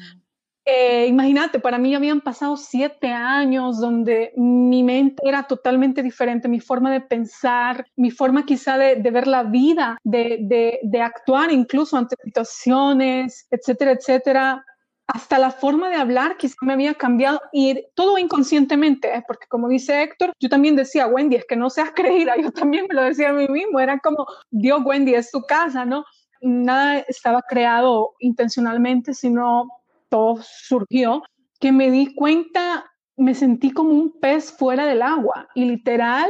eh, 0.66 1.08
imagínate, 1.08 1.60
para 1.60 1.78
mí 1.78 1.96
habían 1.96 2.20
pasado 2.20 2.58
siete 2.58 3.08
años 3.08 3.80
donde 3.80 4.34
mi 4.36 4.84
mente 4.84 5.24
era 5.26 5.44
totalmente 5.44 6.04
diferente, 6.04 6.50
mi 6.50 6.60
forma 6.60 6.92
de 6.92 7.00
pensar, 7.00 7.86
mi 7.96 8.12
forma 8.12 8.46
quizá 8.46 8.78
de, 8.78 8.96
ver 8.96 9.26
la 9.26 9.44
vida, 9.44 9.98
de, 10.04 10.80
de, 10.84 11.02
actuar 11.02 11.50
incluso 11.52 11.96
ante 11.96 12.18
situaciones, 12.22 13.48
etcétera, 13.50 13.92
etcétera. 13.92 14.66
Hasta 15.08 15.40
la 15.40 15.52
forma 15.52 15.90
de 15.90 15.96
hablar 15.96 16.36
quizá 16.36 16.58
me 16.62 16.74
había 16.74 16.96
cambiado 16.96 17.40
y 17.54 17.86
todo 17.96 18.18
inconscientemente, 18.18 19.16
¿eh? 19.16 19.24
porque 19.26 19.48
como 19.48 19.70
dice 19.70 20.02
Héctor, 20.02 20.34
yo 20.42 20.50
también 20.50 20.76
decía, 20.76 21.08
Wendy, 21.08 21.38
es 21.38 21.46
que 21.46 21.56
no 21.56 21.70
seas 21.70 21.92
creída, 21.96 22.36
yo 22.36 22.52
también 22.52 22.86
me 22.90 22.96
lo 22.96 23.04
decía 23.04 23.30
a 23.30 23.34
mí 23.34 23.48
mismo, 23.48 23.80
era 23.80 24.00
como, 24.00 24.28
Dios, 24.50 24.82
Wendy, 24.84 25.14
es 25.14 25.32
tu 25.32 25.42
casa, 25.44 25.86
¿no? 25.86 26.04
Nada 26.42 27.00
estaba 27.00 27.42
creado 27.42 28.16
intencionalmente, 28.20 29.14
sino 29.14 29.68
todo 30.10 30.40
surgió, 30.42 31.24
que 31.60 31.72
me 31.72 31.90
di 31.92 32.14
cuenta, 32.14 32.86
me 33.18 33.34
sentí 33.34 33.72
como 33.72 33.92
un 33.92 34.20
pez 34.20 34.52
fuera 34.52 34.86
del 34.86 35.02
agua 35.02 35.48
y 35.56 35.66
literal, 35.66 36.30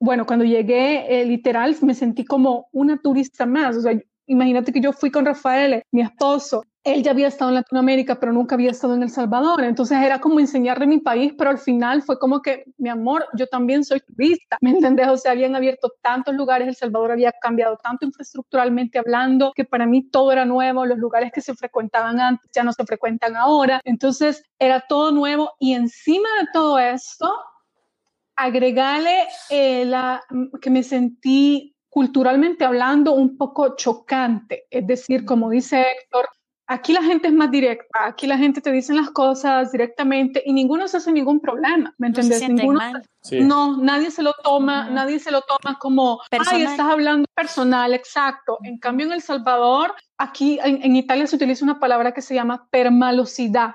bueno, 0.00 0.26
cuando 0.26 0.44
llegué, 0.44 1.20
eh, 1.20 1.24
literal, 1.24 1.76
me 1.82 1.94
sentí 1.94 2.24
como 2.24 2.68
una 2.72 3.00
turista 3.00 3.46
más. 3.46 3.76
O 3.76 3.80
sea, 3.80 4.00
imagínate 4.26 4.72
que 4.72 4.80
yo 4.80 4.92
fui 4.92 5.10
con 5.10 5.24
Rafael, 5.24 5.82
mi 5.90 6.02
esposo, 6.02 6.62
él 6.84 7.02
ya 7.02 7.12
había 7.12 7.28
estado 7.28 7.50
en 7.50 7.56
Latinoamérica, 7.56 8.18
pero 8.18 8.32
nunca 8.32 8.56
había 8.56 8.72
estado 8.72 8.94
en 8.94 9.04
El 9.04 9.10
Salvador. 9.10 9.62
Entonces 9.62 9.98
era 9.98 10.20
como 10.20 10.40
enseñarle 10.40 10.86
mi 10.86 10.98
país, 10.98 11.32
pero 11.38 11.50
al 11.50 11.58
final 11.58 12.02
fue 12.02 12.18
como 12.18 12.42
que, 12.42 12.64
mi 12.76 12.88
amor, 12.88 13.26
yo 13.34 13.46
también 13.46 13.84
soy 13.84 14.00
turista, 14.00 14.58
¿me 14.60 14.70
entendés? 14.70 15.08
O 15.08 15.16
sea, 15.16 15.32
habían 15.32 15.54
abierto 15.54 15.92
tantos 16.02 16.34
lugares, 16.34 16.66
El 16.66 16.74
Salvador 16.74 17.12
había 17.12 17.32
cambiado 17.40 17.76
tanto 17.76 18.04
infraestructuralmente 18.04 18.98
hablando, 18.98 19.52
que 19.54 19.64
para 19.64 19.86
mí 19.86 20.08
todo 20.10 20.32
era 20.32 20.44
nuevo, 20.44 20.84
los 20.84 20.98
lugares 20.98 21.30
que 21.32 21.40
se 21.40 21.54
frecuentaban 21.54 22.18
antes 22.18 22.50
ya 22.52 22.64
no 22.64 22.72
se 22.72 22.84
frecuentan 22.84 23.36
ahora. 23.36 23.80
Entonces 23.84 24.42
era 24.58 24.80
todo 24.88 25.12
nuevo 25.12 25.52
y 25.60 25.74
encima 25.74 26.28
de 26.40 26.48
todo 26.52 26.78
esto, 26.80 27.32
agregarle 28.34 29.28
eh, 29.50 29.84
la, 29.84 30.20
que 30.60 30.70
me 30.70 30.82
sentí 30.82 31.71
culturalmente 31.92 32.64
hablando 32.64 33.12
un 33.12 33.36
poco 33.36 33.76
chocante, 33.76 34.64
es 34.70 34.86
decir, 34.86 35.26
como 35.26 35.50
dice 35.50 35.82
Héctor, 35.82 36.26
Aquí 36.68 36.94
la 36.94 37.02
gente 37.02 37.28
es 37.28 37.34
más 37.34 37.50
directa, 37.50 38.06
aquí 38.06 38.26
la 38.26 38.38
gente 38.38 38.62
te 38.62 38.72
dice 38.72 38.94
las 38.94 39.10
cosas 39.10 39.72
directamente 39.72 40.42
y 40.46 40.54
ninguno 40.54 40.88
se 40.88 40.96
hace 40.96 41.12
ningún 41.12 41.38
problema, 41.38 41.92
¿me 41.98 42.06
entiendes? 42.06 42.48
No, 43.42 43.76
nadie 43.76 44.10
se 44.10 44.22
lo 44.22 44.32
toma, 44.42 44.88
nadie 44.88 45.18
se 45.18 45.30
lo 45.30 45.42
toma 45.42 45.78
como, 45.78 46.20
personal. 46.30 46.60
ay, 46.60 46.72
estás 46.72 46.86
hablando 46.86 47.26
personal, 47.34 47.92
exacto. 47.92 48.58
En 48.62 48.78
cambio, 48.78 49.04
en 49.04 49.12
El 49.12 49.20
Salvador, 49.20 49.92
aquí 50.16 50.58
en, 50.64 50.96
Italia 50.96 51.26
se 51.26 51.36
utiliza 51.36 51.62
una 51.62 51.78
palabra 51.78 52.12
que 52.12 52.22
se 52.22 52.34
llama 52.34 52.66
permalosidad, 52.70 53.74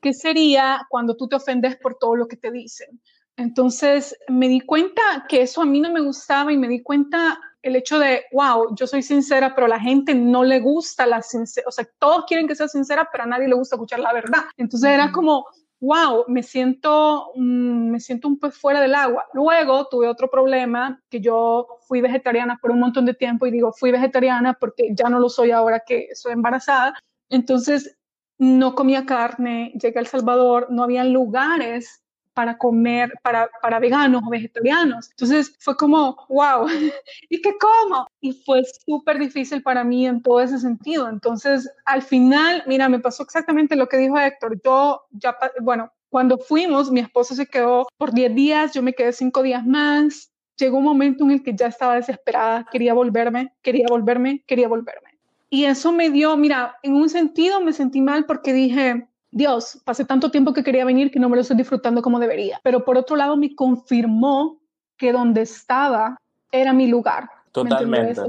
que 0.00 0.12
sería 0.12 0.86
cuando 0.88 1.14
tú 1.14 1.28
te 1.28 1.36
ofendes 1.36 1.76
por 1.76 1.98
todo 1.98 2.16
lo 2.16 2.26
que 2.26 2.36
te 2.36 2.50
dicen. 2.50 3.00
Entonces 3.38 4.18
me 4.26 4.48
di 4.48 4.60
cuenta 4.60 5.00
que 5.28 5.42
eso 5.42 5.62
a 5.62 5.64
mí 5.64 5.80
no 5.80 5.92
me 5.92 6.00
gustaba 6.00 6.52
y 6.52 6.58
me 6.58 6.66
di 6.66 6.82
cuenta 6.82 7.38
el 7.62 7.76
hecho 7.76 8.00
de, 8.00 8.24
wow, 8.32 8.74
yo 8.74 8.86
soy 8.88 9.00
sincera, 9.00 9.54
pero 9.54 9.66
a 9.66 9.70
la 9.70 9.80
gente 9.80 10.12
no 10.12 10.42
le 10.42 10.58
gusta 10.58 11.06
la 11.06 11.22
sinceridad, 11.22 11.68
o 11.68 11.72
sea, 11.72 11.88
todos 12.00 12.24
quieren 12.26 12.48
que 12.48 12.56
sea 12.56 12.66
sincera, 12.66 13.08
pero 13.10 13.24
a 13.24 13.26
nadie 13.28 13.46
le 13.46 13.54
gusta 13.54 13.76
escuchar 13.76 14.00
la 14.00 14.12
verdad. 14.12 14.42
Entonces 14.56 14.90
era 14.90 15.12
como, 15.12 15.46
wow, 15.80 16.24
me 16.26 16.42
siento, 16.42 17.30
mm, 17.36 17.90
me 17.90 18.00
siento 18.00 18.26
un 18.26 18.40
pez 18.40 18.56
fuera 18.58 18.80
del 18.80 18.96
agua. 18.96 19.26
Luego 19.32 19.86
tuve 19.86 20.08
otro 20.08 20.28
problema, 20.28 21.00
que 21.08 21.20
yo 21.20 21.78
fui 21.86 22.00
vegetariana 22.00 22.58
por 22.60 22.72
un 22.72 22.80
montón 22.80 23.06
de 23.06 23.14
tiempo 23.14 23.46
y 23.46 23.52
digo, 23.52 23.72
fui 23.72 23.92
vegetariana 23.92 24.54
porque 24.54 24.90
ya 24.94 25.08
no 25.08 25.20
lo 25.20 25.28
soy 25.28 25.52
ahora 25.52 25.84
que 25.86 26.08
soy 26.14 26.32
embarazada. 26.32 26.94
Entonces, 27.28 27.96
no 28.38 28.74
comía 28.74 29.06
carne, 29.06 29.72
llegué 29.80 29.98
a 29.98 30.02
El 30.02 30.08
Salvador, 30.08 30.68
no 30.70 30.82
había 30.82 31.04
lugares 31.04 32.02
para 32.38 32.56
comer, 32.56 33.12
para, 33.20 33.50
para 33.60 33.80
veganos 33.80 34.22
o 34.24 34.30
vegetarianos. 34.30 35.10
Entonces 35.10 35.56
fue 35.58 35.76
como, 35.76 36.16
wow, 36.28 36.68
¿y 37.28 37.42
qué 37.42 37.52
como? 37.58 38.06
Y 38.20 38.32
fue 38.32 38.62
súper 38.86 39.18
difícil 39.18 39.60
para 39.60 39.82
mí 39.82 40.06
en 40.06 40.22
todo 40.22 40.40
ese 40.40 40.60
sentido. 40.60 41.08
Entonces, 41.08 41.68
al 41.84 42.00
final, 42.00 42.62
mira, 42.68 42.88
me 42.88 43.00
pasó 43.00 43.24
exactamente 43.24 43.74
lo 43.74 43.88
que 43.88 43.96
dijo 43.96 44.16
Héctor. 44.16 44.60
Yo 44.64 45.02
ya, 45.10 45.36
bueno, 45.60 45.90
cuando 46.10 46.38
fuimos, 46.38 46.92
mi 46.92 47.00
esposo 47.00 47.34
se 47.34 47.46
quedó 47.46 47.88
por 47.96 48.12
10 48.12 48.32
días, 48.32 48.72
yo 48.72 48.84
me 48.84 48.92
quedé 48.92 49.12
5 49.12 49.42
días 49.42 49.66
más. 49.66 50.30
Llegó 50.58 50.78
un 50.78 50.84
momento 50.84 51.24
en 51.24 51.32
el 51.32 51.42
que 51.42 51.56
ya 51.56 51.66
estaba 51.66 51.96
desesperada, 51.96 52.68
quería 52.70 52.94
volverme, 52.94 53.52
quería 53.62 53.86
volverme, 53.88 54.44
quería 54.46 54.68
volverme. 54.68 55.18
Y 55.50 55.64
eso 55.64 55.90
me 55.90 56.08
dio, 56.10 56.36
mira, 56.36 56.76
en 56.84 56.94
un 56.94 57.08
sentido 57.08 57.60
me 57.60 57.72
sentí 57.72 58.00
mal 58.00 58.26
porque 58.26 58.52
dije, 58.52 59.08
Dios, 59.30 59.80
pasé 59.84 60.04
tanto 60.04 60.30
tiempo 60.30 60.52
que 60.52 60.64
quería 60.64 60.84
venir 60.84 61.10
que 61.10 61.20
no 61.20 61.28
me 61.28 61.36
lo 61.36 61.42
estoy 61.42 61.56
disfrutando 61.56 62.02
como 62.02 62.18
debería. 62.18 62.60
Pero 62.62 62.84
por 62.84 62.96
otro 62.96 63.16
lado 63.16 63.36
me 63.36 63.54
confirmó 63.54 64.60
que 64.96 65.12
donde 65.12 65.42
estaba 65.42 66.16
era 66.50 66.72
mi 66.72 66.86
lugar. 66.86 67.28
Totalmente. 67.52 68.20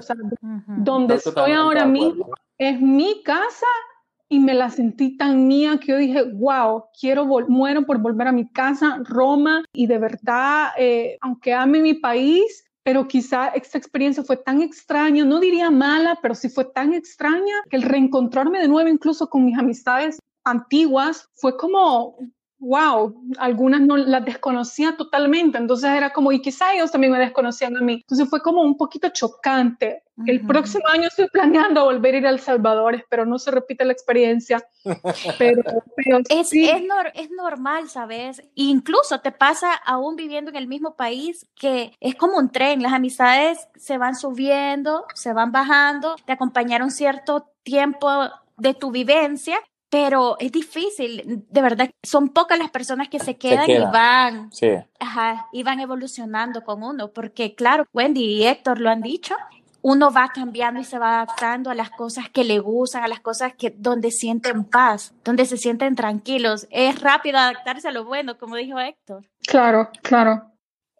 Donde 0.67 1.15
estoy 1.15 1.51
ahora 1.51 1.85
mismo 1.85 2.31
es 2.57 2.79
mi 2.81 3.23
casa 3.23 3.67
y 4.27 4.39
me 4.39 4.53
la 4.53 4.69
sentí 4.69 5.17
tan 5.17 5.47
mía 5.47 5.79
que 5.79 5.91
yo 5.91 5.97
dije, 5.97 6.23
wow, 6.23 6.85
quiero, 6.99 7.25
muero 7.25 7.85
por 7.85 7.97
volver 7.97 8.27
a 8.27 8.31
mi 8.31 8.47
casa, 8.47 8.99
Roma, 9.03 9.63
y 9.73 9.87
de 9.87 9.97
verdad, 9.97 10.69
eh, 10.77 11.17
aunque 11.21 11.53
ame 11.53 11.81
mi 11.81 11.95
país, 11.95 12.63
pero 12.83 13.07
quizá 13.07 13.47
esta 13.49 13.77
experiencia 13.77 14.23
fue 14.23 14.37
tan 14.37 14.61
extraña, 14.61 15.25
no 15.25 15.39
diría 15.39 15.71
mala, 15.71 16.19
pero 16.21 16.35
sí 16.35 16.47
fue 16.49 16.65
tan 16.65 16.93
extraña 16.93 17.55
que 17.69 17.77
el 17.77 17.83
reencontrarme 17.83 18.59
de 18.59 18.67
nuevo 18.67 18.89
incluso 18.89 19.29
con 19.29 19.45
mis 19.45 19.57
amistades 19.57 20.19
antiguas 20.43 21.29
fue 21.33 21.57
como, 21.57 22.17
wow, 22.59 23.15
algunas 23.37 23.79
no 23.81 23.95
las 23.95 24.25
desconocía 24.25 24.95
totalmente, 24.97 25.57
entonces 25.57 25.89
era 25.89 26.11
como, 26.11 26.31
y 26.31 26.41
quizá 26.41 26.73
ellos 26.73 26.91
también 26.91 27.13
me 27.13 27.19
desconocían 27.19 27.77
a 27.77 27.81
mí, 27.81 27.93
entonces 28.01 28.29
fue 28.29 28.41
como 28.41 28.61
un 28.61 28.77
poquito 28.77 29.09
chocante. 29.09 30.03
El 30.25 30.45
próximo 30.45 30.83
año 30.89 31.07
estoy 31.07 31.29
planeando 31.29 31.85
volver 31.85 32.13
a 32.13 32.17
ir 32.17 32.27
a 32.27 32.31
El 32.31 32.41
Salvador, 32.41 32.93
espero 32.93 33.25
no 33.25 33.39
se 33.39 33.51
repita 33.51 33.85
la 33.85 33.93
experiencia, 33.93 34.61
pero, 35.39 35.61
es, 36.29 36.51
es, 36.51 37.31
normal, 37.31 37.89
¿sabes? 37.89 38.43
Incluso 38.55 39.21
te 39.21 39.31
pasa 39.31 39.73
aún 39.73 40.17
viviendo 40.17 40.51
en 40.51 40.57
el 40.57 40.67
mismo 40.67 40.97
país 40.97 41.47
que 41.55 41.93
es 42.01 42.15
como 42.15 42.37
un 42.37 42.51
tren, 42.51 42.81
las 42.81 42.91
amistades 42.91 43.69
se 43.77 43.97
van 43.97 44.15
subiendo, 44.15 45.05
se 45.15 45.31
van 45.31 45.53
bajando, 45.53 46.17
te 46.25 46.33
acompañaron 46.33 46.91
cierto 46.91 47.53
tiempo 47.63 48.09
de 48.57 48.73
tu 48.73 48.91
vivencia 48.91 49.57
pero 49.89 50.37
es 50.39 50.51
difícil, 50.51 51.45
de 51.49 51.61
verdad, 51.61 51.89
son 52.03 52.29
pocas 52.29 52.59
las 52.59 52.69
personas 52.69 53.09
que 53.09 53.19
se 53.19 53.37
quedan 53.37 53.69
y 53.69 53.79
van, 53.79 54.49
y 55.51 55.63
van 55.63 55.79
evolucionando 55.79 56.63
con 56.63 56.83
uno, 56.83 57.11
porque 57.11 57.55
claro, 57.55 57.85
Wendy 57.93 58.23
y 58.23 58.47
Héctor 58.47 58.79
lo 58.79 58.89
han 58.89 59.01
dicho, 59.01 59.35
uno 59.81 60.11
va 60.11 60.29
cambiando 60.33 60.79
y 60.79 60.83
se 60.83 60.99
va 60.99 61.21
adaptando 61.21 61.69
a 61.69 61.75
las 61.75 61.89
cosas 61.89 62.29
que 62.29 62.43
le 62.43 62.59
gustan, 62.59 63.03
a 63.03 63.07
las 63.07 63.21
cosas 63.21 63.53
que 63.55 63.73
donde 63.75 64.11
sienten 64.11 64.65
paz, 64.65 65.13
donde 65.23 65.45
se 65.45 65.57
sienten 65.57 65.95
tranquilos. 65.95 66.67
Es 66.69 67.01
rápido 67.01 67.37
adaptarse 67.37 67.87
a 67.87 67.91
lo 67.91 68.03
bueno, 68.03 68.37
como 68.37 68.57
dijo 68.57 68.79
Héctor. 68.79 69.25
Claro, 69.47 69.89
claro. 70.03 70.51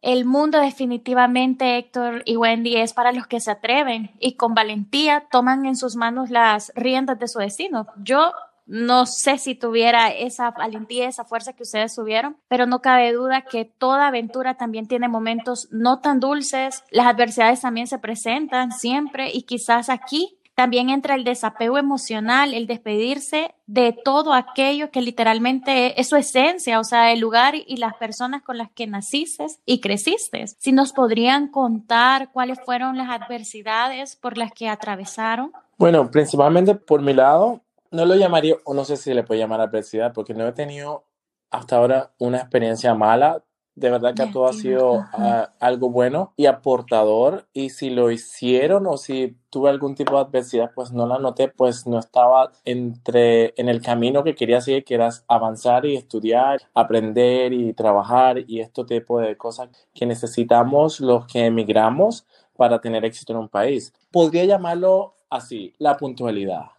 El 0.02 0.24
mundo 0.24 0.62
definitivamente, 0.62 1.78
Héctor 1.78 2.24
y 2.24 2.38
Wendy, 2.38 2.78
es 2.78 2.94
para 2.94 3.12
los 3.12 3.28
que 3.28 3.42
se 3.42 3.52
atreven 3.52 4.12
y 4.18 4.36
con 4.36 4.54
valentía 4.54 5.28
toman 5.30 5.66
en 5.66 5.76
sus 5.76 5.98
manos 5.98 6.30
las 6.30 6.72
riendas 6.74 7.20
de 7.20 7.28
su 7.28 7.40
destino. 7.40 7.86
Yo 7.98 8.32
no 8.70 9.08
sé 9.08 9.40
si 9.40 9.56
tuviera 9.56 10.10
esa 10.10 10.52
valentía, 10.52 11.08
esa 11.08 11.26
fuerza 11.26 11.54
que 11.54 11.64
ustedes 11.64 11.96
tuvieron, 11.96 12.38
pero 12.48 12.68
no 12.68 12.82
cabe 12.82 13.12
duda 13.14 13.42
que 13.42 13.66
toda 13.66 14.08
aventura 14.08 14.56
también 14.56 14.88
tiene 14.88 15.08
momentos 15.08 15.68
no 15.72 16.00
tan 16.00 16.20
dulces, 16.20 16.84
las 16.92 17.08
adversidades 17.08 17.62
también 17.62 17.88
se 17.88 17.98
presentan 17.98 18.72
siempre 18.72 19.32
y 19.34 19.42
quizás 19.44 19.90
aquí 19.90 20.40
también 20.54 20.90
entra 20.90 21.16
el 21.16 21.24
desapego 21.24 21.78
emocional, 21.78 22.54
el 22.54 22.68
despedirse 22.68 23.56
de 23.66 23.94
todo 23.94 24.34
aquello 24.34 24.92
que 24.92 25.02
literalmente 25.02 26.00
es 26.00 26.10
su 26.10 26.18
esencia, 26.18 26.82
o 26.82 26.84
sea, 26.84 27.14
el 27.14 27.22
lugar 27.22 27.56
y 27.56 27.78
las 27.78 27.96
personas 27.96 28.44
con 28.44 28.58
las 28.58 28.70
que 28.70 28.86
naciste 28.86 29.46
y 29.66 29.80
creciste. 29.80 30.46
Si 30.48 30.74
nos 30.74 30.92
podrían 30.92 31.48
contar 31.48 32.34
cuáles 32.34 32.60
fueron 32.60 32.98
las 32.98 33.10
adversidades 33.10 34.18
por 34.18 34.38
las 34.38 34.52
que 34.52 34.68
atravesaron. 34.68 35.54
Bueno, 35.78 36.12
principalmente 36.12 36.76
por 36.76 37.02
mi 37.02 37.14
lado, 37.14 37.62
no 37.92 38.06
lo 38.06 38.16
llamaría, 38.16 38.56
o 38.66 38.74
no 38.74 38.86
sé 38.86 38.98
si 38.98 39.14
le 39.14 39.24
puede 39.24 39.40
llamar 39.40 39.62
adversidad, 39.62 40.14
porque 40.14 40.34
no 40.34 40.48
he 40.48 40.52
tenido 40.52 41.06
hasta 41.52 41.78
ahora 41.78 42.14
una 42.20 42.38
experiencia 42.38 42.94
mala. 42.94 43.44
De 43.76 43.90
verdad 43.90 44.14
que 44.14 44.26
todo 44.28 44.46
ha 44.46 44.52
sido 44.52 45.06
ah, 45.14 45.54
algo 45.62 45.90
bueno 45.90 46.34
y 46.36 46.48
aportador. 46.48 47.48
Y 47.54 47.70
si 47.70 47.90
lo 47.90 48.12
hicieron 48.12 48.86
o 48.88 48.98
si 48.98 49.38
tuve 49.50 49.70
algún 49.70 49.96
tipo 49.96 50.16
de 50.16 50.22
adversidad, 50.22 50.72
pues 50.76 50.92
no 50.92 51.08
la 51.08 51.18
noté, 51.18 51.48
pues 51.48 51.88
no 51.88 51.98
estaba 51.98 52.52
entre 52.66 53.54
en 53.56 53.70
el 53.70 53.82
camino 53.82 54.26
que 54.26 54.36
quería 54.36 54.60
seguir, 54.60 54.84
que 54.84 54.96
era 54.96 55.10
avanzar 55.30 55.86
y 55.86 55.96
estudiar, 55.96 56.60
aprender 56.74 57.54
y 57.54 57.72
trabajar 57.72 58.44
y 58.46 58.60
este 58.60 58.84
tipo 58.84 59.22
de 59.22 59.38
cosas 59.38 59.70
que 59.94 60.06
necesitamos 60.06 61.00
los 61.00 61.26
que 61.26 61.46
emigramos 61.46 62.26
para 62.58 62.82
tener 62.82 63.06
éxito 63.06 63.32
en 63.32 63.40
un 63.40 63.50
país. 63.50 63.94
Podría 64.12 64.44
llamarlo 64.44 65.16
así, 65.30 65.74
la 65.78 65.96
puntualidad 65.96 66.79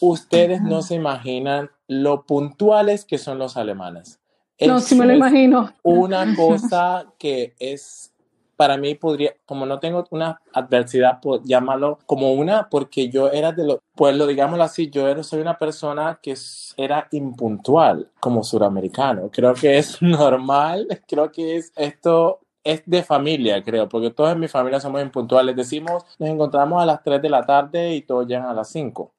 Ustedes 0.00 0.62
no 0.62 0.82
se 0.82 0.94
imaginan 0.94 1.70
lo 1.86 2.24
puntuales 2.24 3.04
que 3.04 3.18
son 3.18 3.38
los 3.38 3.56
alemanes. 3.56 4.18
no, 4.60 4.80
sí 4.80 4.94
me 4.94 5.06
lo 5.06 5.14
imagino. 5.14 5.72
Una 5.82 6.34
cosa 6.36 7.06
que 7.18 7.54
es, 7.58 8.12
para 8.56 8.76
mí 8.76 8.94
podría, 8.94 9.34
como 9.44 9.66
no 9.66 9.78
tengo 9.78 10.04
una 10.10 10.40
adversidad, 10.52 11.18
pues 11.20 11.42
llámalo 11.44 11.98
como 12.06 12.32
una, 12.32 12.68
porque 12.68 13.08
yo 13.08 13.30
era 13.30 13.52
de 13.52 13.66
lo, 13.66 13.82
pues 13.94 14.16
lo 14.16 14.26
digámoslo 14.26 14.64
así, 14.64 14.88
yo 14.90 15.08
era, 15.08 15.22
soy 15.22 15.40
una 15.40 15.58
persona 15.58 16.18
que 16.22 16.34
era 16.76 17.08
impuntual 17.10 18.10
como 18.20 18.42
suramericano. 18.42 19.30
Creo 19.30 19.54
que 19.54 19.78
es 19.78 20.00
normal, 20.02 20.86
creo 21.06 21.30
que 21.30 21.56
es 21.56 21.72
esto 21.76 22.40
es 22.64 22.82
de 22.86 23.02
familia, 23.02 23.62
creo, 23.62 23.88
porque 23.88 24.10
todos 24.10 24.32
en 24.32 24.40
mi 24.40 24.48
familia 24.48 24.80
somos 24.80 25.02
impuntuales. 25.02 25.56
Decimos, 25.56 26.04
nos 26.18 26.28
encontramos 26.28 26.82
a 26.82 26.86
las 26.86 27.02
3 27.02 27.22
de 27.22 27.30
la 27.30 27.44
tarde 27.44 27.94
y 27.94 28.02
todos 28.02 28.26
llegan 28.26 28.46
a 28.46 28.54
las 28.54 28.70
5. 28.70 29.12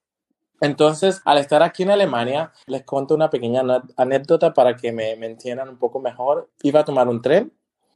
Entonces, 0.62 1.22
al 1.26 1.40
estar 1.40 1.64
aquí 1.64 1.82
en 1.82 1.90
Alemania, 1.90 2.54
les 2.68 2.84
cuento 2.84 3.16
una 3.16 3.32
pequeña 3.32 3.64
anécdota 3.98 4.54
para 4.54 4.78
que 4.78 4.92
me, 4.92 5.14
entiendan 5.14 5.70
un 5.70 5.78
poco 5.78 6.00
mejor. 6.00 6.50
Iba 6.62 6.82
a 6.82 6.86
tomar 6.86 7.08
un 7.08 7.20
tren 7.20 7.52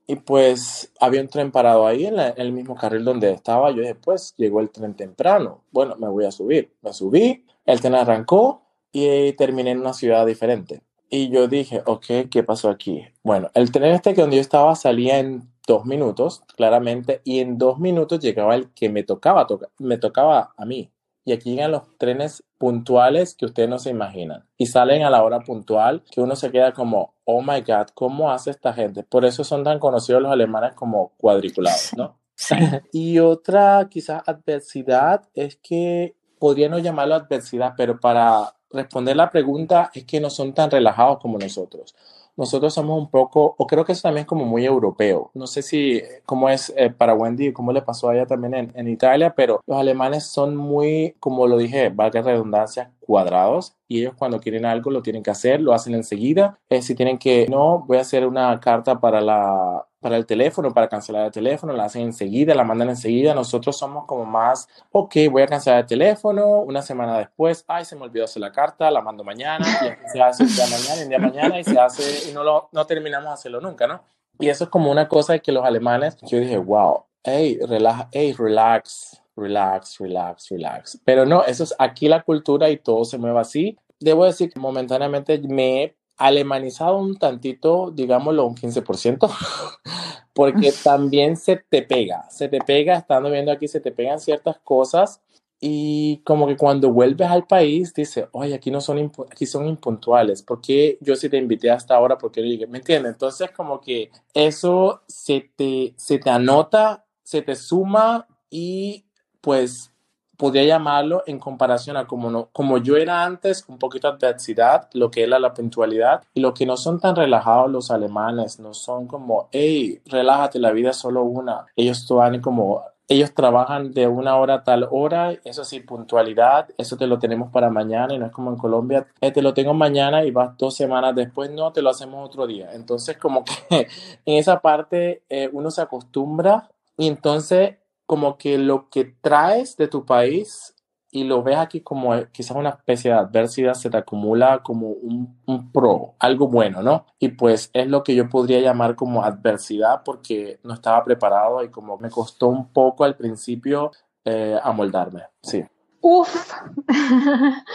y 0.07 0.15
pues 0.15 0.91
había 0.99 1.21
un 1.21 1.27
tren 1.27 1.51
parado 1.51 1.85
ahí 1.85 2.07
en, 2.07 2.19
el 2.19 2.51
mismo 2.51 2.75
carril 2.75 3.05
donde 3.05 3.31
estaba. 3.31 3.69
Yo 3.69 3.81
dije, 3.81 3.93
pues 3.93 4.33
llegó 4.35 4.61
el 4.61 4.71
tren 4.71 4.95
temprano. 4.95 5.61
Bueno, 5.71 5.95
me 5.97 6.07
voy 6.09 6.25
a 6.25 6.31
subir. 6.31 6.73
Me 6.81 6.91
subí, 6.91 7.45
el 7.67 7.81
tren 7.81 7.93
arrancó 7.93 8.63
y 8.91 9.33
terminé 9.33 9.71
en 9.71 9.81
una 9.81 9.93
ciudad 9.93 10.25
diferente. 10.25 10.81
Y 11.07 11.29
yo 11.29 11.47
dije, 11.47 11.83
ok, 11.85 12.05
¿qué 12.31 12.41
pasó 12.43 12.69
aquí? 12.71 13.05
Bueno, 13.23 13.51
el 13.53 13.71
tren 13.71 13.91
este 13.91 14.15
que 14.15 14.21
donde 14.21 14.37
yo 14.37 14.41
estaba 14.41 14.75
salía 14.75 15.19
en 15.19 15.51
dos 15.67 15.85
minutos, 15.85 16.41
claramente, 16.57 17.21
y 17.23 17.41
en 17.41 17.59
dos 17.59 17.77
minutos 17.77 18.19
llegaba 18.19 18.55
el 18.55 18.71
que 18.73 18.89
me 18.89 19.03
tocaba, 19.03 19.45
me 19.77 19.97
tocaba 19.99 20.53
a 20.57 20.65
mí 20.65 20.91
y 21.25 21.33
aquí 21.33 21.51
llegan 21.51 21.71
los 21.71 21.97
trenes 21.97 22.43
puntuales 22.59 23.35
que 23.35 23.45
ustedes 23.45 23.67
no 23.67 23.79
se 23.79 23.89
imaginan 23.89 24.45
y 24.57 24.67
salen 24.67 25.03
a 25.03 25.09
la 25.09 25.23
hora 25.23 25.39
puntual 25.39 26.03
que 26.09 26.21
uno 26.21 26.35
se 26.35 26.51
queda 26.51 26.71
como, 26.71 27.15
oh 27.25 27.41
my 27.41 27.61
god, 27.61 27.87
¿cómo 27.93 28.31
hace 28.31 28.51
esta 28.51 28.71
gente? 28.73 29.03
Por 29.03 29.25
eso 29.25 29.43
son 29.43 29.63
tan 29.63 29.79
conocidos 29.79 30.21
los 30.21 30.31
alemanes 30.31 30.73
como 30.75 31.13
cuadriculados, 31.17 31.91
¿no? 31.97 32.17
y 32.93 33.19
otra 33.19 33.87
quizás 33.89 34.21
adversidad 34.27 35.27
es 35.33 35.57
que 35.57 36.15
podría 36.37 36.69
no 36.69 36.77
llamarlo 36.79 37.15
adversidad, 37.15 37.73
pero 37.75 37.99
para 37.99 38.53
responder 38.69 39.15
la 39.15 39.31
pregunta 39.31 39.89
es 39.93 40.05
que 40.05 40.19
no 40.19 40.29
son 40.29 40.53
tan 40.53 40.69
relajados 40.69 41.19
como 41.19 41.37
nosotros 41.39 41.95
nosotros 42.37 42.73
somos 42.73 42.97
un 42.99 43.09
poco, 43.09 43.55
o 43.57 43.67
creo 43.67 43.85
que 43.85 43.93
eso 43.93 44.03
también 44.03 44.23
es 44.23 44.27
como 44.27 44.45
muy 44.45 44.65
europeo. 44.65 45.31
No 45.33 45.47
sé 45.47 45.61
si 45.61 46.01
cómo 46.25 46.49
es 46.49 46.73
eh, 46.75 46.89
para 46.89 47.13
Wendy, 47.13 47.53
cómo 47.53 47.71
le 47.71 47.81
pasó 47.81 48.09
a 48.09 48.15
ella 48.15 48.25
también 48.25 48.53
en, 48.53 48.71
en, 48.75 48.87
Italia, 48.87 49.33
pero 49.35 49.61
los 49.65 49.77
alemanes 49.77 50.25
son 50.25 50.55
muy, 50.55 51.15
como 51.19 51.47
lo 51.47 51.57
dije, 51.57 51.89
valga 51.89 52.21
redundancia, 52.21 52.91
cuadrados 52.99 53.75
y 53.87 53.99
ellos 53.99 54.15
cuando 54.17 54.39
quieren 54.39 54.65
algo 54.65 54.91
lo 54.91 55.01
tienen 55.01 55.23
que 55.23 55.31
hacer, 55.31 55.61
lo 55.61 55.73
hacen 55.73 55.93
enseguida. 55.93 56.59
Eh, 56.69 56.81
si 56.81 56.95
tienen 56.95 57.17
que, 57.17 57.47
no, 57.49 57.85
voy 57.87 57.97
a 57.97 58.01
hacer 58.01 58.25
una 58.25 58.59
carta 58.59 58.99
para 58.99 59.21
la 59.21 59.85
para 60.05 60.17
el 60.17 60.27
teléfono, 60.27 60.71
para 60.71 60.87
cancelar 60.87 61.25
el 61.25 61.31
teléfono, 61.31 61.73
la 61.73 61.85
hacen 61.85 62.03
enseguida, 62.03 62.53
la 62.53 62.63
mandan 62.63 62.89
enseguida. 62.89 63.33
Nosotros 63.33 63.75
somos 63.75 64.05
como 64.05 64.23
más, 64.23 64.69
ok, 64.91 65.15
voy 65.31 65.41
a 65.41 65.47
cancelar 65.47 65.79
el 65.79 65.87
teléfono, 65.87 66.59
una 66.59 66.83
semana 66.83 67.17
después, 67.17 67.65
ay, 67.67 67.85
se 67.85 67.95
me 67.95 68.03
olvidó 68.03 68.25
hacer 68.25 68.39
la 68.39 68.51
carta, 68.51 68.91
la 68.91 69.01
mando 69.01 69.23
mañana, 69.23 69.65
y 69.65 70.07
se 70.11 70.21
hace 70.21 70.43
el 70.43 70.53
día 70.53 70.65
mañana, 70.67 71.01
el 71.01 71.09
día 71.09 71.17
mañana, 71.17 71.59
y 71.59 71.63
se 71.63 71.79
hace, 71.79 72.29
y 72.29 72.33
no, 72.35 72.43
lo, 72.43 72.69
no 72.71 72.85
terminamos 72.85 73.29
de 73.29 73.33
hacerlo 73.33 73.61
nunca, 73.61 73.87
¿no? 73.87 74.03
Y 74.37 74.49
eso 74.49 74.65
es 74.65 74.69
como 74.69 74.91
una 74.91 75.07
cosa 75.07 75.39
que 75.39 75.51
los 75.51 75.65
alemanes, 75.65 76.17
yo 76.21 76.37
dije, 76.37 76.59
wow, 76.59 77.05
hey, 77.23 77.57
relaja, 77.67 78.07
hey, 78.11 78.35
relax, 78.37 79.19
relax, 79.35 79.97
relax, 79.97 80.49
relax. 80.51 81.01
Pero 81.03 81.25
no, 81.25 81.43
eso 81.45 81.63
es 81.63 81.73
aquí 81.79 82.07
la 82.07 82.21
cultura 82.21 82.69
y 82.69 82.77
todo 82.77 83.05
se 83.05 83.17
mueve 83.17 83.39
así. 83.39 83.79
Debo 83.99 84.25
decir 84.25 84.51
que 84.53 84.59
momentáneamente 84.59 85.39
me 85.39 85.81
he 85.81 85.95
alemanizado 86.17 86.97
un 86.97 87.17
tantito, 87.17 87.91
digámoslo, 87.91 88.45
un 88.45 88.55
15%, 88.55 89.29
porque 90.33 90.73
también 90.83 91.37
se 91.37 91.57
te 91.57 91.81
pega, 91.81 92.29
se 92.29 92.47
te 92.47 92.59
pega, 92.59 92.97
estando 92.97 93.29
viendo 93.29 93.51
aquí, 93.51 93.67
se 93.67 93.79
te 93.79 93.91
pegan 93.91 94.19
ciertas 94.19 94.59
cosas 94.59 95.21
y 95.59 96.21
como 96.25 96.47
que 96.47 96.57
cuando 96.57 96.91
vuelves 96.91 97.29
al 97.29 97.47
país, 97.47 97.93
dice, 97.93 98.27
oye, 98.33 98.53
aquí 98.53 98.71
no 98.71 98.81
son, 98.81 99.11
aquí 99.31 99.45
son 99.45 99.67
impuntuales, 99.67 100.43
porque 100.43 100.97
yo 101.01 101.15
sí 101.15 101.29
te 101.29 101.37
invité 101.37 101.71
hasta 101.71 101.95
ahora, 101.95 102.17
porque 102.17 102.41
no 102.41 102.67
¿me 102.67 102.79
entiendes? 102.79 103.13
Entonces 103.13 103.51
como 103.51 103.79
que 103.81 104.11
eso 104.33 105.01
se 105.07 105.49
te, 105.55 105.93
se 105.97 106.19
te 106.19 106.29
anota, 106.29 107.05
se 107.23 107.41
te 107.41 107.55
suma 107.55 108.27
y 108.49 109.05
pues 109.41 109.91
podría 110.37 110.63
llamarlo 110.63 111.23
en 111.27 111.39
comparación 111.39 111.97
a 111.97 112.07
como, 112.07 112.29
no, 112.29 112.49
como 112.51 112.77
yo 112.77 112.97
era 112.97 113.23
antes, 113.23 113.65
un 113.67 113.77
poquito 113.77 114.07
adversidad, 114.07 114.89
lo 114.93 115.11
que 115.11 115.23
era 115.23 115.39
la 115.39 115.53
puntualidad, 115.53 116.23
y 116.33 116.41
lo 116.41 116.53
que 116.53 116.65
no 116.65 116.77
son 116.77 116.99
tan 116.99 117.15
relajados 117.15 117.71
los 117.71 117.91
alemanes, 117.91 118.59
no 118.59 118.73
son 118.73 119.07
como, 119.07 119.49
hey, 119.51 120.01
relájate, 120.05 120.59
la 120.59 120.71
vida 120.71 120.91
es 120.91 120.97
solo 120.97 121.23
una. 121.23 121.65
Ellos 121.75 122.05
van 122.09 122.41
como, 122.41 122.83
ellos 123.07 123.33
trabajan 123.33 123.91
de 123.93 124.07
una 124.07 124.37
hora 124.37 124.55
a 124.55 124.63
tal 124.63 124.87
hora, 124.89 125.33
eso 125.43 125.63
sí, 125.63 125.79
puntualidad, 125.79 126.69
eso 126.77 126.97
te 126.97 127.07
lo 127.07 127.19
tenemos 127.19 127.51
para 127.51 127.69
mañana 127.69 128.13
y 128.13 128.17
no 128.17 128.25
es 128.25 128.31
como 128.31 128.49
en 128.49 128.57
Colombia, 128.57 129.05
eh, 129.21 129.31
te 129.31 129.41
lo 129.41 129.53
tengo 129.53 129.73
mañana 129.73 130.25
y 130.25 130.31
vas 130.31 130.57
dos 130.57 130.75
semanas 130.75 131.13
después, 131.15 131.51
no, 131.51 131.71
te 131.71 131.81
lo 131.81 131.91
hacemos 131.91 132.25
otro 132.25 132.47
día. 132.47 132.69
Entonces, 132.73 133.17
como 133.17 133.43
que 133.43 133.53
en 134.25 134.37
esa 134.37 134.59
parte 134.59 135.23
eh, 135.29 135.49
uno 135.53 135.69
se 135.71 135.81
acostumbra 135.81 136.69
y 136.97 137.07
entonces 137.07 137.75
como 138.05 138.37
que 138.37 138.57
lo 138.57 138.89
que 138.89 139.05
traes 139.21 139.77
de 139.77 139.87
tu 139.87 140.05
país 140.05 140.75
y 141.15 141.23
lo 141.23 141.41
ves 141.43 141.57
aquí 141.57 141.79
como 141.79 142.13
quizás 142.33 142.57
una 142.57 142.71
especie 142.71 143.11
de 143.11 143.17
adversidad, 143.17 143.73
se 143.73 143.89
te 143.89 143.95
acumula 143.95 144.61
como 144.61 144.89
un, 144.89 145.39
un, 145.45 145.71
pro, 145.71 146.15
algo 146.19 146.49
bueno, 146.49 146.83
¿no? 146.83 147.05
Y 147.19 147.29
pues 147.29 147.69
es 147.71 147.87
lo 147.87 148.03
que 148.03 148.15
yo 148.15 148.27
podría 148.27 148.59
llamar 148.59 148.95
como 148.95 149.23
adversidad 149.23 150.01
porque 150.03 150.59
no 150.63 150.73
estaba 150.73 151.03
preparado 151.05 151.63
y 151.63 151.69
como 151.69 151.97
me 151.97 152.09
costó 152.09 152.49
un 152.49 152.67
poco 152.67 153.05
al 153.05 153.15
principio 153.15 153.91
eh, 154.25 154.59
amoldarme, 154.61 155.23
sí. 155.41 155.63
Uf, 156.01 156.51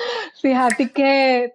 fíjate 0.42 0.92
que 0.92 1.54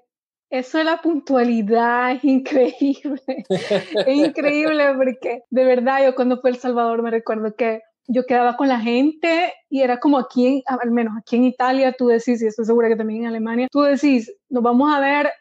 eso 0.50 0.80
de 0.80 0.86
la 0.86 1.02
puntualidad 1.02 2.14
es 2.14 2.24
increíble, 2.24 3.22
es 3.50 4.08
increíble 4.08 4.94
porque 4.96 5.44
de 5.52 5.64
verdad 5.66 6.04
yo 6.04 6.16
cuando 6.16 6.42
fui 6.42 6.50
a 6.50 6.54
El 6.54 6.60
Salvador 6.60 7.04
me 7.04 7.12
recuerdo 7.12 7.56
que 7.56 7.82
yo 8.08 8.26
quedaba 8.26 8.56
con 8.56 8.68
la 8.68 8.80
gente 8.80 9.54
y 9.70 9.82
era 9.82 10.00
como 10.00 10.18
aquí, 10.18 10.64
al 10.68 10.92
menos 10.92 11.14
aquí 11.18 11.36
en 11.36 11.46
Italia, 11.46 11.96
tú 11.98 12.08
decís, 12.08 12.42
y 12.42 12.48
estoy 12.48 12.66
segura 12.66 12.88
que 12.88 12.96
también 12.96 13.22
en 13.22 13.28
Alemania, 13.28 13.68
tú 13.72 13.82
decís, 13.82 14.32
nos 14.50 14.64
vamos 14.64 14.94
a 14.94 15.00
ver 15.00 15.32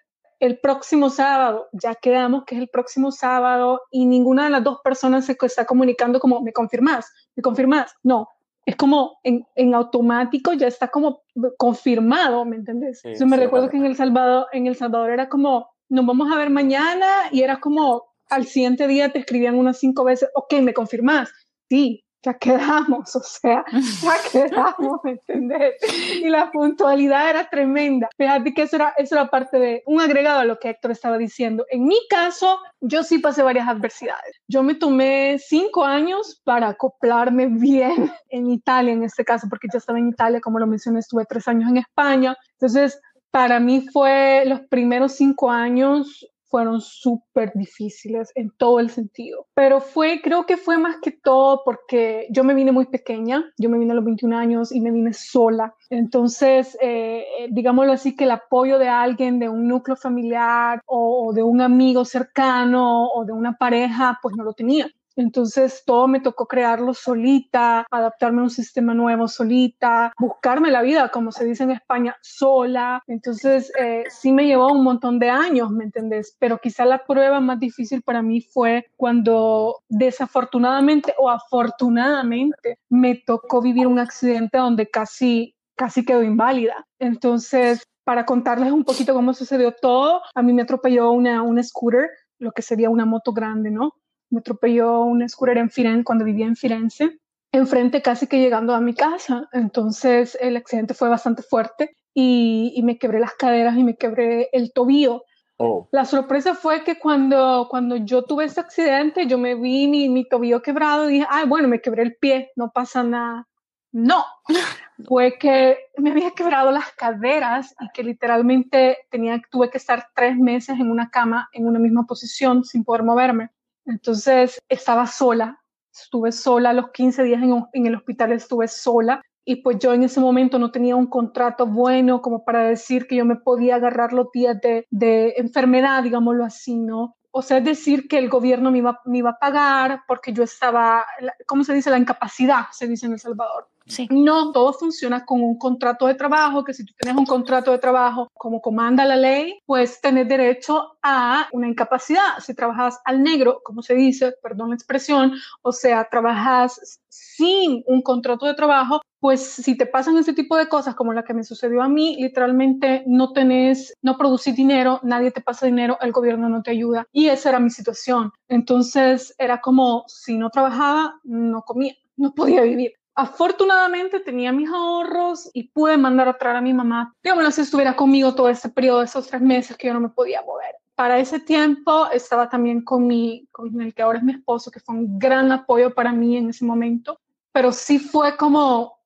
el 0.40 0.58
próximo 0.58 1.10
sábado, 1.10 1.68
ya 1.72 1.94
quedamos 1.94 2.44
que 2.44 2.54
es 2.54 2.60
el 2.60 2.68
próximo 2.68 3.12
sábado 3.12 3.80
y 3.90 4.04
ninguna 4.06 4.44
de 4.44 4.50
las 4.50 4.64
dos 4.64 4.80
personas 4.82 5.24
se 5.24 5.36
está 5.40 5.64
comunicando 5.64 6.20
como, 6.20 6.40
¿me 6.40 6.52
confirmas? 6.52 7.10
¿Me 7.34 7.42
confirmas? 7.42 7.94
No, 8.02 8.28
es 8.66 8.76
como 8.76 9.18
en, 9.22 9.46
en 9.54 9.74
automático, 9.74 10.52
ya 10.52 10.66
está 10.66 10.88
como 10.88 11.22
confirmado, 11.56 12.44
¿me 12.44 12.56
entiendes? 12.56 13.02
Yo 13.18 13.26
me 13.26 13.36
recuerdo 13.36 13.68
que 13.68 13.76
en 13.76 13.86
El, 13.86 13.96
Salvador, 13.96 14.46
en 14.52 14.66
El 14.66 14.76
Salvador 14.76 15.10
era 15.10 15.28
como, 15.28 15.70
nos 15.88 16.06
vamos 16.06 16.30
a 16.32 16.36
ver 16.36 16.50
mañana 16.50 17.06
y 17.30 17.42
era 17.42 17.60
como, 17.60 18.04
al 18.30 18.46
siguiente 18.46 18.86
día 18.86 19.12
te 19.12 19.18
escribían 19.18 19.56
unas 19.56 19.78
cinco 19.78 20.04
veces, 20.04 20.30
ok, 20.34 20.54
¿me 20.62 20.74
confirmas? 20.74 21.30
Sí, 21.68 22.03
ya 22.24 22.34
quedamos, 22.34 23.14
o 23.14 23.20
sea, 23.20 23.64
ya 23.72 24.14
quedamos, 24.32 25.00
¿me 25.04 25.12
entendés? 25.12 25.74
Y 26.22 26.28
la 26.28 26.50
puntualidad 26.50 27.30
era 27.30 27.48
tremenda. 27.48 28.08
Fíjate 28.16 28.54
que 28.54 28.62
eso 28.62 28.76
era, 28.76 28.94
eso 28.96 29.14
era 29.14 29.28
parte 29.28 29.58
de 29.58 29.82
un 29.86 30.00
agregado 30.00 30.40
a 30.40 30.44
lo 30.44 30.58
que 30.58 30.70
Héctor 30.70 30.92
estaba 30.92 31.18
diciendo. 31.18 31.66
En 31.70 31.84
mi 31.84 31.98
caso, 32.08 32.58
yo 32.80 33.02
sí 33.02 33.18
pasé 33.18 33.42
varias 33.42 33.68
adversidades. 33.68 34.40
Yo 34.48 34.62
me 34.62 34.74
tomé 34.74 35.38
cinco 35.38 35.84
años 35.84 36.40
para 36.44 36.68
acoplarme 36.68 37.46
bien 37.46 38.10
en 38.30 38.50
Italia, 38.50 38.92
en 38.92 39.02
este 39.02 39.24
caso, 39.24 39.46
porque 39.48 39.68
yo 39.72 39.78
estaba 39.78 39.98
en 39.98 40.08
Italia, 40.08 40.40
como 40.40 40.58
lo 40.58 40.66
mencioné, 40.66 41.00
estuve 41.00 41.26
tres 41.26 41.46
años 41.48 41.70
en 41.70 41.78
España. 41.78 42.36
Entonces, 42.52 42.98
para 43.30 43.60
mí 43.60 43.86
fue 43.92 44.44
los 44.46 44.60
primeros 44.68 45.12
cinco 45.12 45.50
años 45.50 46.24
fueron 46.54 46.80
súper 46.80 47.50
difíciles 47.56 48.30
en 48.36 48.48
todo 48.56 48.78
el 48.78 48.88
sentido. 48.88 49.48
Pero 49.54 49.80
fue, 49.80 50.20
creo 50.22 50.46
que 50.46 50.56
fue 50.56 50.78
más 50.78 50.98
que 51.02 51.10
todo 51.10 51.62
porque 51.64 52.28
yo 52.30 52.44
me 52.44 52.54
vine 52.54 52.70
muy 52.70 52.86
pequeña, 52.86 53.52
yo 53.58 53.68
me 53.68 53.76
vine 53.76 53.90
a 53.90 53.96
los 53.96 54.04
21 54.04 54.38
años 54.38 54.72
y 54.72 54.80
me 54.80 54.92
vine 54.92 55.12
sola. 55.14 55.74
Entonces, 55.90 56.78
eh, 56.80 57.24
digámoslo 57.50 57.90
así, 57.90 58.14
que 58.14 58.22
el 58.22 58.30
apoyo 58.30 58.78
de 58.78 58.86
alguien, 58.86 59.40
de 59.40 59.48
un 59.48 59.66
núcleo 59.66 59.96
familiar 59.96 60.80
o, 60.86 61.32
de 61.34 61.42
un 61.42 61.60
amigo 61.60 62.04
cercano 62.04 63.08
o 63.08 63.24
de 63.24 63.32
una 63.32 63.56
pareja, 63.56 64.20
pues 64.22 64.36
no 64.36 64.44
lo 64.44 64.52
tenía. 64.52 64.88
Entonces 65.16 65.82
todo 65.86 66.08
me 66.08 66.20
tocó 66.20 66.46
crearlo 66.46 66.94
solita, 66.94 67.86
adaptarme 67.90 68.40
a 68.40 68.44
un 68.44 68.50
sistema 68.50 68.94
nuevo 68.94 69.28
solita, 69.28 70.12
buscarme 70.18 70.70
la 70.70 70.82
vida, 70.82 71.08
como 71.10 71.32
se 71.32 71.44
dice 71.44 71.64
en 71.64 71.70
España, 71.70 72.16
sola. 72.22 73.02
Entonces 73.06 73.72
eh, 73.78 74.04
sí 74.08 74.32
me 74.32 74.46
llevó 74.46 74.72
un 74.72 74.84
montón 74.84 75.18
de 75.18 75.30
años, 75.30 75.70
¿me 75.70 75.84
entendés? 75.84 76.36
Pero 76.38 76.58
quizá 76.58 76.84
la 76.84 77.04
prueba 77.04 77.40
más 77.40 77.60
difícil 77.60 78.02
para 78.02 78.22
mí 78.22 78.40
fue 78.40 78.86
cuando 78.96 79.82
desafortunadamente 79.88 81.14
o 81.18 81.30
afortunadamente 81.30 82.78
me 82.88 83.14
tocó 83.14 83.60
vivir 83.60 83.86
un 83.86 83.98
accidente 83.98 84.58
donde 84.58 84.90
casi, 84.90 85.54
casi 85.76 86.04
quedó 86.04 86.22
inválida. 86.22 86.86
Entonces, 86.98 87.84
para 88.04 88.26
contarles 88.26 88.72
un 88.72 88.84
poquito 88.84 89.14
cómo 89.14 89.32
sucedió 89.32 89.72
todo, 89.72 90.20
a 90.34 90.42
mí 90.42 90.52
me 90.52 90.62
atropelló 90.62 91.10
una, 91.10 91.42
una 91.42 91.62
scooter, 91.62 92.10
lo 92.38 92.52
que 92.52 92.62
sería 92.62 92.90
una 92.90 93.06
moto 93.06 93.32
grande, 93.32 93.70
¿no? 93.70 93.94
Me 94.34 94.40
atropelló 94.40 95.02
un 95.02 95.26
scooter 95.28 95.58
en 95.58 95.70
Firenze 95.70 96.04
cuando 96.04 96.24
vivía 96.24 96.46
en 96.46 96.56
Firenze, 96.56 97.18
enfrente 97.52 98.02
casi 98.02 98.26
que 98.26 98.40
llegando 98.40 98.74
a 98.74 98.80
mi 98.80 98.94
casa. 98.94 99.48
Entonces 99.52 100.36
el 100.40 100.56
accidente 100.56 100.92
fue 100.92 101.08
bastante 101.08 101.42
fuerte 101.42 101.96
y, 102.12 102.80
me 102.84 102.98
quebré 102.98 103.20
las 103.20 103.34
caderas 103.34 103.76
y 103.76 103.84
me 103.84 103.96
quebré 103.96 104.48
el 104.52 104.72
tobillo. 104.72 105.24
Oh. 105.56 105.88
La 105.92 106.04
sorpresa 106.04 106.54
fue 106.54 106.82
que 106.82 106.98
cuando, 106.98 107.68
cuando 107.70 107.96
yo 107.96 108.24
tuve 108.24 108.46
ese 108.46 108.60
accidente, 108.60 109.26
yo 109.26 109.38
me 109.38 109.54
vi 109.54 109.86
mi, 109.86 110.08
mi 110.08 110.28
tobillo 110.28 110.60
quebrado 110.62 111.08
y 111.08 111.14
dije, 111.14 111.26
ay, 111.30 111.46
bueno, 111.46 111.68
me 111.68 111.80
quebré 111.80 112.02
el 112.02 112.16
pie, 112.16 112.50
no 112.56 112.72
pasa 112.72 113.04
nada. 113.04 113.46
No, 113.92 114.24
fue 115.06 115.38
que 115.38 115.78
me 115.98 116.10
había 116.10 116.32
quebrado 116.32 116.72
las 116.72 116.90
caderas 116.96 117.76
y 117.78 117.88
que 117.90 118.02
literalmente 118.02 118.98
tenía, 119.08 119.40
tuve 119.48 119.70
que 119.70 119.78
estar 119.78 120.08
tres 120.16 120.36
meses 120.36 120.80
en 120.80 120.90
una 120.90 121.10
cama 121.10 121.48
en 121.52 121.68
una 121.68 121.78
misma 121.78 122.04
posición 122.04 122.64
sin 122.64 122.82
poder 122.82 123.04
moverme. 123.04 123.50
Entonces 123.86 124.62
estaba 124.68 125.06
sola, 125.06 125.60
estuve 125.92 126.32
sola 126.32 126.72
los 126.72 126.90
15 126.90 127.22
días 127.22 127.42
en, 127.72 127.86
el 127.86 127.94
hospital, 127.94 128.32
estuve 128.32 128.68
sola 128.68 129.22
y 129.44 129.56
pues 129.56 129.78
yo 129.78 129.92
en 129.92 130.04
ese 130.04 130.20
momento 130.20 130.58
no 130.58 130.70
tenía 130.70 130.96
un 130.96 131.06
contrato 131.06 131.66
bueno 131.66 132.22
como 132.22 132.44
para 132.44 132.64
decir 132.64 133.06
que 133.06 133.16
yo 133.16 133.24
me 133.24 133.36
podía 133.36 133.76
agarrar 133.76 134.12
los 134.12 134.30
días 134.32 134.58
de, 134.60 135.34
enfermedad, 135.36 136.02
digámoslo 136.02 136.44
así, 136.44 136.76
¿no? 136.76 137.16
O 137.30 137.42
sea, 137.42 137.58
es 137.58 137.64
decir 137.64 138.08
que 138.08 138.18
el 138.18 138.28
gobierno 138.28 138.70
me 138.70 138.78
iba, 138.78 139.00
me 139.04 139.18
iba 139.18 139.30
a 139.30 139.38
pagar 139.38 140.02
porque 140.06 140.32
yo 140.32 140.44
estaba, 140.44 141.04
¿cómo 141.46 141.64
se 141.64 141.74
dice? 141.74 141.90
La 141.90 141.98
incapacidad, 141.98 142.66
se 142.70 142.86
dice 142.86 143.06
en 143.06 143.12
El 143.12 143.18
Salvador. 143.18 143.68
No, 144.10 144.52
todo 144.52 144.72
funciona 144.72 145.24
con 145.24 145.42
un 145.42 145.58
contrato 145.58 146.06
de 146.06 146.14
trabajo, 146.14 146.64
que 146.64 146.72
si 146.72 146.84
tú 146.84 146.94
tienes 146.98 147.18
un 147.18 147.26
contrato 147.26 147.70
de 147.70 147.78
trabajo 147.78 148.28
como 148.32 148.60
comanda 148.60 149.04
la 149.04 149.16
ley, 149.16 149.58
pues 149.66 150.00
tenés 150.00 150.28
derecho 150.28 150.96
a 151.02 151.48
una 151.52 151.68
incapacidad. 151.68 152.38
Si 152.40 152.54
trabajas 152.54 152.98
al 153.04 153.22
negro, 153.22 153.60
como 153.62 153.82
se 153.82 153.94
dice, 153.94 154.32
perdón 154.42 154.70
la 154.70 154.76
expresión, 154.76 155.32
o 155.62 155.72
sea, 155.72 156.08
trabajas 156.10 157.00
sin 157.08 157.82
un 157.86 158.02
contrato 158.02 158.46
de 158.46 158.54
trabajo, 158.54 159.00
pues 159.20 159.40
si 159.42 159.76
te 159.76 159.86
pasan 159.86 160.18
ese 160.18 160.32
tipo 160.32 160.56
de 160.56 160.68
cosas 160.68 160.94
como 160.94 161.12
la 161.12 161.24
que 161.24 161.34
me 161.34 161.44
sucedió 161.44 161.82
a 161.82 161.88
mí, 161.88 162.16
literalmente 162.18 163.04
no 163.06 163.32
tenés, 163.32 163.94
no 164.02 164.16
producís 164.16 164.56
dinero, 164.56 165.00
nadie 165.02 165.30
te 165.30 165.40
pasa 165.40 165.66
dinero, 165.66 165.98
el 166.00 166.12
gobierno 166.12 166.48
no 166.48 166.62
te 166.62 166.70
ayuda. 166.70 167.06
Y 167.12 167.28
esa 167.28 167.50
era 167.50 167.60
mi 167.60 167.70
situación. 167.70 168.32
Entonces 168.48 169.34
era 169.38 169.60
como 169.60 170.04
si 170.08 170.36
no 170.36 170.50
trabajaba, 170.50 171.20
no 171.24 171.62
comía, 171.62 171.94
no 172.16 172.34
podía 172.34 172.62
vivir. 172.62 172.92
Afortunadamente 173.16 174.18
tenía 174.18 174.50
mis 174.50 174.68
ahorros 174.68 175.48
y 175.52 175.68
pude 175.68 175.96
mandar 175.96 176.28
a 176.28 176.36
traer 176.36 176.56
a 176.56 176.60
mi 176.60 176.74
mamá. 176.74 177.14
Digamos, 177.22 177.54
si 177.54 177.60
estuviera 177.60 177.94
conmigo 177.94 178.34
todo 178.34 178.48
ese 178.48 178.68
periodo, 178.68 179.02
esos 179.02 179.28
tres 179.28 179.40
meses 179.40 179.76
que 179.76 179.86
yo 179.86 179.94
no 179.94 180.00
me 180.00 180.08
podía 180.08 180.42
mover. 180.42 180.74
para 180.96 181.18
ese 181.18 181.40
tiempo 181.40 182.06
estaba 182.12 182.48
también 182.48 182.82
con, 182.82 183.06
mi, 183.06 183.48
con 183.50 183.80
el 183.80 183.92
que 183.94 184.02
ahora 184.02 184.18
es 184.18 184.24
mi 184.24 184.32
esposo, 184.32 184.70
que 184.70 184.78
fue 184.78 184.94
un 184.94 185.18
gran 185.18 185.50
apoyo 185.50 185.92
para 185.92 186.12
mí 186.12 186.36
en 186.36 186.50
ese 186.50 186.64
momento, 186.64 187.18
pero 187.52 187.72
sí 187.72 187.98
fue 187.98 188.36
como, 188.36 188.98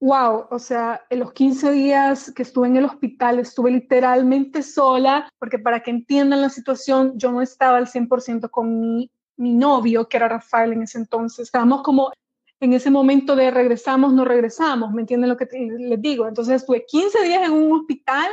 wow, 0.00 0.46
o 0.50 0.58
sea, 0.58 1.02
en 1.10 1.18
los 1.20 1.32
15 1.32 1.72
días 1.72 2.32
que 2.34 2.42
estuve 2.42 2.68
en 2.68 2.76
el 2.76 2.86
hospital 2.86 3.38
estuve 3.38 3.70
literalmente 3.70 4.62
sola, 4.62 5.28
porque 5.38 5.58
para 5.58 5.80
que 5.80 5.90
entiendan 5.90 6.40
la 6.40 6.48
situación, 6.48 7.12
yo 7.18 7.30
no 7.30 7.42
estaba 7.42 7.76
al 7.76 7.86
100% 7.86 8.50
con 8.50 8.80
mi, 8.80 9.10
mi 9.36 9.52
novio, 9.52 10.08
que 10.08 10.16
era 10.16 10.28
Rafael 10.28 10.72
en 10.72 10.82
ese 10.82 10.98
entonces, 10.98 11.48
estábamos 11.48 11.82
como 11.82 12.12
en 12.60 12.72
ese 12.72 12.90
momento 12.90 13.36
de 13.36 13.50
regresamos, 13.50 14.12
no 14.12 14.24
regresamos, 14.24 14.92
¿me 14.92 15.02
entienden 15.02 15.30
lo 15.30 15.36
que 15.36 15.46
les 15.78 16.00
digo? 16.00 16.26
Entonces 16.26 16.56
estuve 16.56 16.84
15 16.86 17.22
días 17.22 17.44
en 17.44 17.52
un 17.52 17.72
hospital 17.72 18.26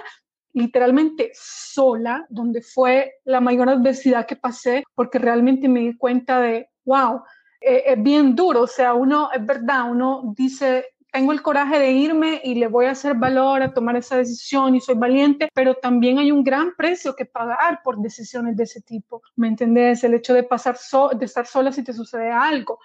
literalmente 0.53 1.31
sola, 1.33 2.25
donde 2.29 2.61
fue 2.61 3.15
la 3.25 3.41
mayor 3.41 3.69
adversidad 3.69 4.27
que 4.27 4.35
pasé, 4.35 4.83
porque 4.95 5.19
realmente 5.19 5.67
me 5.67 5.81
di 5.81 5.97
cuenta 5.97 6.39
de, 6.39 6.69
wow, 6.85 7.23
eh, 7.59 7.83
es 7.87 8.03
bien 8.03 8.35
duro, 8.35 8.61
o 8.61 8.67
sea, 8.67 8.93
uno, 8.93 9.29
es 9.33 9.43
verdad, 9.43 9.89
uno 9.89 10.33
dice, 10.37 10.85
tengo 11.11 11.31
el 11.31 11.41
coraje 11.41 11.79
de 11.79 11.91
irme 11.91 12.41
y 12.43 12.55
le 12.55 12.67
voy 12.67 12.85
a 12.85 12.91
hacer 12.91 13.15
valor 13.15 13.61
a 13.61 13.73
tomar 13.73 13.95
esa 13.95 14.17
decisión 14.17 14.75
y 14.75 14.81
soy 14.81 14.95
valiente, 14.95 15.49
pero 15.53 15.75
también 15.75 16.19
hay 16.19 16.31
un 16.31 16.43
gran 16.43 16.73
precio 16.75 17.15
que 17.15 17.25
pagar 17.25 17.81
por 17.83 17.99
decisiones 17.99 18.57
de 18.57 18.63
ese 18.63 18.81
tipo. 18.81 19.21
¿Me 19.35 19.47
entendés? 19.47 20.03
El 20.03 20.15
hecho 20.15 20.33
de 20.33 20.43
pasar 20.43 20.77
de 21.17 21.25
estar 21.25 21.45
sola 21.45 21.71
si 21.71 21.83
te 21.83 21.93
sucede 21.93 22.31
algo. 22.31 22.79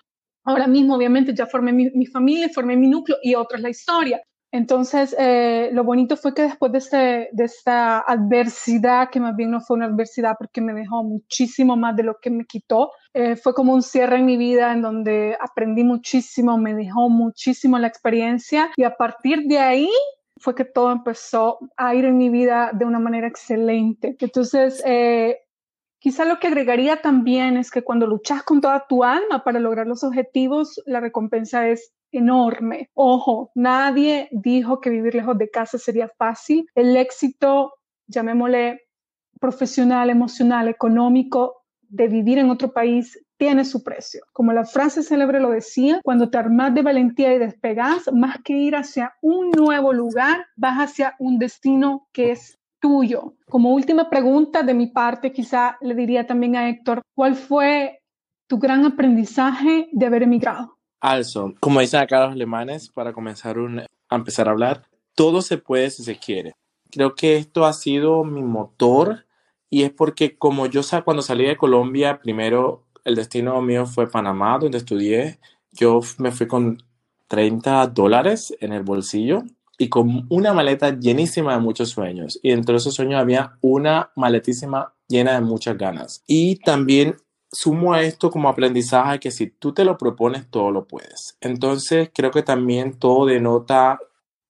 Ahora 0.48 0.66
mismo, 0.66 0.96
obviamente, 0.96 1.34
ya 1.34 1.46
formé 1.46 1.72
mi, 1.72 1.90
mi 1.90 2.06
familia, 2.06 2.48
formé 2.48 2.74
mi 2.76 2.88
núcleo 2.88 3.18
y 3.22 3.34
otra 3.34 3.58
es 3.58 3.62
la 3.62 3.68
historia. 3.68 4.22
Entonces, 4.50 5.14
eh, 5.18 5.68
lo 5.74 5.84
bonito 5.84 6.16
fue 6.16 6.32
que 6.32 6.42
después 6.42 6.72
de, 6.72 6.78
este, 6.78 7.28
de 7.32 7.44
esta 7.44 7.98
adversidad, 8.00 9.10
que 9.10 9.20
más 9.20 9.36
bien 9.36 9.50
no 9.50 9.60
fue 9.60 9.76
una 9.76 9.86
adversidad 9.86 10.36
porque 10.38 10.62
me 10.62 10.72
dejó 10.72 11.04
muchísimo 11.04 11.76
más 11.76 11.94
de 11.96 12.04
lo 12.04 12.16
que 12.18 12.30
me 12.30 12.46
quitó, 12.46 12.92
eh, 13.12 13.36
fue 13.36 13.52
como 13.52 13.74
un 13.74 13.82
cierre 13.82 14.16
en 14.16 14.24
mi 14.24 14.38
vida 14.38 14.72
en 14.72 14.80
donde 14.80 15.36
aprendí 15.38 15.84
muchísimo, 15.84 16.56
me 16.56 16.74
dejó 16.74 17.10
muchísimo 17.10 17.78
la 17.78 17.88
experiencia 17.88 18.70
y 18.76 18.84
a 18.84 18.96
partir 18.96 19.42
de 19.48 19.58
ahí 19.58 19.90
fue 20.38 20.54
que 20.54 20.64
todo 20.64 20.92
empezó 20.92 21.58
a 21.76 21.94
ir 21.94 22.06
en 22.06 22.16
mi 22.16 22.30
vida 22.30 22.70
de 22.72 22.86
una 22.86 23.00
manera 23.00 23.26
excelente. 23.26 24.16
Entonces, 24.18 24.82
eh, 24.86 25.40
Quizá 26.00 26.24
lo 26.24 26.38
que 26.38 26.46
agregaría 26.46 27.02
también 27.02 27.56
es 27.56 27.70
que 27.70 27.82
cuando 27.82 28.06
luchas 28.06 28.42
con 28.44 28.60
toda 28.60 28.86
tu 28.88 29.02
alma 29.02 29.42
para 29.42 29.58
lograr 29.58 29.86
los 29.86 30.04
objetivos, 30.04 30.80
la 30.86 31.00
recompensa 31.00 31.68
es 31.68 31.92
enorme. 32.12 32.90
Ojo, 32.94 33.50
nadie 33.54 34.28
dijo 34.30 34.80
que 34.80 34.90
vivir 34.90 35.14
lejos 35.14 35.36
de 35.38 35.50
casa 35.50 35.76
sería 35.76 36.08
fácil. 36.16 36.66
El 36.74 36.96
éxito, 36.96 37.74
llamémosle 38.06 38.80
profesional, 39.40 40.10
emocional, 40.10 40.68
económico, 40.68 41.64
de 41.88 42.06
vivir 42.08 42.38
en 42.38 42.50
otro 42.50 42.72
país 42.72 43.18
tiene 43.38 43.64
su 43.64 43.82
precio. 43.82 44.22
Como 44.32 44.52
la 44.52 44.64
frase 44.64 45.02
célebre 45.02 45.40
lo 45.40 45.50
decía, 45.50 46.00
cuando 46.02 46.28
te 46.28 46.38
armas 46.38 46.74
de 46.74 46.82
valentía 46.82 47.32
y 47.32 47.38
despegas, 47.38 48.10
más 48.12 48.38
que 48.44 48.52
ir 48.52 48.76
hacia 48.76 49.14
un 49.22 49.50
nuevo 49.50 49.92
lugar, 49.92 50.46
vas 50.56 50.78
hacia 50.78 51.14
un 51.18 51.38
destino 51.38 52.08
que 52.12 52.32
es 52.32 52.57
tuyo. 52.80 53.34
Como 53.48 53.72
última 53.72 54.10
pregunta 54.10 54.62
de 54.62 54.74
mi 54.74 54.86
parte, 54.86 55.32
quizá 55.32 55.78
le 55.80 55.94
diría 55.94 56.26
también 56.26 56.56
a 56.56 56.68
Héctor, 56.68 57.02
¿cuál 57.14 57.34
fue 57.34 58.02
tu 58.46 58.58
gran 58.58 58.84
aprendizaje 58.84 59.88
de 59.92 60.06
haber 60.06 60.22
emigrado? 60.22 60.78
Also, 61.00 61.54
como 61.60 61.80
dicen 61.80 62.00
acá 62.00 62.24
los 62.24 62.32
alemanes, 62.32 62.88
para 62.88 63.12
comenzar 63.12 63.56
a 64.08 64.16
empezar 64.16 64.48
a 64.48 64.52
hablar, 64.52 64.82
todo 65.14 65.42
se 65.42 65.58
puede 65.58 65.90
si 65.90 66.02
se 66.02 66.18
quiere. 66.18 66.54
Creo 66.90 67.14
que 67.14 67.36
esto 67.36 67.66
ha 67.66 67.72
sido 67.72 68.24
mi 68.24 68.42
motor 68.42 69.26
y 69.70 69.82
es 69.82 69.90
porque 69.90 70.36
como 70.36 70.66
yo 70.66 70.80
cuando 71.04 71.22
salí 71.22 71.44
de 71.44 71.56
Colombia, 71.56 72.18
primero 72.20 72.86
el 73.04 73.14
destino 73.14 73.60
mío 73.60 73.86
fue 73.86 74.10
Panamá, 74.10 74.58
donde 74.58 74.78
estudié. 74.78 75.38
Yo 75.72 76.00
me 76.18 76.32
fui 76.32 76.46
con 76.46 76.82
30 77.28 77.86
dólares 77.88 78.54
en 78.60 78.72
el 78.72 78.82
bolsillo 78.82 79.44
y 79.78 79.88
con 79.88 80.26
una 80.28 80.52
maleta 80.52 80.98
llenísima 80.98 81.54
de 81.54 81.60
muchos 81.60 81.90
sueños. 81.90 82.40
Y 82.42 82.50
dentro 82.50 82.72
de 82.74 82.78
esos 82.78 82.94
sueños 82.94 83.20
había 83.20 83.56
una 83.60 84.10
maletísima 84.16 84.92
llena 85.06 85.34
de 85.34 85.40
muchas 85.40 85.78
ganas. 85.78 86.24
Y 86.26 86.56
también 86.56 87.16
sumo 87.50 87.94
a 87.94 88.02
esto 88.02 88.30
como 88.30 88.48
aprendizaje 88.48 89.20
que 89.20 89.30
si 89.30 89.46
tú 89.46 89.72
te 89.72 89.84
lo 89.84 89.96
propones, 89.96 90.50
todo 90.50 90.72
lo 90.72 90.86
puedes. 90.86 91.38
Entonces, 91.40 92.10
creo 92.12 92.32
que 92.32 92.42
también 92.42 92.98
todo 92.98 93.26
denota 93.26 94.00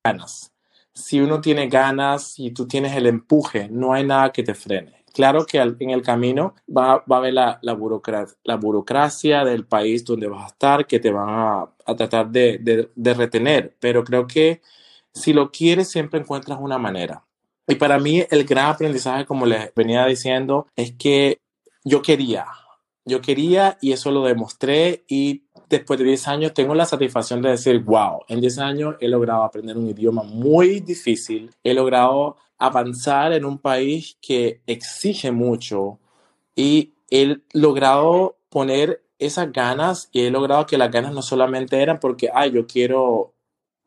ganas. 0.02 0.52
Si 0.94 1.20
uno 1.20 1.40
tiene 1.40 1.68
ganas 1.68 2.38
y 2.38 2.50
tú 2.50 2.66
tienes 2.66 2.96
el 2.96 3.06
empuje, 3.06 3.68
no 3.68 3.92
hay 3.92 4.04
nada 4.04 4.32
que 4.32 4.42
te 4.42 4.54
frene. 4.54 5.04
Claro 5.12 5.44
que 5.46 5.58
en 5.58 5.90
el 5.90 6.02
camino 6.02 6.54
va, 6.74 7.04
a 7.08 7.16
haber 7.16 7.34
la, 7.34 7.58
la, 7.62 7.74
burocracia, 7.74 9.44
del 9.44 9.66
país 9.66 10.04
donde 10.04 10.28
vas 10.28 10.44
a 10.44 10.46
estar, 10.48 10.86
que 10.86 11.00
te 11.00 11.10
van 11.10 11.28
a, 11.28 11.94
tratar 11.96 12.30
de 12.30 12.88
retener, 12.96 13.74
pero 13.80 14.04
creo 14.04 14.26
que 14.26 14.60
si 15.12 15.32
lo 15.32 15.50
quieres, 15.50 15.90
siempre 15.90 16.20
encuentras 16.20 16.58
una 16.60 16.78
manera. 16.78 17.24
Y 17.66 17.74
para 17.74 17.98
mí 17.98 18.24
el 18.30 18.44
gran 18.44 18.70
aprendizaje, 18.70 19.26
como 19.26 19.44
les 19.44 19.74
venía 19.74 20.06
diciendo, 20.06 20.66
es 20.74 20.92
que 20.92 21.38
yo 21.84 22.02
quería, 22.02 22.46
yo 23.04 23.20
quería 23.20 23.78
y 23.80 23.92
eso 23.92 24.10
lo 24.10 24.24
demostré 24.24 25.04
y 25.08 25.44
después 25.68 25.98
de 25.98 26.06
10 26.06 26.28
años 26.28 26.54
tengo 26.54 26.74
la 26.74 26.86
satisfacción 26.86 27.42
de 27.42 27.50
decir, 27.50 27.78
wow, 27.80 28.20
en 28.28 28.40
10 28.40 28.58
años 28.58 28.96
he 29.00 29.08
logrado 29.08 29.42
aprender 29.42 29.76
un 29.76 29.88
idioma 29.88 30.22
muy 30.22 30.80
difícil, 30.80 31.50
he 31.62 31.74
logrado 31.74 32.36
avanzar 32.58 33.32
en 33.32 33.44
un 33.44 33.58
país 33.58 34.16
que 34.20 34.60
exige 34.66 35.30
mucho 35.30 35.98
y 36.56 36.94
he 37.10 37.38
logrado 37.52 38.36
poner 38.48 39.02
esas 39.18 39.52
ganas 39.52 40.08
y 40.12 40.22
he 40.22 40.30
logrado 40.30 40.66
que 40.66 40.78
las 40.78 40.90
ganas 40.90 41.12
no 41.12 41.22
solamente 41.22 41.82
eran 41.82 42.00
porque, 42.00 42.30
ay, 42.32 42.52
yo 42.52 42.66
quiero 42.66 43.34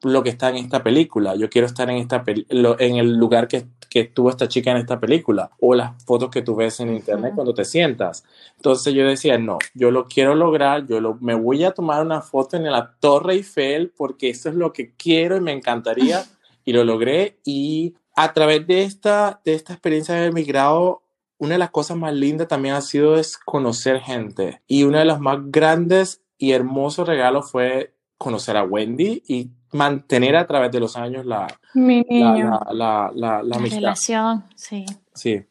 lo 0.04 0.24
que 0.24 0.30
está 0.30 0.50
en 0.50 0.58
esta 0.58 0.84
película. 0.84 1.36
Yo 1.36 1.50
quiero 1.50 1.68
estar 1.68 1.90
en, 1.90 1.98
esta 1.98 2.24
en 2.28 2.96
el 2.96 3.16
lugar 3.18 3.48
que, 3.48 3.66
que 3.90 4.02
estuvo 4.02 4.30
esta 4.30 4.48
chica 4.48 4.72
en 4.72 4.78
esta 4.78 5.00
película 5.00 5.52
o 5.60 5.76
las 5.76 6.04
fotos 6.06 6.30
que 6.30 6.42
tú 6.42 6.56
ves 6.56 6.80
en 6.80 6.94
internet 6.94 7.34
cuando 7.36 7.54
te 7.54 7.66
sientas. 7.66 8.24
Entonces 8.56 8.94
yo 8.94 9.06
decía, 9.06 9.38
no, 9.38 9.60
yo 9.74 9.92
lo 9.92 10.08
quiero 10.08 10.34
lograr, 10.34 10.88
yo 10.88 11.02
lo, 11.02 11.16
me 11.16 11.36
voy 11.36 11.64
a 11.64 11.72
tomar 11.72 12.04
una 12.04 12.22
foto 12.22 12.58
en 12.58 12.64
la 12.64 12.96
Torre 13.00 13.34
Eiffel 13.34 13.92
porque 13.96 14.30
eso 14.30 14.50
es 14.50 14.56
lo 14.56 14.74
que 14.74 14.94
quiero 14.96 15.38
y 15.38 15.42
me 15.42 15.52
encantaría 15.52 16.24
y 16.64 16.74
lo 16.74 16.84
logré 16.84 17.40
y 17.44 17.96
a 18.16 18.34
través 18.34 18.66
de 18.68 18.84
esta, 18.84 19.42
de 19.44 19.54
esta 19.54 19.74
experiencia 19.74 20.16
de 20.16 20.28
emigrado, 20.28 21.04
una 21.38 21.54
de 21.54 21.60
las 21.60 21.72
cosas 21.72 21.98
más 21.98 22.14
lindas 22.14 22.48
también 22.48 22.76
ha 22.76 22.82
sido 22.82 23.16
es 23.16 23.38
conocer 23.38 24.00
gente 24.00 24.62
y 24.68 24.84
uno 24.84 25.00
de 25.00 25.06
los 25.06 25.20
más 25.20 25.40
grandes 25.46 26.22
y 26.38 26.52
hermosos 26.52 27.08
regalos 27.08 27.52
fue 27.52 27.94
conocer 28.18 28.58
a 28.58 28.64
Wendy 28.64 29.24
y 29.28 29.50
mantener 29.74 30.36
a 30.36 30.48
través 30.48 30.72
de 30.72 30.80
los 30.80 30.98
años 30.98 31.26
la, 31.26 31.48
la, 31.74 33.12
la, 33.14 33.42
la, 33.44 33.58
relación. 33.58 34.46
Sí. 34.56 34.86
Sí. 35.14 35.46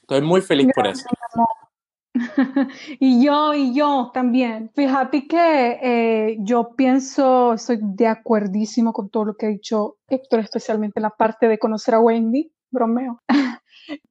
Estoy 0.00 0.22
muy 0.22 0.40
feliz 0.40 0.68
por 0.74 0.86
eso. 0.86 1.06
y 3.00 3.24
yo, 3.24 3.54
y 3.54 3.74
yo 3.74 4.10
también. 4.12 4.70
Fíjate 4.74 5.26
que 5.26 5.78
eh, 5.82 6.36
yo 6.40 6.74
pienso, 6.76 7.54
estoy 7.54 7.78
de 7.80 8.06
acuerdísimo 8.06 8.92
con 8.92 9.08
todo 9.08 9.24
lo 9.24 9.36
que 9.36 9.46
ha 9.46 9.48
dicho 9.48 9.96
Héctor, 10.08 10.40
especialmente 10.40 11.00
la 11.00 11.10
parte 11.10 11.48
de 11.48 11.58
conocer 11.58 11.94
a 11.94 12.00
Wendy, 12.00 12.52
bromeo. 12.70 13.20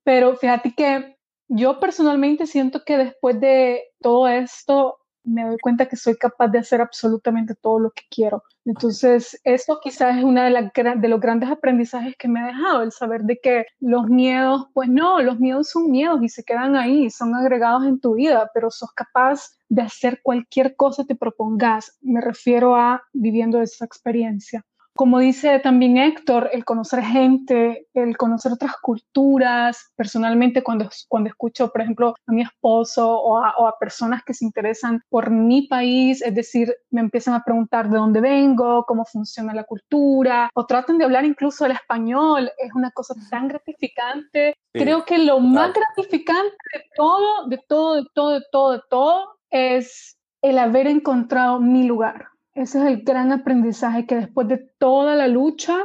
Pero 0.04 0.36
fíjate 0.36 0.74
que 0.76 1.18
yo 1.48 1.80
personalmente 1.80 2.48
siento 2.48 2.84
que 2.84 2.98
después 2.98 3.40
de 3.40 3.84
todo 4.02 4.28
esto, 4.28 4.98
me 5.24 5.46
doy 5.46 5.58
cuenta 5.58 5.88
que 5.88 5.96
soy 5.96 6.16
capaz 6.16 6.50
de 6.50 6.60
hacer 6.60 6.82
absolutamente 6.82 7.56
todo 7.56 7.80
lo 7.80 7.92
que 7.92 8.04
quiero. 8.10 8.44
Entonces, 8.66 9.40
eso 9.44 9.80
quizás 9.82 10.18
es 10.18 10.24
uno 10.24 10.42
de, 10.42 10.72
de 10.96 11.08
los 11.08 11.20
grandes 11.20 11.50
aprendizajes 11.50 12.16
que 12.18 12.28
me 12.28 12.40
ha 12.40 12.48
dejado, 12.48 12.82
el 12.82 12.92
saber 12.92 13.24
de 13.24 13.40
que 13.42 13.66
los 13.80 14.08
miedos, 14.08 14.68
pues 14.74 14.90
no, 14.90 15.22
los 15.22 15.40
miedos 15.40 15.70
son 15.70 15.92
miedos 15.92 16.22
y 16.22 16.30
se 16.30 16.44
quedan 16.44 16.76
ahí, 16.76 17.10
son 17.10 17.36
agregados 17.36 17.86
en 17.86 18.00
tu 18.00 18.16
vida, 18.16 18.50
pero 18.54 18.72
sos 18.72 18.92
capaz 18.94 19.58
de 19.70 19.82
hacer 19.82 20.22
cualquier 20.24 20.76
cosa 20.76 21.04
que 21.04 21.14
te 21.14 21.16
propongas. 21.16 21.98
Me 22.02 22.22
refiero 22.22 22.76
a 22.76 23.04
viviendo 23.14 23.62
esa 23.62 23.86
experiencia. 23.86 24.66
Como 24.96 25.18
dice 25.18 25.60
también 25.60 25.98
Héctor, 25.98 26.52
el 26.54 26.66
conocer 26.66 27.02
gente, 27.02 27.88
el 27.96 28.16
conocer 28.16 28.52
otras 28.52 28.78
culturas, 28.78 29.92
personalmente 29.96 30.62
cuando, 30.62 30.88
cuando 31.08 31.30
escucho, 31.30 31.72
por 31.72 31.82
ejemplo, 31.82 32.14
a 32.28 32.32
mi 32.32 32.44
esposo 32.44 33.12
o 33.12 33.38
a, 33.38 33.76
personas 33.80 34.24
que 34.24 34.36
se 34.36 34.46
interesan 34.46 35.02
por 35.10 35.32
mi 35.32 35.68
país, 35.68 36.22
es 36.22 36.36
decir, 36.36 36.74
me 36.92 37.02
empiezan 37.02 37.34
a 37.34 37.44
preguntar 37.44 37.90
de 37.90 37.98
dónde 37.98 38.22
vengo, 38.22 38.86
cómo 38.88 39.04
funciona 39.04 39.54
la 39.54 39.64
cultura, 39.64 40.52
o 40.54 40.66
tratan 40.68 41.00
de 41.00 41.06
hablar 41.06 41.26
incluso 41.26 41.66
el 41.66 41.72
español, 41.72 42.52
es 42.60 42.72
una 42.76 42.92
cosa 42.92 43.16
tan 43.32 43.48
gratificante. 43.48 44.56
Creo 44.72 45.06
que 45.06 45.18
lo 45.18 45.40
más 45.40 45.74
gratificante 45.74 46.56
de 46.72 46.84
todo, 46.96 47.48
de 47.48 47.60
todo, 47.68 47.96
de 47.96 48.08
todo, 48.14 48.30
de 48.32 48.44
todo, 48.52 48.72
de 48.74 48.82
todo, 48.90 49.38
es 49.50 50.18
el 50.44 50.60
haber 50.60 50.86
encontrado 50.86 51.60
mi 51.60 51.84
lugar 51.84 52.33
ese 52.56 52.80
es 52.80 52.86
el 52.86 53.04
gran 53.04 53.32
aprendizaje, 53.32 54.06
que 54.06 54.16
después 54.16 54.48
de 54.48 54.58
toda 54.78 55.16
la 55.16 55.28
lucha, 55.28 55.78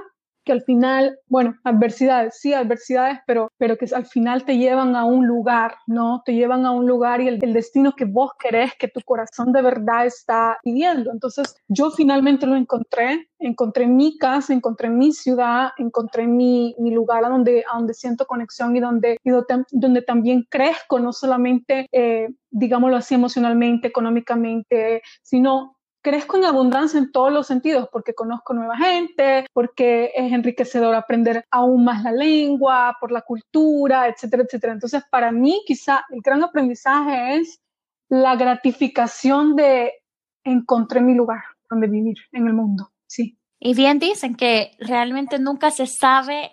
que 0.48 0.52
al 0.52 0.62
final, 0.62 1.18
bueno, 1.26 1.56
adversidades, 1.62 2.38
sí, 2.40 2.54
adversidades, 2.54 3.18
pero, 3.26 3.52
pero 3.58 3.76
que 3.76 3.86
al 3.94 4.06
final 4.06 4.46
te 4.46 4.56
llevan 4.56 4.96
a 4.96 5.04
un 5.04 5.26
lugar, 5.26 5.74
¿no? 5.86 6.22
Te 6.24 6.32
llevan 6.32 6.64
a 6.64 6.70
un 6.70 6.86
lugar 6.86 7.20
y 7.20 7.28
el, 7.28 7.38
destino 7.38 7.92
que 7.92 8.06
vos 8.06 8.30
querés, 8.40 8.72
que 8.78 8.88
tu 8.88 9.02
corazón 9.02 9.52
de 9.52 9.60
verdad 9.60 10.06
está 10.06 10.58
pidiendo. 10.62 11.12
Entonces, 11.12 11.54
yo 11.68 11.90
finalmente 11.90 12.46
lo 12.46 12.56
encontré, 12.56 13.28
encontré 13.38 13.86
mi 13.86 14.16
casa, 14.16 14.54
encontré 14.54 14.88
mi 14.88 15.12
ciudad, 15.12 15.72
encontré 15.76 16.26
mi, 16.26 16.74
mi 16.78 16.92
lugar 16.92 17.26
a 17.26 17.28
donde, 17.28 17.62
a 17.70 17.76
donde 17.76 17.92
siento 17.92 18.26
conexión 18.26 18.74
y 18.74 18.80
donde, 18.80 19.18
y 19.22 19.28
donde, 19.28 19.64
donde 19.70 20.00
también 20.00 20.46
crezco, 20.48 20.98
no 20.98 21.12
solamente, 21.12 21.86
eh, 21.92 22.28
digámoslo 22.50 22.96
así, 22.96 23.14
emocionalmente, 23.14 23.88
económicamente, 23.88 25.02
sino 25.22 25.77
crezco 26.02 26.36
en 26.36 26.44
abundancia 26.44 26.98
en 26.98 27.12
todos 27.12 27.32
los 27.32 27.46
sentidos, 27.46 27.88
porque 27.92 28.14
conozco 28.14 28.54
nueva 28.54 28.76
gente, 28.76 29.46
porque 29.52 30.12
es 30.14 30.32
enriquecedor 30.32 30.94
aprender 30.94 31.44
aún 31.50 31.84
más 31.84 32.02
la 32.02 32.12
lengua, 32.12 32.96
por 33.00 33.12
la 33.12 33.22
cultura, 33.22 34.08
etcétera, 34.08 34.44
etcétera. 34.44 34.72
Entonces, 34.72 35.02
para 35.10 35.32
mí, 35.32 35.62
quizá 35.66 36.04
el 36.10 36.20
gran 36.20 36.42
aprendizaje 36.42 37.36
es 37.36 37.60
la 38.08 38.36
gratificación 38.36 39.56
de 39.56 39.92
encontré 40.44 41.00
mi 41.00 41.14
lugar 41.14 41.42
donde 41.68 41.86
vivir 41.86 42.16
en 42.32 42.46
el 42.46 42.54
mundo, 42.54 42.90
sí. 43.06 43.38
Y 43.60 43.74
bien 43.74 43.98
dicen 43.98 44.34
que 44.34 44.72
realmente 44.78 45.38
nunca 45.38 45.70
se 45.70 45.86
sabe 45.86 46.52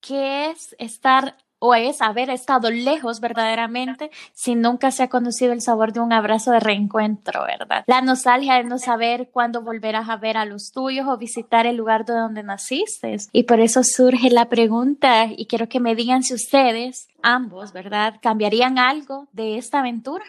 qué 0.00 0.50
es 0.50 0.74
estar 0.78 1.36
o 1.60 1.74
es 1.74 2.02
haber 2.02 2.30
estado 2.30 2.70
lejos 2.70 3.20
verdaderamente 3.20 4.10
si 4.32 4.56
nunca 4.56 4.90
se 4.90 5.04
ha 5.04 5.08
conocido 5.08 5.52
el 5.52 5.60
sabor 5.60 5.92
de 5.92 6.00
un 6.00 6.12
abrazo 6.12 6.50
de 6.50 6.58
reencuentro, 6.60 7.44
¿verdad? 7.44 7.84
La 7.86 8.00
nostalgia 8.00 8.54
de 8.54 8.64
no 8.64 8.78
saber 8.78 9.28
cuándo 9.30 9.62
volverás 9.62 10.08
a 10.08 10.16
ver 10.16 10.36
a 10.36 10.44
los 10.44 10.72
tuyos 10.72 11.06
o 11.06 11.16
visitar 11.18 11.66
el 11.66 11.76
lugar 11.76 12.04
de 12.04 12.14
donde 12.14 12.42
naciste. 12.42 13.16
Y 13.32 13.44
por 13.44 13.60
eso 13.60 13.82
surge 13.84 14.30
la 14.30 14.48
pregunta 14.48 15.26
y 15.26 15.46
quiero 15.46 15.68
que 15.68 15.80
me 15.80 15.94
digan 15.94 16.22
si 16.22 16.34
ustedes, 16.34 17.08
ambos, 17.22 17.72
¿verdad? 17.72 18.16
¿Cambiarían 18.20 18.78
algo 18.78 19.28
de 19.32 19.58
esta 19.58 19.80
aventura? 19.80 20.24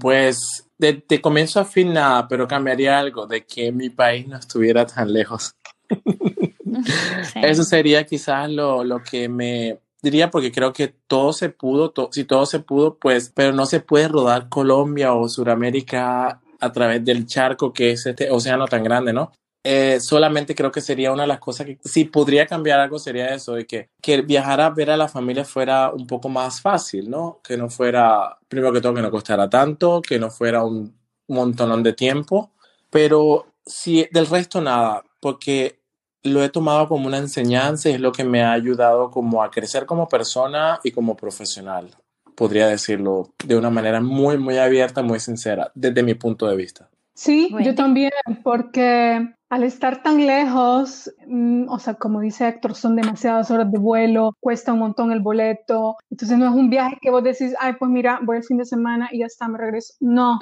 Pues 0.00 0.66
de, 0.78 1.04
de 1.06 1.20
comienzo 1.20 1.60
a 1.60 1.64
fin 1.64 1.92
nada, 1.92 2.26
pero 2.26 2.48
cambiaría 2.48 2.98
algo 2.98 3.26
de 3.26 3.44
que 3.44 3.70
mi 3.70 3.90
país 3.90 4.26
no 4.26 4.38
estuviera 4.38 4.86
tan 4.86 5.12
lejos. 5.12 5.54
Sí. 7.32 7.40
Eso 7.42 7.64
sería 7.64 8.04
quizás 8.04 8.50
lo, 8.50 8.84
lo 8.84 9.02
que 9.02 9.28
me, 9.28 9.78
diría 10.04 10.30
porque 10.30 10.52
creo 10.52 10.72
que 10.72 10.88
todo 11.08 11.32
se 11.32 11.48
pudo, 11.48 11.90
to 11.90 12.10
si 12.12 12.24
todo 12.24 12.46
se 12.46 12.60
pudo, 12.60 12.96
pues, 12.98 13.32
pero 13.34 13.52
no 13.52 13.66
se 13.66 13.80
puede 13.80 14.08
rodar 14.08 14.48
Colombia 14.48 15.14
o 15.14 15.28
Sudamérica 15.28 16.40
a 16.60 16.72
través 16.72 17.04
del 17.04 17.26
charco 17.26 17.72
que 17.72 17.92
es 17.92 18.06
este 18.06 18.30
océano 18.30 18.66
tan 18.66 18.84
grande, 18.84 19.12
¿no? 19.12 19.32
Eh, 19.66 19.98
solamente 19.98 20.54
creo 20.54 20.70
que 20.70 20.82
sería 20.82 21.10
una 21.10 21.22
de 21.22 21.28
las 21.28 21.40
cosas 21.40 21.66
que 21.66 21.78
si 21.82 22.04
podría 22.04 22.46
cambiar 22.46 22.80
algo 22.80 22.98
sería 22.98 23.34
eso, 23.34 23.54
de 23.54 23.66
que, 23.66 23.88
que 24.02 24.20
viajar 24.20 24.60
a 24.60 24.68
ver 24.68 24.90
a 24.90 24.96
la 24.96 25.08
familia 25.08 25.44
fuera 25.44 25.90
un 25.90 26.06
poco 26.06 26.28
más 26.28 26.60
fácil, 26.60 27.08
¿no? 27.08 27.40
Que 27.42 27.56
no 27.56 27.70
fuera, 27.70 28.38
primero 28.46 28.72
que 28.72 28.82
todo, 28.82 28.94
que 28.94 29.02
no 29.02 29.10
costara 29.10 29.48
tanto, 29.48 30.02
que 30.02 30.18
no 30.18 30.30
fuera 30.30 30.64
un 30.64 30.94
montón 31.28 31.82
de 31.82 31.94
tiempo, 31.94 32.52
pero 32.90 33.46
si 33.64 34.06
del 34.12 34.26
resto 34.26 34.60
nada, 34.60 35.02
porque 35.20 35.80
lo 36.24 36.42
he 36.42 36.48
tomado 36.48 36.88
como 36.88 37.06
una 37.06 37.18
enseñanza 37.18 37.90
y 37.90 37.92
es 37.92 38.00
lo 38.00 38.10
que 38.10 38.24
me 38.24 38.42
ha 38.42 38.52
ayudado 38.52 39.10
como 39.10 39.42
a 39.42 39.50
crecer 39.50 39.86
como 39.86 40.08
persona 40.08 40.80
y 40.82 40.90
como 40.90 41.16
profesional. 41.16 41.90
Podría 42.34 42.66
decirlo 42.66 43.30
de 43.44 43.56
una 43.56 43.70
manera 43.70 44.00
muy, 44.00 44.38
muy 44.38 44.58
abierta, 44.58 45.02
muy 45.02 45.20
sincera, 45.20 45.70
desde 45.74 46.02
mi 46.02 46.14
punto 46.14 46.48
de 46.48 46.56
vista. 46.56 46.90
Sí, 47.14 47.48
bueno. 47.50 47.64
yo 47.64 47.74
también, 47.76 48.10
porque 48.42 49.34
al 49.48 49.62
estar 49.62 50.02
tan 50.02 50.26
lejos, 50.26 51.12
mmm, 51.28 51.68
o 51.68 51.78
sea, 51.78 51.94
como 51.94 52.20
dice 52.20 52.48
Héctor, 52.48 52.74
son 52.74 52.96
demasiadas 52.96 53.52
horas 53.52 53.70
de 53.70 53.78
vuelo, 53.78 54.32
cuesta 54.40 54.72
un 54.72 54.80
montón 54.80 55.12
el 55.12 55.20
boleto, 55.20 55.96
entonces 56.10 56.36
no 56.38 56.46
es 56.46 56.54
un 56.54 56.70
viaje 56.70 56.98
que 57.00 57.10
vos 57.10 57.22
decís, 57.22 57.54
ay, 57.60 57.74
pues 57.78 57.88
mira, 57.88 58.18
voy 58.24 58.38
el 58.38 58.42
fin 58.44 58.56
de 58.56 58.64
semana 58.64 59.10
y 59.12 59.20
ya 59.20 59.26
está, 59.26 59.46
me 59.46 59.58
regreso. 59.58 59.94
No, 60.00 60.40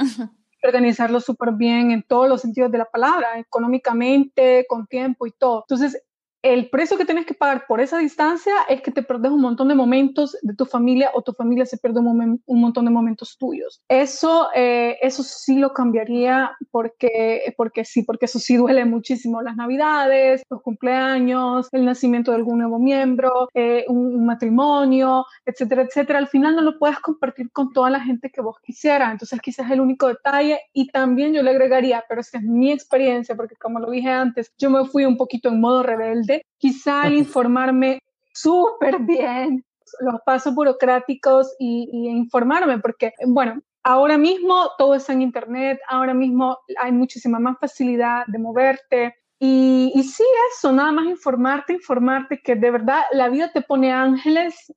organizarlo 0.69 1.21
súper 1.21 1.53
bien 1.53 1.91
en 1.91 2.03
todos 2.03 2.29
los 2.29 2.41
sentidos 2.41 2.71
de 2.71 2.79
la 2.79 2.85
palabra, 2.85 3.39
económicamente, 3.39 4.67
con 4.69 4.87
tiempo 4.87 5.27
y 5.27 5.33
todo. 5.33 5.65
Entonces, 5.69 6.03
el 6.43 6.69
precio 6.71 6.99
que 6.99 7.05
tienes 7.05 7.25
que 7.25 7.35
pagar 7.35 7.67
por 7.67 7.81
esa 7.81 7.99
distancia 7.99 8.53
es 8.69 8.83
que 8.83 8.91
te 8.91 9.03
perdes 9.03 9.31
un 9.31 9.41
montón 9.41 9.69
de 9.69 9.77
momentos 9.77 10.37
de 10.43 10.55
tu 10.55 10.67
familia 10.67 11.11
o 11.15 11.23
tu 11.23 11.33
familia 11.33 11.65
se 11.67 11.79
pierde 11.79 12.01
un, 12.01 12.43
montón 12.47 12.85
de 12.85 12.91
momentos 12.91 13.37
tuyos. 13.39 13.81
Eso, 13.89 14.49
eh, 14.55 14.99
eso 15.01 15.23
sí 15.23 15.59
lo 15.59 15.73
cambiaría 15.73 16.51
porque, 16.71 17.55
porque 17.57 17.85
sí, 17.85 18.03
porque 18.03 18.25
eso 18.27 18.41
sí 18.41 18.57
duele 18.57 18.85
muchísimo. 18.85 19.41
Las 19.41 19.57
navidades, 19.57 20.43
los 20.51 20.63
cumpleaños, 20.63 21.69
el 21.71 21.85
nacimiento 21.85 22.33
de 22.33 22.39
algún 22.39 22.59
nuevo 22.59 22.79
miembro, 22.81 23.49
eh, 23.55 23.85
un, 23.89 24.27
matrimonio, 24.27 25.25
etcétera, 25.47 25.83
etcétera. 25.83 26.19
Al 26.19 26.29
final 26.29 26.57
no 26.57 26.63
lo 26.63 26.79
puedes 26.79 26.99
compartir 26.99 27.51
con 27.53 27.73
toda 27.73 27.91
la 27.91 28.01
gente 28.01 28.31
que 28.31 28.41
vos 28.41 28.57
quisieras. 28.63 29.13
Entonces 29.13 29.41
quizás 29.41 29.71
el 29.71 29.81
único 29.81 30.09
detalle 30.09 30.61
y 30.73 30.89
también 30.89 31.33
yo 31.35 31.43
le 31.43 31.51
agregaría, 31.51 32.05
pero 32.09 32.21
esta 32.21 32.39
es 32.39 32.45
mi 32.45 32.73
experiencia 32.73 33.37
porque 33.37 33.55
como 33.57 33.79
lo 33.79 33.91
dije 33.91 34.11
antes, 34.11 34.53
yo 34.59 34.71
me 34.71 34.85
fui 34.87 35.05
un 35.05 35.17
poquito 35.17 35.49
en 35.49 35.61
modo 35.61 35.83
rebelde 35.83 36.32
quizá 36.59 37.09
informarme 37.09 38.01
súper 38.33 39.01
bien 39.01 39.65
los 40.01 40.21
pasos 40.25 40.55
burocráticos 40.55 41.55
y, 41.59 41.89
y, 41.93 42.09
informarme, 42.09 42.79
porque, 42.79 43.13
bueno, 43.27 43.61
ahora 43.83 44.17
mismo 44.17 44.71
todo 44.79 44.95
está 44.95 45.13
en 45.13 45.23
Internet, 45.23 45.81
ahora 45.89 46.15
mismo 46.15 46.59
hay 46.79 46.93
muchísima 46.93 47.39
más 47.39 47.59
facilidad 47.61 48.25
de 48.27 48.39
moverte. 48.39 49.15
Y, 49.39 49.93
y 49.95 50.03
sí, 50.05 50.25
eso, 50.53 50.73
nada 50.73 50.93
más 50.93 51.07
informarte, 51.07 51.75
informarte 51.75 52.41
que 52.41 52.55
de 52.55 52.71
verdad 52.71 53.03
la 53.13 53.29
vida 53.29 53.51
te 53.53 53.61
pone 53.61 53.93
ángeles 53.93 54.73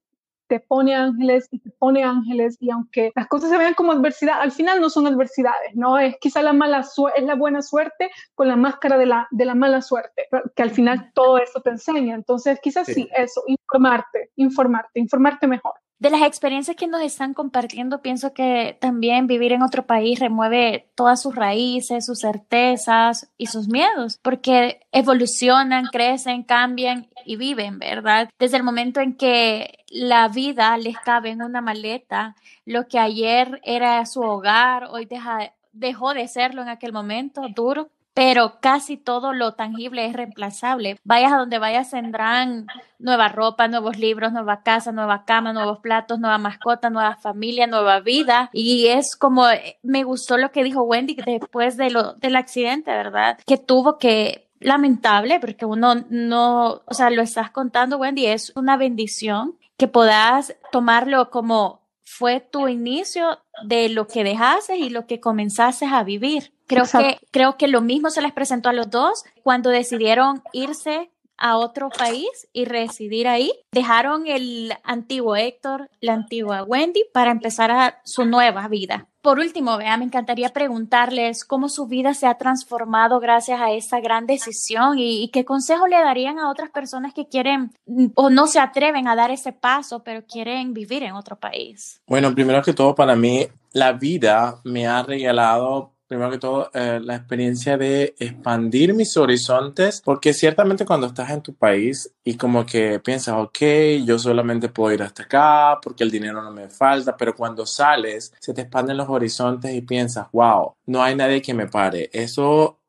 te 0.47 0.59
pone 0.59 0.95
ángeles 0.95 1.47
y 1.51 1.59
te 1.59 1.71
pone 1.71 2.03
ángeles 2.03 2.57
y 2.59 2.71
aunque 2.71 3.11
las 3.15 3.27
cosas 3.27 3.49
se 3.49 3.57
vean 3.57 3.73
como 3.73 3.91
adversidad, 3.91 4.41
al 4.41 4.51
final 4.51 4.79
no 4.81 4.89
son 4.89 5.07
adversidades, 5.07 5.75
¿no? 5.75 5.97
Es 5.97 6.15
quizá 6.19 6.41
la 6.41 6.53
mala 6.53 6.83
suerte, 6.83 7.21
es 7.21 7.25
la 7.25 7.35
buena 7.35 7.61
suerte 7.61 8.09
con 8.35 8.47
la 8.47 8.55
máscara 8.55 8.97
de 8.97 9.05
la, 9.05 9.27
de 9.31 9.45
la 9.45 9.55
mala 9.55 9.81
suerte, 9.81 10.27
que 10.55 10.63
al 10.63 10.71
final 10.71 11.11
todo 11.13 11.37
eso 11.37 11.61
te 11.61 11.71
enseña. 11.71 12.15
Entonces, 12.15 12.59
quizás 12.61 12.85
sí. 12.87 12.93
sí, 12.93 13.09
eso, 13.15 13.41
informarte, 13.47 14.31
informarte, 14.35 14.99
informarte 14.99 15.47
mejor. 15.47 15.73
De 15.97 16.09
las 16.09 16.23
experiencias 16.23 16.75
que 16.75 16.87
nos 16.87 17.01
están 17.01 17.33
compartiendo, 17.33 18.01
pienso 18.01 18.33
que 18.33 18.77
también 18.81 19.27
vivir 19.27 19.53
en 19.53 19.61
otro 19.61 19.85
país 19.85 20.19
remueve 20.19 20.89
todas 20.93 21.21
sus 21.21 21.33
raíces, 21.33 22.05
sus 22.05 22.19
certezas 22.19 23.31
y 23.37 23.47
sus 23.47 23.69
miedos, 23.69 24.19
porque 24.21 24.81
evolucionan, 24.91 25.85
crecen, 25.85 26.43
cambian 26.43 27.07
y 27.25 27.37
viven, 27.37 27.79
¿verdad? 27.79 28.29
Desde 28.37 28.57
el 28.57 28.63
momento 28.63 28.99
en 28.99 29.15
que 29.15 29.85
la 29.87 30.27
vida 30.27 30.77
les 30.77 30.97
cabe 30.99 31.29
en 31.29 31.41
una 31.41 31.61
maleta, 31.61 32.35
lo 32.65 32.87
que 32.87 32.99
ayer 32.99 33.61
era 33.63 34.05
su 34.05 34.21
hogar, 34.21 34.89
hoy 34.91 35.05
deja, 35.05 35.53
dejó 35.71 36.13
de 36.13 36.27
serlo 36.27 36.61
en 36.61 36.69
aquel 36.69 36.91
momento 36.91 37.41
duro, 37.55 37.89
pero 38.15 38.59
casi 38.61 38.95
todo 38.95 39.33
lo 39.33 39.55
tangible 39.55 40.05
es 40.05 40.13
reemplazable. 40.13 40.97
Vayas 41.03 41.33
a 41.33 41.37
donde 41.37 41.59
vayas 41.59 41.91
tendrán 41.91 42.65
nueva 42.97 43.27
ropa, 43.27 43.67
nuevos 43.67 43.97
libros, 43.99 44.31
nueva 44.31 44.63
casa, 44.63 44.93
nueva 44.93 45.25
cama, 45.25 45.51
nuevos 45.51 45.79
platos, 45.79 46.19
nueva 46.19 46.37
mascota, 46.37 46.89
nueva 46.89 47.17
familia, 47.17 47.67
nueva 47.67 47.99
vida. 47.99 48.49
Y 48.53 48.87
es 48.87 49.17
como, 49.17 49.43
me 49.83 50.05
gustó 50.05 50.37
lo 50.37 50.53
que 50.53 50.63
dijo 50.63 50.83
Wendy 50.83 51.17
después 51.25 51.75
de 51.75 51.89
lo, 51.89 52.13
del 52.13 52.37
accidente, 52.37 52.89
¿verdad? 52.89 53.37
Que 53.45 53.57
tuvo 53.57 53.97
que 53.97 54.47
lamentable 54.61 55.41
porque 55.41 55.65
uno 55.65 56.05
no, 56.09 56.83
o 56.85 56.93
sea, 56.93 57.09
lo 57.09 57.21
estás 57.21 57.51
contando, 57.51 57.97
Wendy, 57.97 58.27
es 58.27 58.53
una 58.55 58.77
bendición 58.77 59.57
que 59.75 59.89
puedas 59.89 60.55
tomarlo 60.71 61.29
como 61.29 61.84
fue 62.05 62.39
tu 62.39 62.67
inicio 62.67 63.39
de 63.63 63.89
lo 63.89 64.07
que 64.07 64.23
dejaste 64.23 64.77
y 64.77 64.89
lo 64.89 65.07
que 65.07 65.19
comenzaste 65.19 65.85
a 65.85 66.03
vivir. 66.03 66.53
Creo 66.67 66.83
Exacto. 66.83 67.19
que, 67.19 67.27
creo 67.31 67.57
que 67.57 67.67
lo 67.67 67.81
mismo 67.81 68.09
se 68.09 68.21
les 68.21 68.31
presentó 68.31 68.69
a 68.69 68.73
los 68.73 68.89
dos 68.89 69.23
cuando 69.43 69.69
decidieron 69.69 70.41
irse 70.53 71.11
a 71.37 71.57
otro 71.57 71.89
país 71.89 72.47
y 72.53 72.65
residir 72.65 73.27
ahí. 73.27 73.51
Dejaron 73.71 74.27
el 74.27 74.73
antiguo 74.83 75.35
Héctor, 75.35 75.89
la 76.01 76.13
antigua 76.13 76.63
Wendy 76.63 77.03
para 77.13 77.31
empezar 77.31 77.71
a 77.71 77.99
su 78.03 78.25
nueva 78.25 78.67
vida. 78.67 79.07
Por 79.21 79.39
último, 79.39 79.75
vea, 79.77 79.97
me 79.97 80.05
encantaría 80.05 80.53
preguntarles 80.53 81.45
cómo 81.45 81.67
su 81.67 81.87
vida 81.87 82.13
se 82.13 82.27
ha 82.27 82.35
transformado 82.35 83.19
gracias 83.19 83.59
a 83.59 83.71
esta 83.71 83.99
gran 83.99 84.27
decisión 84.27 84.99
y, 84.99 85.23
y, 85.23 85.29
qué 85.29 85.43
consejo 85.43 85.87
le 85.87 85.97
darían 85.97 86.37
a 86.37 86.51
otras 86.51 86.69
personas 86.69 87.11
que 87.15 87.27
quieren 87.27 87.71
o 88.13 88.29
no 88.29 88.45
se 88.45 88.59
atreven 88.59 89.07
a 89.07 89.15
dar 89.15 89.31
ese 89.31 89.51
paso, 89.51 90.03
pero 90.03 90.23
quieren 90.27 90.75
vivir 90.75 91.01
en 91.01 91.13
otro 91.13 91.37
país. 91.37 92.03
Bueno, 92.05 92.35
primero 92.35 92.61
que 92.61 92.73
todo, 92.73 92.93
para 92.93 93.15
mí, 93.15 93.47
la 93.73 93.93
vida 93.93 94.59
me 94.63 94.85
ha 94.85 95.01
regalado 95.01 95.94
primero 96.07 96.31
que 96.31 96.37
todo, 96.37 96.69
eh, 96.73 96.99
la 97.01 97.15
experiencia 97.15 97.77
de 97.77 98.15
expandir 98.19 98.93
mis 98.93 99.15
horizontes, 99.17 100.01
porque 100.03 100.33
ciertamente 100.33 100.85
cuando 100.85 101.07
estás 101.07 101.29
en 101.31 101.41
tu 101.41 101.53
país 101.53 102.11
y 102.23 102.35
como 102.37 102.65
que 102.65 102.99
piensas, 102.99 103.35
ok, 103.37 103.59
yo 104.05 104.19
solamente 104.19 104.69
puedo 104.69 104.93
ir 104.93 105.03
hasta 105.03 105.23
acá 105.23 105.79
porque 105.81 106.03
el 106.03 106.11
dinero 106.11 106.41
no 106.41 106.51
me 106.51 106.69
falta, 106.69 107.15
pero 107.17 107.35
cuando 107.35 107.65
sales, 107.65 108.33
se 108.39 108.53
te 108.53 108.61
expanden 108.61 108.97
los 108.97 109.09
horizontes 109.09 109.73
y 109.73 109.81
piensas, 109.81 110.27
wow, 110.31 110.73
no 110.85 111.01
hay 111.03 111.15
nadie 111.15 111.41
que 111.41 111.53
me 111.53 111.67
pare. 111.67 112.09
Eso 112.13 112.79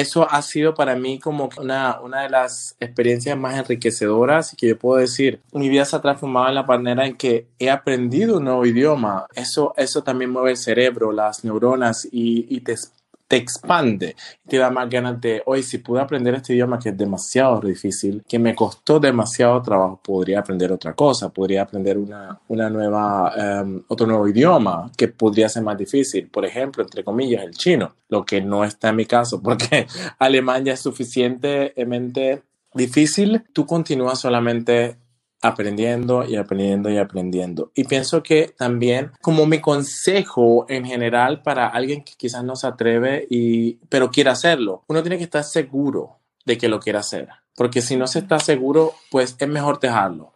eso 0.00 0.30
ha 0.30 0.42
sido 0.42 0.74
para 0.74 0.94
mí 0.94 1.18
como 1.18 1.48
una, 1.58 2.00
una 2.00 2.22
de 2.22 2.28
las 2.28 2.76
experiencias 2.80 3.36
más 3.38 3.56
enriquecedoras 3.58 4.52
y 4.52 4.56
que 4.56 4.68
yo 4.68 4.78
puedo 4.78 5.00
decir, 5.00 5.40
mi 5.52 5.68
vida 5.68 5.84
se 5.84 5.96
ha 5.96 6.02
transformado 6.02 6.48
en 6.48 6.54
la 6.54 6.62
manera 6.64 7.06
en 7.06 7.16
que 7.16 7.48
he 7.58 7.70
aprendido 7.70 8.36
un 8.36 8.44
nuevo 8.44 8.66
idioma. 8.66 9.26
Eso, 9.34 9.72
eso 9.76 10.02
también 10.02 10.30
mueve 10.30 10.50
el 10.50 10.56
cerebro, 10.56 11.12
las 11.12 11.44
neuronas 11.44 12.06
y, 12.10 12.46
y 12.54 12.60
te 12.60 12.76
te 13.28 13.36
expande, 13.36 14.14
te 14.46 14.58
da 14.58 14.70
más 14.70 14.88
ganas 14.88 15.20
de, 15.20 15.42
hoy 15.46 15.62
si 15.62 15.78
pude 15.78 16.00
aprender 16.00 16.34
este 16.34 16.54
idioma 16.54 16.78
que 16.78 16.90
es 16.90 16.96
demasiado 16.96 17.60
difícil, 17.60 18.22
que 18.28 18.38
me 18.38 18.54
costó 18.54 19.00
demasiado 19.00 19.60
trabajo, 19.62 20.00
podría 20.02 20.40
aprender 20.40 20.70
otra 20.70 20.94
cosa, 20.94 21.30
podría 21.30 21.62
aprender 21.62 21.98
una, 21.98 22.38
una 22.48 22.70
nueva, 22.70 23.32
em, 23.36 23.82
otro 23.88 24.06
nuevo 24.06 24.28
idioma 24.28 24.90
que 24.96 25.08
podría 25.08 25.48
ser 25.48 25.64
más 25.64 25.76
difícil, 25.76 26.28
por 26.28 26.44
ejemplo, 26.44 26.82
entre 26.84 27.02
comillas, 27.02 27.42
el 27.42 27.54
chino, 27.54 27.96
lo 28.08 28.24
que 28.24 28.40
no 28.40 28.64
está 28.64 28.90
en 28.90 28.96
mi 28.96 29.06
caso, 29.06 29.42
porque 29.42 29.86
alemán 30.18 30.64
ya 30.64 30.74
es 30.74 30.80
suficientemente 30.80 32.42
difícil, 32.74 33.42
tú 33.52 33.66
continúas 33.66 34.20
solamente 34.20 34.98
aprendiendo 35.42 36.24
y 36.24 36.36
aprendiendo 36.36 36.90
y 36.90 36.98
aprendiendo. 36.98 37.70
Y 37.74 37.84
pienso 37.84 38.22
que 38.22 38.54
también 38.56 39.12
como 39.20 39.46
mi 39.46 39.60
consejo 39.60 40.66
en 40.68 40.84
general 40.84 41.42
para 41.42 41.68
alguien 41.68 42.02
que 42.02 42.14
quizás 42.16 42.44
no 42.44 42.56
se 42.56 42.66
atreve 42.66 43.26
y 43.30 43.74
pero 43.88 44.10
quiere 44.10 44.30
hacerlo, 44.30 44.84
uno 44.88 45.02
tiene 45.02 45.18
que 45.18 45.24
estar 45.24 45.44
seguro 45.44 46.18
de 46.44 46.56
que 46.58 46.68
lo 46.68 46.80
quiere 46.80 46.98
hacer, 46.98 47.28
porque 47.56 47.82
si 47.82 47.96
no 47.96 48.06
se 48.06 48.20
está 48.20 48.38
seguro, 48.38 48.94
pues 49.10 49.36
es 49.38 49.48
mejor 49.48 49.80
dejarlo, 49.80 50.32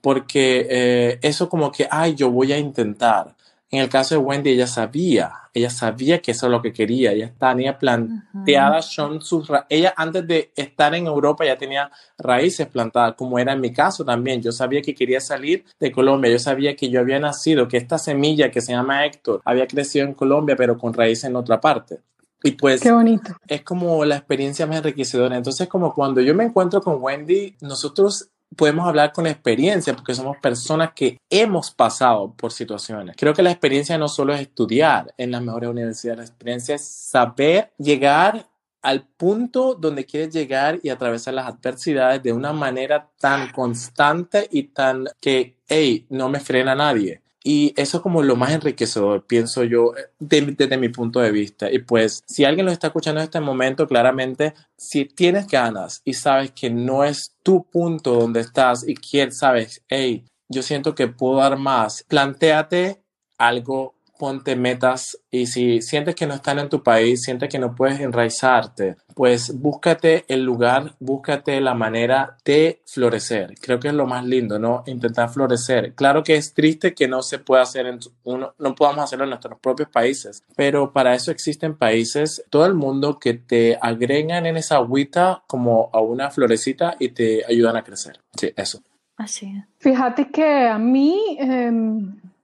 porque 0.00 0.66
eh, 0.68 1.18
eso 1.22 1.48
como 1.48 1.72
que, 1.72 1.88
ay, 1.90 2.14
yo 2.14 2.30
voy 2.30 2.52
a 2.52 2.58
intentar. 2.58 3.34
En 3.74 3.80
el 3.80 3.88
caso 3.88 4.14
de 4.14 4.20
Wendy, 4.20 4.50
ella 4.50 4.68
sabía, 4.68 5.32
ella 5.52 5.68
sabía 5.68 6.22
que 6.22 6.30
eso 6.30 6.46
es 6.46 6.52
lo 6.52 6.62
que 6.62 6.72
quería, 6.72 7.10
ella 7.10 7.32
tenía 7.36 7.76
planteadas 7.76 8.92
son 8.94 9.20
sus 9.20 9.50
ella 9.68 9.92
antes 9.96 10.24
de 10.28 10.52
estar 10.54 10.94
en 10.94 11.08
Europa 11.08 11.44
ya 11.44 11.58
tenía 11.58 11.90
raíces 12.16 12.68
plantadas, 12.68 13.16
como 13.16 13.36
era 13.36 13.52
en 13.52 13.60
mi 13.60 13.72
caso 13.72 14.04
también. 14.04 14.40
Yo 14.40 14.52
sabía 14.52 14.80
que 14.80 14.94
quería 14.94 15.20
salir 15.20 15.64
de 15.80 15.90
Colombia, 15.90 16.30
yo 16.30 16.38
sabía 16.38 16.76
que 16.76 16.88
yo 16.88 17.00
había 17.00 17.18
nacido, 17.18 17.66
que 17.66 17.76
esta 17.76 17.98
semilla 17.98 18.48
que 18.48 18.60
se 18.60 18.70
llama 18.70 19.04
Héctor 19.06 19.42
había 19.44 19.66
crecido 19.66 20.06
en 20.06 20.14
Colombia, 20.14 20.54
pero 20.54 20.78
con 20.78 20.94
raíces 20.94 21.24
en 21.24 21.34
otra 21.34 21.60
parte. 21.60 21.98
Y 22.44 22.52
pues 22.52 22.80
Qué 22.80 22.92
bonito. 22.92 23.34
es 23.48 23.62
como 23.62 24.04
la 24.04 24.16
experiencia 24.16 24.68
más 24.68 24.76
enriquecedora. 24.76 25.36
Entonces, 25.36 25.66
como 25.66 25.92
cuando 25.92 26.20
yo 26.20 26.32
me 26.32 26.44
encuentro 26.44 26.80
con 26.80 27.02
Wendy, 27.02 27.56
nosotros 27.60 28.28
podemos 28.56 28.86
hablar 28.86 29.12
con 29.12 29.26
experiencia 29.26 29.94
porque 29.94 30.14
somos 30.14 30.36
personas 30.38 30.92
que 30.94 31.18
hemos 31.30 31.70
pasado 31.70 32.32
por 32.34 32.52
situaciones. 32.52 33.16
Creo 33.18 33.34
que 33.34 33.42
la 33.42 33.50
experiencia 33.50 33.98
no 33.98 34.08
solo 34.08 34.34
es 34.34 34.40
estudiar 34.40 35.12
en 35.16 35.30
las 35.30 35.42
mejores 35.42 35.70
universidades, 35.70 36.18
la 36.18 36.24
experiencia 36.24 36.74
es 36.74 36.84
saber 36.84 37.72
llegar 37.78 38.46
al 38.84 39.02
punto 39.02 39.74
donde 39.74 40.04
quieres 40.04 40.32
llegar 40.32 40.78
y 40.82 40.90
atravesar 40.90 41.32
las 41.32 41.46
adversidades 41.46 42.22
de 42.22 42.34
una 42.34 42.52
manera 42.52 43.10
tan 43.18 43.50
constante 43.50 44.46
y 44.50 44.64
tan 44.64 45.06
que, 45.20 45.56
hey, 45.66 46.06
no 46.10 46.28
me 46.28 46.38
frena 46.38 46.74
nadie. 46.74 47.23
Y 47.46 47.74
eso 47.76 47.98
es 47.98 48.02
como 48.02 48.22
lo 48.22 48.36
más 48.36 48.52
enriquecedor, 48.52 49.26
pienso 49.26 49.64
yo, 49.64 49.92
desde 50.18 50.78
mi 50.78 50.88
punto 50.88 51.20
de 51.20 51.30
vista. 51.30 51.70
Y 51.70 51.78
pues, 51.80 52.22
si 52.26 52.44
alguien 52.44 52.64
lo 52.64 52.72
está 52.72 52.86
escuchando 52.86 53.20
en 53.20 53.24
este 53.24 53.40
momento, 53.40 53.86
claramente, 53.86 54.54
si 54.78 55.04
tienes 55.04 55.46
ganas 55.46 56.00
y 56.06 56.14
sabes 56.14 56.52
que 56.52 56.70
no 56.70 57.04
es 57.04 57.36
tu 57.42 57.64
punto 57.64 58.14
donde 58.14 58.40
estás 58.40 58.88
y 58.88 58.94
quieres, 58.94 59.36
sabes, 59.36 59.82
hey, 59.88 60.24
yo 60.48 60.62
siento 60.62 60.94
que 60.94 61.06
puedo 61.06 61.36
dar 61.36 61.58
más, 61.58 62.02
planteate 62.08 63.02
algo 63.36 63.94
ponte 64.18 64.56
metas 64.56 65.18
y 65.30 65.46
si 65.46 65.82
sientes 65.82 66.14
que 66.14 66.26
no 66.26 66.34
están 66.34 66.58
en 66.58 66.68
tu 66.68 66.82
país, 66.82 67.22
sientes 67.22 67.48
que 67.48 67.58
no 67.58 67.74
puedes 67.74 68.00
enraizarte, 68.00 68.96
pues 69.14 69.60
búscate 69.60 70.24
el 70.28 70.44
lugar, 70.44 70.94
búscate 70.98 71.60
la 71.60 71.74
manera 71.74 72.36
de 72.44 72.82
florecer. 72.86 73.54
Creo 73.60 73.80
que 73.80 73.88
es 73.88 73.94
lo 73.94 74.06
más 74.06 74.24
lindo, 74.24 74.58
¿no? 74.58 74.82
Intentar 74.86 75.30
florecer. 75.30 75.94
Claro 75.94 76.22
que 76.22 76.36
es 76.36 76.54
triste 76.54 76.94
que 76.94 77.08
no 77.08 77.22
se 77.22 77.38
pueda 77.38 77.62
hacer 77.62 77.86
en 77.86 77.98
uno, 78.24 78.54
no 78.58 78.74
podamos 78.74 79.04
hacerlo 79.04 79.24
en 79.24 79.30
nuestros 79.30 79.58
propios 79.60 79.88
países, 79.88 80.42
pero 80.56 80.92
para 80.92 81.14
eso 81.14 81.30
existen 81.30 81.76
países, 81.76 82.44
todo 82.50 82.66
el 82.66 82.74
mundo 82.74 83.18
que 83.18 83.34
te 83.34 83.78
agregan 83.80 84.46
en 84.46 84.56
esa 84.56 84.76
agüita 84.76 85.42
como 85.46 85.90
a 85.92 86.00
una 86.00 86.30
florecita 86.30 86.96
y 86.98 87.10
te 87.10 87.44
ayudan 87.46 87.76
a 87.76 87.84
crecer. 87.84 88.20
Sí, 88.36 88.52
eso. 88.56 88.82
Así 89.16 89.46
es. 89.46 89.64
Fíjate 89.78 90.30
que 90.30 90.66
a 90.66 90.78
mí, 90.78 91.36
eh, 91.38 91.70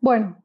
bueno, 0.00 0.39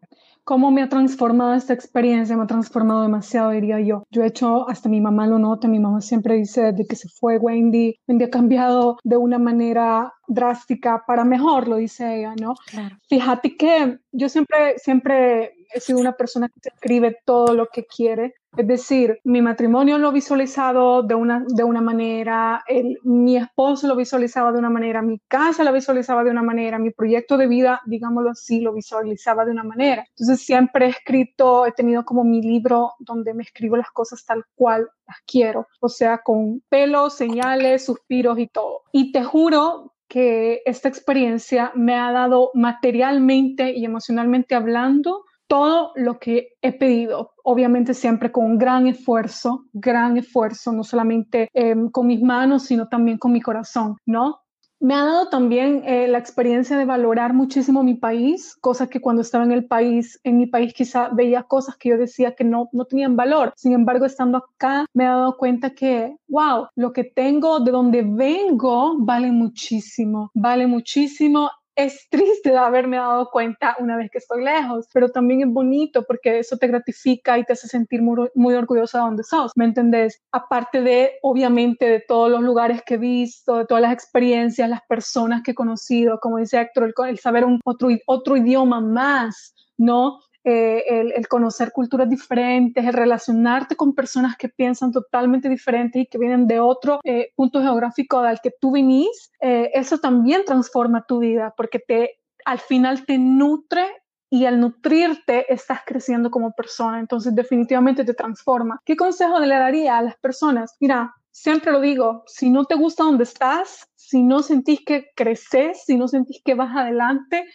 cómo 0.45 0.71
me 0.71 0.83
ha 0.83 0.89
transformado 0.89 1.55
esta 1.55 1.73
experiencia, 1.73 2.37
me 2.37 2.43
ha 2.43 2.47
transformado 2.47 3.01
demasiado, 3.01 3.49
diría 3.49 3.79
yo. 3.81 4.03
Yo 4.11 4.23
he 4.23 4.27
hecho, 4.27 4.69
hasta 4.69 4.87
mi 4.87 5.01
mamá 5.01 5.27
lo 5.27 5.39
nota, 5.39 5.67
mi 5.67 5.79
mamá 5.79 5.99
siempre 6.01 6.35
dice, 6.35 6.71
desde 6.71 6.87
que 6.87 6.95
se 6.95 7.09
fue 7.09 7.37
Wendy, 7.37 7.99
Wendy 8.07 8.23
ha 8.23 8.29
cambiado 8.29 8.97
de 9.03 9.17
una 9.17 9.39
manera 9.39 10.13
drástica 10.27 11.03
para 11.05 11.25
mejor, 11.25 11.67
lo 11.67 11.77
dice 11.77 12.19
ella, 12.19 12.35
¿no? 12.39 12.53
Claro. 12.67 12.95
Fíjate 13.09 13.57
que 13.57 13.97
yo 14.11 14.29
siempre, 14.29 14.77
siempre 14.77 15.51
he 15.73 15.79
sido 15.79 15.99
una 15.99 16.13
persona 16.13 16.47
que 16.47 16.69
escribe 16.69 17.17
todo 17.25 17.53
lo 17.53 17.67
que 17.67 17.85
quiere. 17.85 18.35
Es 18.57 18.67
decir, 18.67 19.19
mi 19.25 19.41
matrimonio 19.41 19.97
lo 19.97 20.11
visualizado 20.11 21.03
de 21.03 21.13
una, 21.13 21.43
de 21.47 21.63
una 21.63 21.81
manera, 21.81 22.63
mi 23.03 23.35
esposo 23.35 23.87
lo 23.87 23.95
visualizaba 23.95 24.51
de 24.53 24.59
una 24.59 24.69
manera, 24.69 25.01
mi 25.01 25.19
casa 25.27 25.63
lo 25.63 25.73
visualizaba 25.73 26.23
de 26.23 26.31
una 26.31 26.41
manera, 26.41 26.79
mi 26.79 26.91
proyecto 26.91 27.37
de 27.37 27.47
vida, 27.47 27.81
digámoslo 27.85 28.29
así, 28.29 28.61
lo 28.61 28.73
visualizaba 28.73 29.43
de 29.43 29.51
una 29.51 29.63
manera. 29.63 30.05
Entonces 30.09 30.45
siempre 30.45 30.85
he 30.85 30.89
escrito, 30.89 31.65
he 31.65 31.73
tenido 31.73 32.05
como 32.05 32.23
mi 32.23 32.41
libro 32.41 32.93
donde 32.99 33.33
me 33.33 33.43
escribo 33.43 33.75
las 33.75 33.91
cosas 33.91 34.25
tal 34.25 34.43
cual 34.55 34.89
las 35.05 35.17
quiero, 35.27 35.67
o 35.81 35.89
sea, 35.89 36.19
con 36.19 36.61
pelos, 36.69 37.15
señales, 37.15 37.85
suspiros 37.85 38.39
y 38.39 38.47
todo. 38.47 38.83
Y 38.93 39.11
te 39.11 39.23
juro 39.23 39.93
que 40.07 40.61
esta 40.65 40.87
experiencia 40.87 41.71
me 41.75 41.95
ha 41.95 42.11
dado 42.11 42.51
materialmente 42.53 43.71
y 43.71 43.83
emocionalmente 43.85 44.55
hablando 44.55 45.25
todo 45.47 45.91
lo 45.95 46.19
que 46.19 46.49
he 46.61 46.73
pedido, 46.73 47.33
obviamente 47.43 47.93
siempre 47.93 48.31
con 48.31 48.45
un 48.45 48.57
gran 48.57 48.87
esfuerzo, 48.87 49.65
gran 49.73 50.17
esfuerzo, 50.17 50.71
no 50.71 50.83
solamente 50.83 51.49
eh, 51.53 51.75
con 51.91 52.07
mis 52.07 52.21
manos, 52.21 52.63
sino 52.63 52.87
también 52.87 53.17
con 53.17 53.31
mi 53.31 53.41
corazón, 53.41 53.97
¿no? 54.05 54.41
Me 54.79 54.93
ha 54.93 55.05
dado 55.05 55.29
también 55.29 55.83
eh, 55.85 56.07
la 56.07 56.17
experiencia 56.17 56.77
de 56.77 56.83
valorar 56.83 57.33
muchísimo 57.33 57.81
mi 57.81 57.95
país, 57.95 58.55
cosas 58.59 58.89
que 58.89 58.99
cuando 58.99 59.21
estaba 59.21 59.45
en 59.45 59.53
el 59.53 59.65
país, 59.65 60.19
en 60.23 60.37
mi 60.37 60.47
país 60.47 60.73
quizá 60.73 61.09
veía 61.09 61.43
cosas 61.43 61.77
que 61.77 61.89
yo 61.89 61.97
decía 61.97 62.35
que 62.35 62.43
no, 62.43 62.69
no 62.73 62.85
tenían 62.85 63.15
valor. 63.15 63.53
Sin 63.55 63.71
embargo, 63.71 64.05
estando 64.05 64.39
acá, 64.39 64.85
me 64.93 65.05
he 65.05 65.07
dado 65.07 65.37
cuenta 65.37 65.69
que, 65.69 66.17
wow, 66.27 66.67
lo 66.75 66.91
que 66.91 67.05
tengo, 67.05 67.61
de 67.61 67.71
donde 67.71 68.03
vengo, 68.03 68.97
vale 68.99 69.31
muchísimo, 69.31 70.29
vale 70.33 70.67
muchísimo 70.67 71.49
es 71.75 72.07
triste 72.09 72.55
haberme 72.55 72.97
dado 72.97 73.29
cuenta 73.31 73.75
una 73.79 73.97
vez 73.97 74.09
que 74.09 74.19
estoy 74.19 74.43
lejos, 74.43 74.87
pero 74.93 75.09
también 75.09 75.41
es 75.41 75.47
bonito 75.47 76.03
porque 76.03 76.39
eso 76.39 76.57
te 76.57 76.67
gratifica 76.67 77.37
y 77.37 77.43
te 77.43 77.53
hace 77.53 77.67
sentir 77.67 78.01
muy, 78.01 78.29
muy 78.33 78.53
orgullosa 78.55 78.99
de 78.99 79.03
donde 79.05 79.23
sos, 79.23 79.51
¿me 79.55 79.65
entendés? 79.65 80.21
Aparte 80.31 80.81
de, 80.81 81.13
obviamente, 81.21 81.85
de 81.85 81.99
todos 81.99 82.29
los 82.29 82.41
lugares 82.41 82.81
que 82.85 82.95
he 82.95 82.97
visto, 82.97 83.57
de 83.57 83.65
todas 83.65 83.81
las 83.81 83.93
experiencias, 83.93 84.69
las 84.69 84.81
personas 84.87 85.43
que 85.43 85.51
he 85.51 85.55
conocido, 85.55 86.19
como 86.19 86.37
dice 86.37 86.59
Héctor, 86.59 86.85
el, 86.85 87.09
el 87.09 87.19
saber 87.19 87.45
un, 87.45 87.59
otro, 87.65 87.89
otro 88.05 88.37
idioma 88.37 88.79
más, 88.79 89.53
¿no? 89.77 90.19
Eh, 90.47 91.11
el, 91.15 91.27
conocer 91.27 91.71
culturas 91.71 92.07
diferentes, 92.07 92.85
el 92.85 92.93
relacionarte 92.93 93.75
con 93.75 93.95
personas 93.95 94.37
que 94.37 94.47
piensan 94.47 94.91
totalmente 94.91 95.49
diferentes 95.49 96.03
y 96.03 96.05
que 96.05 96.19
vienen 96.19 96.45
de 96.45 96.59
otro 96.59 96.99
eh, 97.03 97.31
punto 97.35 97.63
geográfico 97.63 98.19
al 98.19 98.39
que 98.41 98.51
tú 98.61 98.73
vinís, 98.73 99.31
eh, 99.41 99.71
eso 99.73 99.97
también 99.97 100.45
transforma 100.45 101.03
tu 101.07 101.17
vida 101.17 101.51
porque 101.57 101.79
te, 101.79 102.19
al 102.45 102.59
final 102.59 103.07
te 103.07 103.17
nutre 103.17 103.87
y 104.29 104.45
al 104.45 104.59
nutrirte 104.59 105.51
estás 105.51 105.79
creciendo 105.83 106.29
como 106.29 106.51
persona, 106.51 106.99
entonces 106.99 107.33
definitivamente 107.33 108.05
te 108.05 108.13
transforma. 108.13 108.79
¿Qué 108.85 108.95
consejo 108.95 109.39
le 109.39 109.55
daría 109.55 109.97
a 109.97 110.03
las 110.03 110.15
personas? 110.17 110.75
Mira, 110.79 111.11
siempre 111.31 111.71
lo 111.71 111.81
digo, 111.81 112.23
si 112.27 112.51
no 112.51 112.65
te 112.65 112.75
gusta 112.75 113.03
donde 113.03 113.23
estás, 113.23 113.87
si 113.95 114.21
no 114.21 114.43
sentís 114.43 114.85
que 114.85 115.07
creces, 115.15 115.85
si 115.87 115.97
no 115.97 116.07
sentís 116.07 116.39
que 116.45 116.53
vas 116.53 116.75
adelante, 116.75 117.45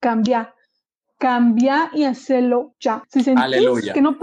cambia 0.00 0.54
cambia 1.18 1.90
y 1.92 2.04
hacerlo 2.04 2.74
ya. 2.80 3.02
Si 3.08 3.22
sentís, 3.22 3.44
Aleluya. 3.44 3.92
que 3.92 4.00
no, 4.00 4.16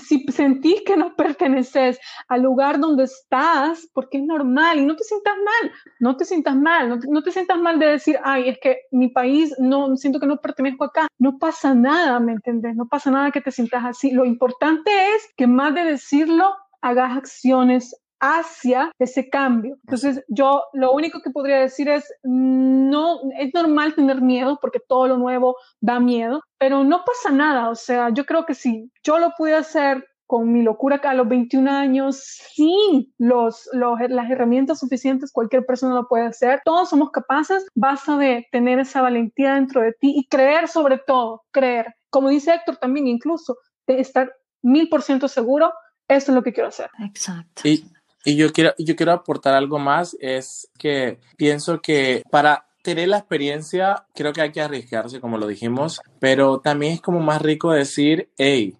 si 0.00 0.24
sentís 0.28 0.82
que 0.82 0.96
no 0.96 1.16
perteneces 1.16 1.98
al 2.28 2.42
lugar 2.42 2.78
donde 2.78 3.04
estás, 3.04 3.88
porque 3.92 4.18
es 4.18 4.24
normal 4.24 4.78
y 4.78 4.84
no 4.84 4.94
te 4.94 5.04
sientas 5.04 5.34
mal, 5.34 5.72
no 5.98 6.16
te 6.16 6.24
sientas 6.24 6.56
mal, 6.56 6.88
no 6.88 6.98
te, 6.98 7.08
no 7.08 7.22
te 7.22 7.32
sientas 7.32 7.58
mal 7.58 7.78
de 7.78 7.86
decir, 7.86 8.18
ay, 8.22 8.50
es 8.50 8.58
que 8.60 8.82
mi 8.90 9.08
país 9.08 9.54
no 9.58 9.96
siento 9.96 10.20
que 10.20 10.26
no 10.26 10.36
pertenezco 10.36 10.84
acá. 10.84 11.08
No 11.18 11.38
pasa 11.38 11.74
nada, 11.74 12.20
¿me 12.20 12.32
entendés? 12.32 12.76
No 12.76 12.86
pasa 12.86 13.10
nada 13.10 13.30
que 13.30 13.40
te 13.40 13.50
sientas 13.50 13.84
así. 13.84 14.10
Lo 14.10 14.24
importante 14.24 14.90
es 15.14 15.28
que 15.36 15.46
más 15.46 15.74
de 15.74 15.84
decirlo, 15.84 16.54
hagas 16.80 17.16
acciones 17.16 17.96
hacia 18.22 18.92
ese 19.00 19.28
cambio. 19.28 19.76
Entonces, 19.84 20.24
yo 20.28 20.62
lo 20.72 20.92
único 20.92 21.20
que 21.20 21.30
podría 21.30 21.58
decir 21.58 21.88
es, 21.88 22.10
no, 22.22 23.18
es 23.36 23.52
normal 23.52 23.96
tener 23.96 24.22
miedo 24.22 24.58
porque 24.62 24.78
todo 24.78 25.08
lo 25.08 25.18
nuevo 25.18 25.56
da 25.80 25.98
miedo, 25.98 26.40
pero 26.56 26.84
no 26.84 27.04
pasa 27.04 27.34
nada. 27.34 27.68
O 27.68 27.74
sea, 27.74 28.10
yo 28.10 28.24
creo 28.24 28.46
que 28.46 28.54
si 28.54 28.90
yo 29.02 29.18
lo 29.18 29.32
pude 29.36 29.56
hacer 29.56 30.06
con 30.28 30.52
mi 30.52 30.62
locura 30.62 31.00
a 31.02 31.14
los 31.14 31.28
21 31.28 31.68
años, 31.68 32.16
sin 32.54 33.12
los, 33.18 33.68
los, 33.72 33.98
las 34.08 34.30
herramientas 34.30 34.78
suficientes, 34.78 35.32
cualquier 35.32 35.66
persona 35.66 35.94
lo 35.94 36.06
puede 36.06 36.26
hacer. 36.26 36.62
Todos 36.64 36.90
somos 36.90 37.10
capaces, 37.10 37.66
basta 37.74 38.16
de 38.16 38.46
tener 38.52 38.78
esa 38.78 39.02
valentía 39.02 39.54
dentro 39.54 39.82
de 39.82 39.92
ti 39.92 40.14
y 40.16 40.28
creer 40.28 40.68
sobre 40.68 40.98
todo, 40.98 41.42
creer. 41.50 41.92
Como 42.08 42.28
dice 42.28 42.54
Héctor 42.54 42.76
también, 42.76 43.08
incluso, 43.08 43.58
de 43.88 44.00
estar 44.00 44.32
mil 44.62 44.88
por 44.88 45.02
ciento 45.02 45.26
seguro, 45.26 45.72
esto 46.06 46.30
es 46.30 46.36
lo 46.36 46.42
que 46.42 46.52
quiero 46.52 46.68
hacer. 46.68 46.88
Exacto. 47.00 47.68
Y, 47.68 47.84
y 48.24 48.36
yo, 48.36 48.52
quiero, 48.52 48.74
yo 48.78 48.96
quiero 48.96 49.12
aportar 49.12 49.54
algo 49.54 49.78
más, 49.78 50.16
es 50.20 50.70
que 50.78 51.18
pienso 51.36 51.80
que 51.80 52.22
para 52.30 52.66
tener 52.82 53.08
la 53.08 53.18
experiencia, 53.18 54.06
creo 54.14 54.32
que 54.32 54.42
hay 54.42 54.52
que 54.52 54.60
arriesgarse, 54.60 55.20
como 55.20 55.38
lo 55.38 55.46
dijimos, 55.46 56.00
pero 56.18 56.60
también 56.60 56.94
es 56.94 57.00
como 57.00 57.20
más 57.20 57.40
rico 57.40 57.70
decir, 57.70 58.28
hey, 58.36 58.76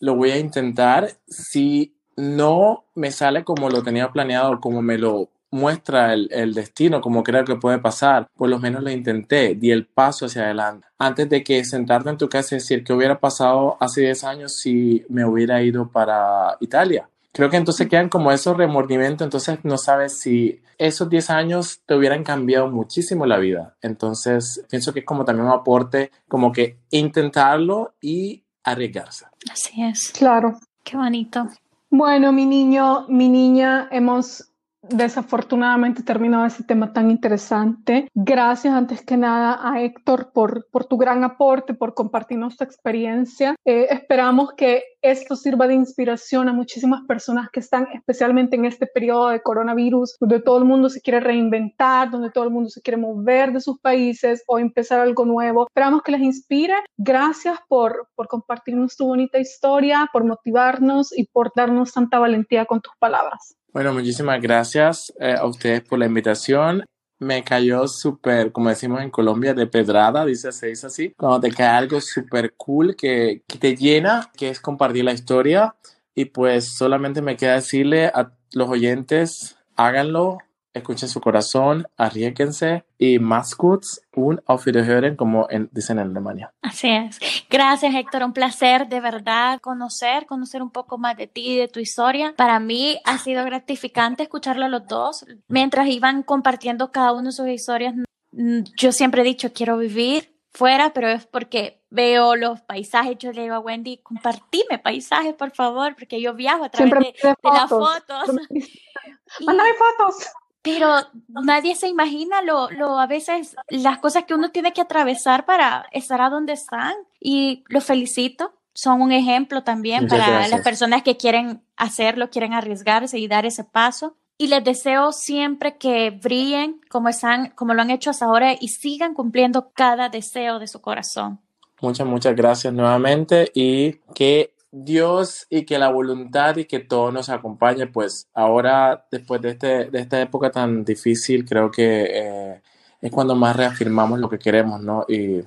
lo 0.00 0.14
voy 0.14 0.30
a 0.30 0.38
intentar. 0.38 1.16
Si 1.26 1.94
no 2.16 2.84
me 2.94 3.10
sale 3.10 3.44
como 3.44 3.70
lo 3.70 3.82
tenía 3.82 4.12
planeado, 4.12 4.60
como 4.60 4.82
me 4.82 4.98
lo 4.98 5.30
muestra 5.50 6.12
el, 6.12 6.28
el, 6.30 6.52
destino, 6.52 7.00
como 7.00 7.22
creo 7.22 7.44
que 7.44 7.56
puede 7.56 7.78
pasar, 7.78 8.28
por 8.36 8.50
lo 8.50 8.58
menos 8.58 8.82
lo 8.82 8.90
intenté, 8.90 9.54
di 9.54 9.70
el 9.70 9.86
paso 9.86 10.26
hacia 10.26 10.42
adelante. 10.42 10.86
Antes 10.98 11.28
de 11.30 11.42
que 11.42 11.64
sentarte 11.64 12.10
en 12.10 12.18
tu 12.18 12.28
casa 12.28 12.54
y 12.54 12.58
decir 12.58 12.84
qué 12.84 12.92
hubiera 12.92 13.18
pasado 13.18 13.78
hace 13.80 14.02
10 14.02 14.24
años 14.24 14.58
si 14.58 15.06
me 15.08 15.24
hubiera 15.24 15.62
ido 15.62 15.90
para 15.90 16.56
Italia. 16.60 17.08
Creo 17.32 17.50
que 17.50 17.56
entonces 17.56 17.88
quedan 17.88 18.08
como 18.08 18.32
esos 18.32 18.56
remordimientos, 18.56 19.24
entonces 19.24 19.58
no 19.62 19.78
sabes 19.78 20.18
si 20.18 20.60
esos 20.78 21.08
10 21.10 21.30
años 21.30 21.82
te 21.86 21.94
hubieran 21.94 22.24
cambiado 22.24 22.70
muchísimo 22.70 23.26
la 23.26 23.38
vida. 23.38 23.76
Entonces 23.82 24.64
pienso 24.70 24.92
que 24.92 25.00
es 25.00 25.04
como 25.04 25.24
también 25.24 25.46
un 25.46 25.52
aporte, 25.52 26.10
como 26.26 26.52
que 26.52 26.78
intentarlo 26.90 27.94
y 28.00 28.44
arriesgarse. 28.64 29.26
Así 29.50 29.82
es. 29.82 30.12
Claro. 30.12 30.58
Qué 30.84 30.96
bonito. 30.96 31.46
Bueno, 31.90 32.32
mi 32.32 32.46
niño, 32.46 33.06
mi 33.08 33.28
niña, 33.28 33.88
hemos 33.90 34.50
desafortunadamente 34.90 36.02
terminado 36.02 36.46
ese 36.46 36.64
tema 36.64 36.92
tan 36.92 37.10
interesante. 37.10 38.08
Gracias 38.14 38.74
antes 38.74 39.02
que 39.02 39.16
nada 39.16 39.58
a 39.62 39.82
Héctor 39.82 40.32
por, 40.32 40.66
por 40.70 40.84
tu 40.84 40.96
gran 40.96 41.24
aporte, 41.24 41.74
por 41.74 41.94
compartirnos 41.94 42.56
tu 42.56 42.64
experiencia. 42.64 43.54
Eh, 43.64 43.86
esperamos 43.90 44.52
que 44.56 44.82
esto 45.00 45.36
sirva 45.36 45.68
de 45.68 45.74
inspiración 45.74 46.48
a 46.48 46.52
muchísimas 46.52 47.02
personas 47.06 47.50
que 47.50 47.60
están 47.60 47.88
especialmente 47.92 48.56
en 48.56 48.64
este 48.64 48.86
periodo 48.86 49.28
de 49.28 49.42
coronavirus, 49.42 50.16
donde 50.20 50.40
todo 50.40 50.58
el 50.58 50.64
mundo 50.64 50.88
se 50.88 51.00
quiere 51.00 51.20
reinventar, 51.20 52.10
donde 52.10 52.30
todo 52.30 52.44
el 52.44 52.50
mundo 52.50 52.68
se 52.68 52.82
quiere 52.82 52.96
mover 52.96 53.52
de 53.52 53.60
sus 53.60 53.78
países 53.78 54.42
o 54.46 54.58
empezar 54.58 55.00
algo 55.00 55.24
nuevo. 55.24 55.66
Esperamos 55.68 56.02
que 56.02 56.12
les 56.12 56.22
inspire. 56.22 56.74
Gracias 56.96 57.58
por, 57.68 58.08
por 58.14 58.28
compartirnos 58.28 58.96
tu 58.96 59.06
bonita 59.06 59.38
historia, 59.38 60.08
por 60.12 60.24
motivarnos 60.24 61.16
y 61.16 61.26
por 61.26 61.52
darnos 61.54 61.92
tanta 61.92 62.18
valentía 62.18 62.66
con 62.66 62.80
tus 62.80 62.94
palabras. 62.98 63.57
Bueno, 63.72 63.92
muchísimas 63.92 64.40
gracias 64.40 65.12
eh, 65.20 65.34
a 65.38 65.44
ustedes 65.46 65.82
por 65.82 65.98
la 65.98 66.06
invitación. 66.06 66.84
Me 67.20 67.44
cayó 67.44 67.86
súper, 67.86 68.50
como 68.52 68.70
decimos 68.70 69.02
en 69.02 69.10
Colombia, 69.10 69.52
de 69.52 69.66
pedrada, 69.66 70.24
dice, 70.24 70.52
se 70.52 70.68
dice 70.68 70.86
así, 70.86 71.12
cuando 71.16 71.40
te 71.40 71.50
cae 71.50 71.66
algo 71.66 72.00
súper 72.00 72.54
cool 72.56 72.96
que, 72.96 73.42
que 73.46 73.58
te 73.58 73.76
llena, 73.76 74.30
que 74.36 74.48
es 74.48 74.60
compartir 74.60 75.04
la 75.04 75.12
historia. 75.12 75.74
Y 76.14 76.26
pues 76.26 76.76
solamente 76.76 77.20
me 77.22 77.36
queda 77.36 77.54
decirle 77.54 78.06
a 78.06 78.32
los 78.52 78.68
oyentes, 78.68 79.56
háganlo, 79.76 80.38
escuchen 80.72 81.08
su 81.08 81.20
corazón, 81.20 81.86
arriesguense 81.96 82.84
y 82.98 83.18
más 83.18 83.54
kurz 83.54 84.02
un 84.14 84.40
Auf 84.46 84.66
Wiederhören, 84.66 85.16
como 85.16 85.46
en, 85.50 85.68
dicen 85.72 85.98
en 85.98 86.10
Alemania. 86.10 86.52
Así 86.62 86.88
es. 86.88 87.18
Gracias, 87.48 87.94
Héctor. 87.94 88.24
Un 88.24 88.32
placer 88.32 88.88
de 88.88 89.00
verdad 89.00 89.60
conocer, 89.60 90.26
conocer 90.26 90.62
un 90.62 90.70
poco 90.70 90.98
más 90.98 91.16
de 91.16 91.26
ti 91.26 91.52
y 91.52 91.56
de 91.56 91.68
tu 91.68 91.80
historia. 91.80 92.34
Para 92.36 92.58
mí 92.60 93.00
ha 93.04 93.18
sido 93.18 93.44
gratificante 93.44 94.24
escucharlo 94.24 94.64
a 94.64 94.68
los 94.68 94.86
dos. 94.86 95.24
Mientras 95.48 95.88
iban 95.88 96.22
compartiendo 96.22 96.90
cada 96.90 97.12
uno 97.12 97.32
sus 97.32 97.48
historias, 97.48 97.94
mm, 98.32 98.60
yo 98.76 98.92
siempre 98.92 99.22
he 99.22 99.24
dicho, 99.24 99.52
quiero 99.52 99.78
vivir 99.78 100.34
fuera, 100.52 100.92
pero 100.92 101.08
es 101.08 101.26
porque 101.26 101.82
veo 101.90 102.34
los 102.34 102.60
paisajes. 102.62 103.16
Yo 103.18 103.32
le 103.32 103.42
digo 103.42 103.54
a 103.54 103.60
Wendy, 103.60 103.98
compartime 103.98 104.78
paisajes, 104.82 105.34
por 105.34 105.52
favor, 105.54 105.94
porque 105.96 106.20
yo 106.20 106.34
viajo 106.34 106.64
a 106.64 106.70
través 106.70 106.92
de, 106.92 107.14
de, 107.22 107.34
las 107.42 107.68
fotos. 107.68 108.28
Mándame 109.46 109.70
fotos 109.74 110.26
pero 110.70 110.96
nadie 111.28 111.74
se 111.74 111.88
imagina 111.88 112.42
lo, 112.42 112.70
lo, 112.70 112.98
a 112.98 113.06
veces 113.06 113.56
las 113.68 113.98
cosas 113.98 114.24
que 114.24 114.34
uno 114.34 114.50
tiene 114.50 114.72
que 114.72 114.80
atravesar 114.80 115.46
para 115.46 115.86
estar 115.92 116.20
a 116.20 116.30
donde 116.30 116.52
están 116.52 116.94
y 117.20 117.64
los 117.68 117.84
felicito. 117.84 118.52
Son 118.74 119.00
un 119.00 119.10
ejemplo 119.10 119.64
también 119.64 120.04
Muchas 120.04 120.18
para 120.18 120.30
gracias. 120.30 120.50
las 120.50 120.60
personas 120.60 121.02
que 121.02 121.16
quieren 121.16 121.62
hacerlo, 121.76 122.30
quieren 122.30 122.52
arriesgarse 122.52 123.18
y 123.18 123.26
dar 123.26 123.46
ese 123.46 123.64
paso. 123.64 124.16
Y 124.36 124.46
les 124.48 124.62
deseo 124.62 125.10
siempre 125.10 125.78
que 125.78 126.10
brillen 126.10 126.80
como 126.88 127.08
están, 127.08 127.50
como 127.50 127.74
lo 127.74 127.82
han 127.82 127.90
hecho 127.90 128.10
hasta 128.10 128.26
ahora 128.26 128.54
y 128.60 128.68
sigan 128.68 129.14
cumpliendo 129.14 129.70
cada 129.74 130.08
deseo 130.10 130.60
de 130.60 130.68
su 130.68 130.80
corazón. 130.80 131.40
Muchas, 131.80 132.06
muchas 132.06 132.36
gracias 132.36 132.72
nuevamente 132.72 133.50
y 133.52 133.94
que 134.14 134.52
Dios 134.70 135.46
y 135.48 135.64
que 135.64 135.78
la 135.78 135.88
voluntad 135.88 136.56
y 136.56 136.66
que 136.66 136.80
todo 136.80 137.10
nos 137.10 137.28
acompañe, 137.28 137.86
pues 137.86 138.28
ahora, 138.34 139.06
después 139.10 139.40
de, 139.40 139.50
este, 139.50 139.90
de 139.90 140.00
esta 140.00 140.20
época 140.20 140.50
tan 140.50 140.84
difícil, 140.84 141.44
creo 141.44 141.70
que 141.70 142.04
eh, 142.10 142.62
es 143.00 143.10
cuando 143.10 143.34
más 143.34 143.56
reafirmamos 143.56 144.18
lo 144.18 144.28
que 144.28 144.38
queremos, 144.38 144.80
¿no? 144.80 145.04
Y 145.08 145.42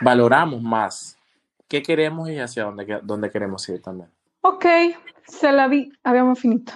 valoramos 0.00 0.62
más 0.62 1.16
qué 1.68 1.82
queremos 1.82 2.30
y 2.30 2.38
hacia 2.38 2.64
dónde, 2.64 3.00
dónde 3.02 3.30
queremos 3.30 3.68
ir 3.68 3.82
también. 3.82 4.08
Ok, 4.42 4.66
se 5.26 5.52
la 5.52 5.68
vi, 5.68 5.92
habíamos 6.02 6.38
finito. 6.38 6.72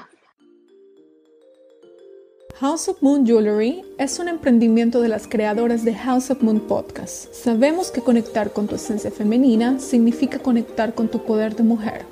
House 2.61 2.89
of 2.89 3.01
Moon 3.03 3.25
Jewelry 3.25 3.85
es 3.99 4.19
un 4.19 4.27
emprendimiento 4.27 5.01
de 5.01 5.07
las 5.07 5.29
creadoras 5.29 5.85
de 5.85 5.95
House 5.95 6.29
of 6.33 6.43
Moon 6.43 6.59
Podcast. 6.59 7.33
Sabemos 7.33 7.93
que 7.93 8.01
conectar 8.01 8.53
con 8.53 8.67
tu 8.67 8.75
esencia 8.75 9.13
femenina 9.13 9.79
significa 9.79 10.41
conectar 10.41 10.93
con 10.93 11.07
tu 11.07 11.23
poder 11.25 11.55
de 11.55 11.63
mujer. 11.63 12.05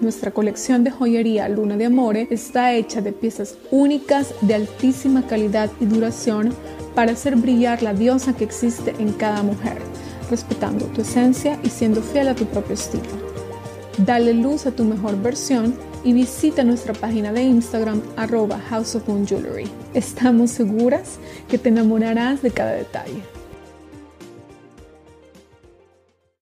Nuestra 0.00 0.30
colección 0.30 0.84
de 0.84 0.92
joyería 0.92 1.48
Luna 1.48 1.76
de 1.76 1.86
Amore 1.86 2.28
está 2.30 2.72
hecha 2.74 3.00
de 3.00 3.10
piezas 3.10 3.58
únicas 3.72 4.32
de 4.42 4.54
altísima 4.54 5.26
calidad 5.26 5.68
y 5.80 5.86
duración 5.86 6.54
para 6.94 7.10
hacer 7.10 7.34
brillar 7.34 7.82
la 7.82 7.92
diosa 7.92 8.36
que 8.36 8.44
existe 8.44 8.94
en 9.00 9.12
cada 9.12 9.42
mujer, 9.42 9.78
respetando 10.30 10.84
tu 10.86 11.00
esencia 11.00 11.58
y 11.64 11.70
siendo 11.70 12.02
fiel 12.02 12.28
a 12.28 12.36
tu 12.36 12.44
propio 12.44 12.74
estilo. 12.74 13.32
Dale 13.98 14.32
luz 14.32 14.64
a 14.66 14.70
tu 14.70 14.84
mejor 14.84 15.20
versión 15.20 15.74
y 16.04 16.12
visita 16.12 16.64
nuestra 16.64 16.94
página 16.94 17.32
de 17.32 17.42
Instagram 17.42 18.02
arroba 18.16 18.58
House 18.70 18.94
of 18.94 19.04
Jewelry. 19.26 19.68
Estamos 19.94 20.50
seguras 20.50 21.18
que 21.48 21.58
te 21.58 21.68
enamorarás 21.68 22.42
de 22.42 22.50
cada 22.50 22.72
detalle. 22.72 23.41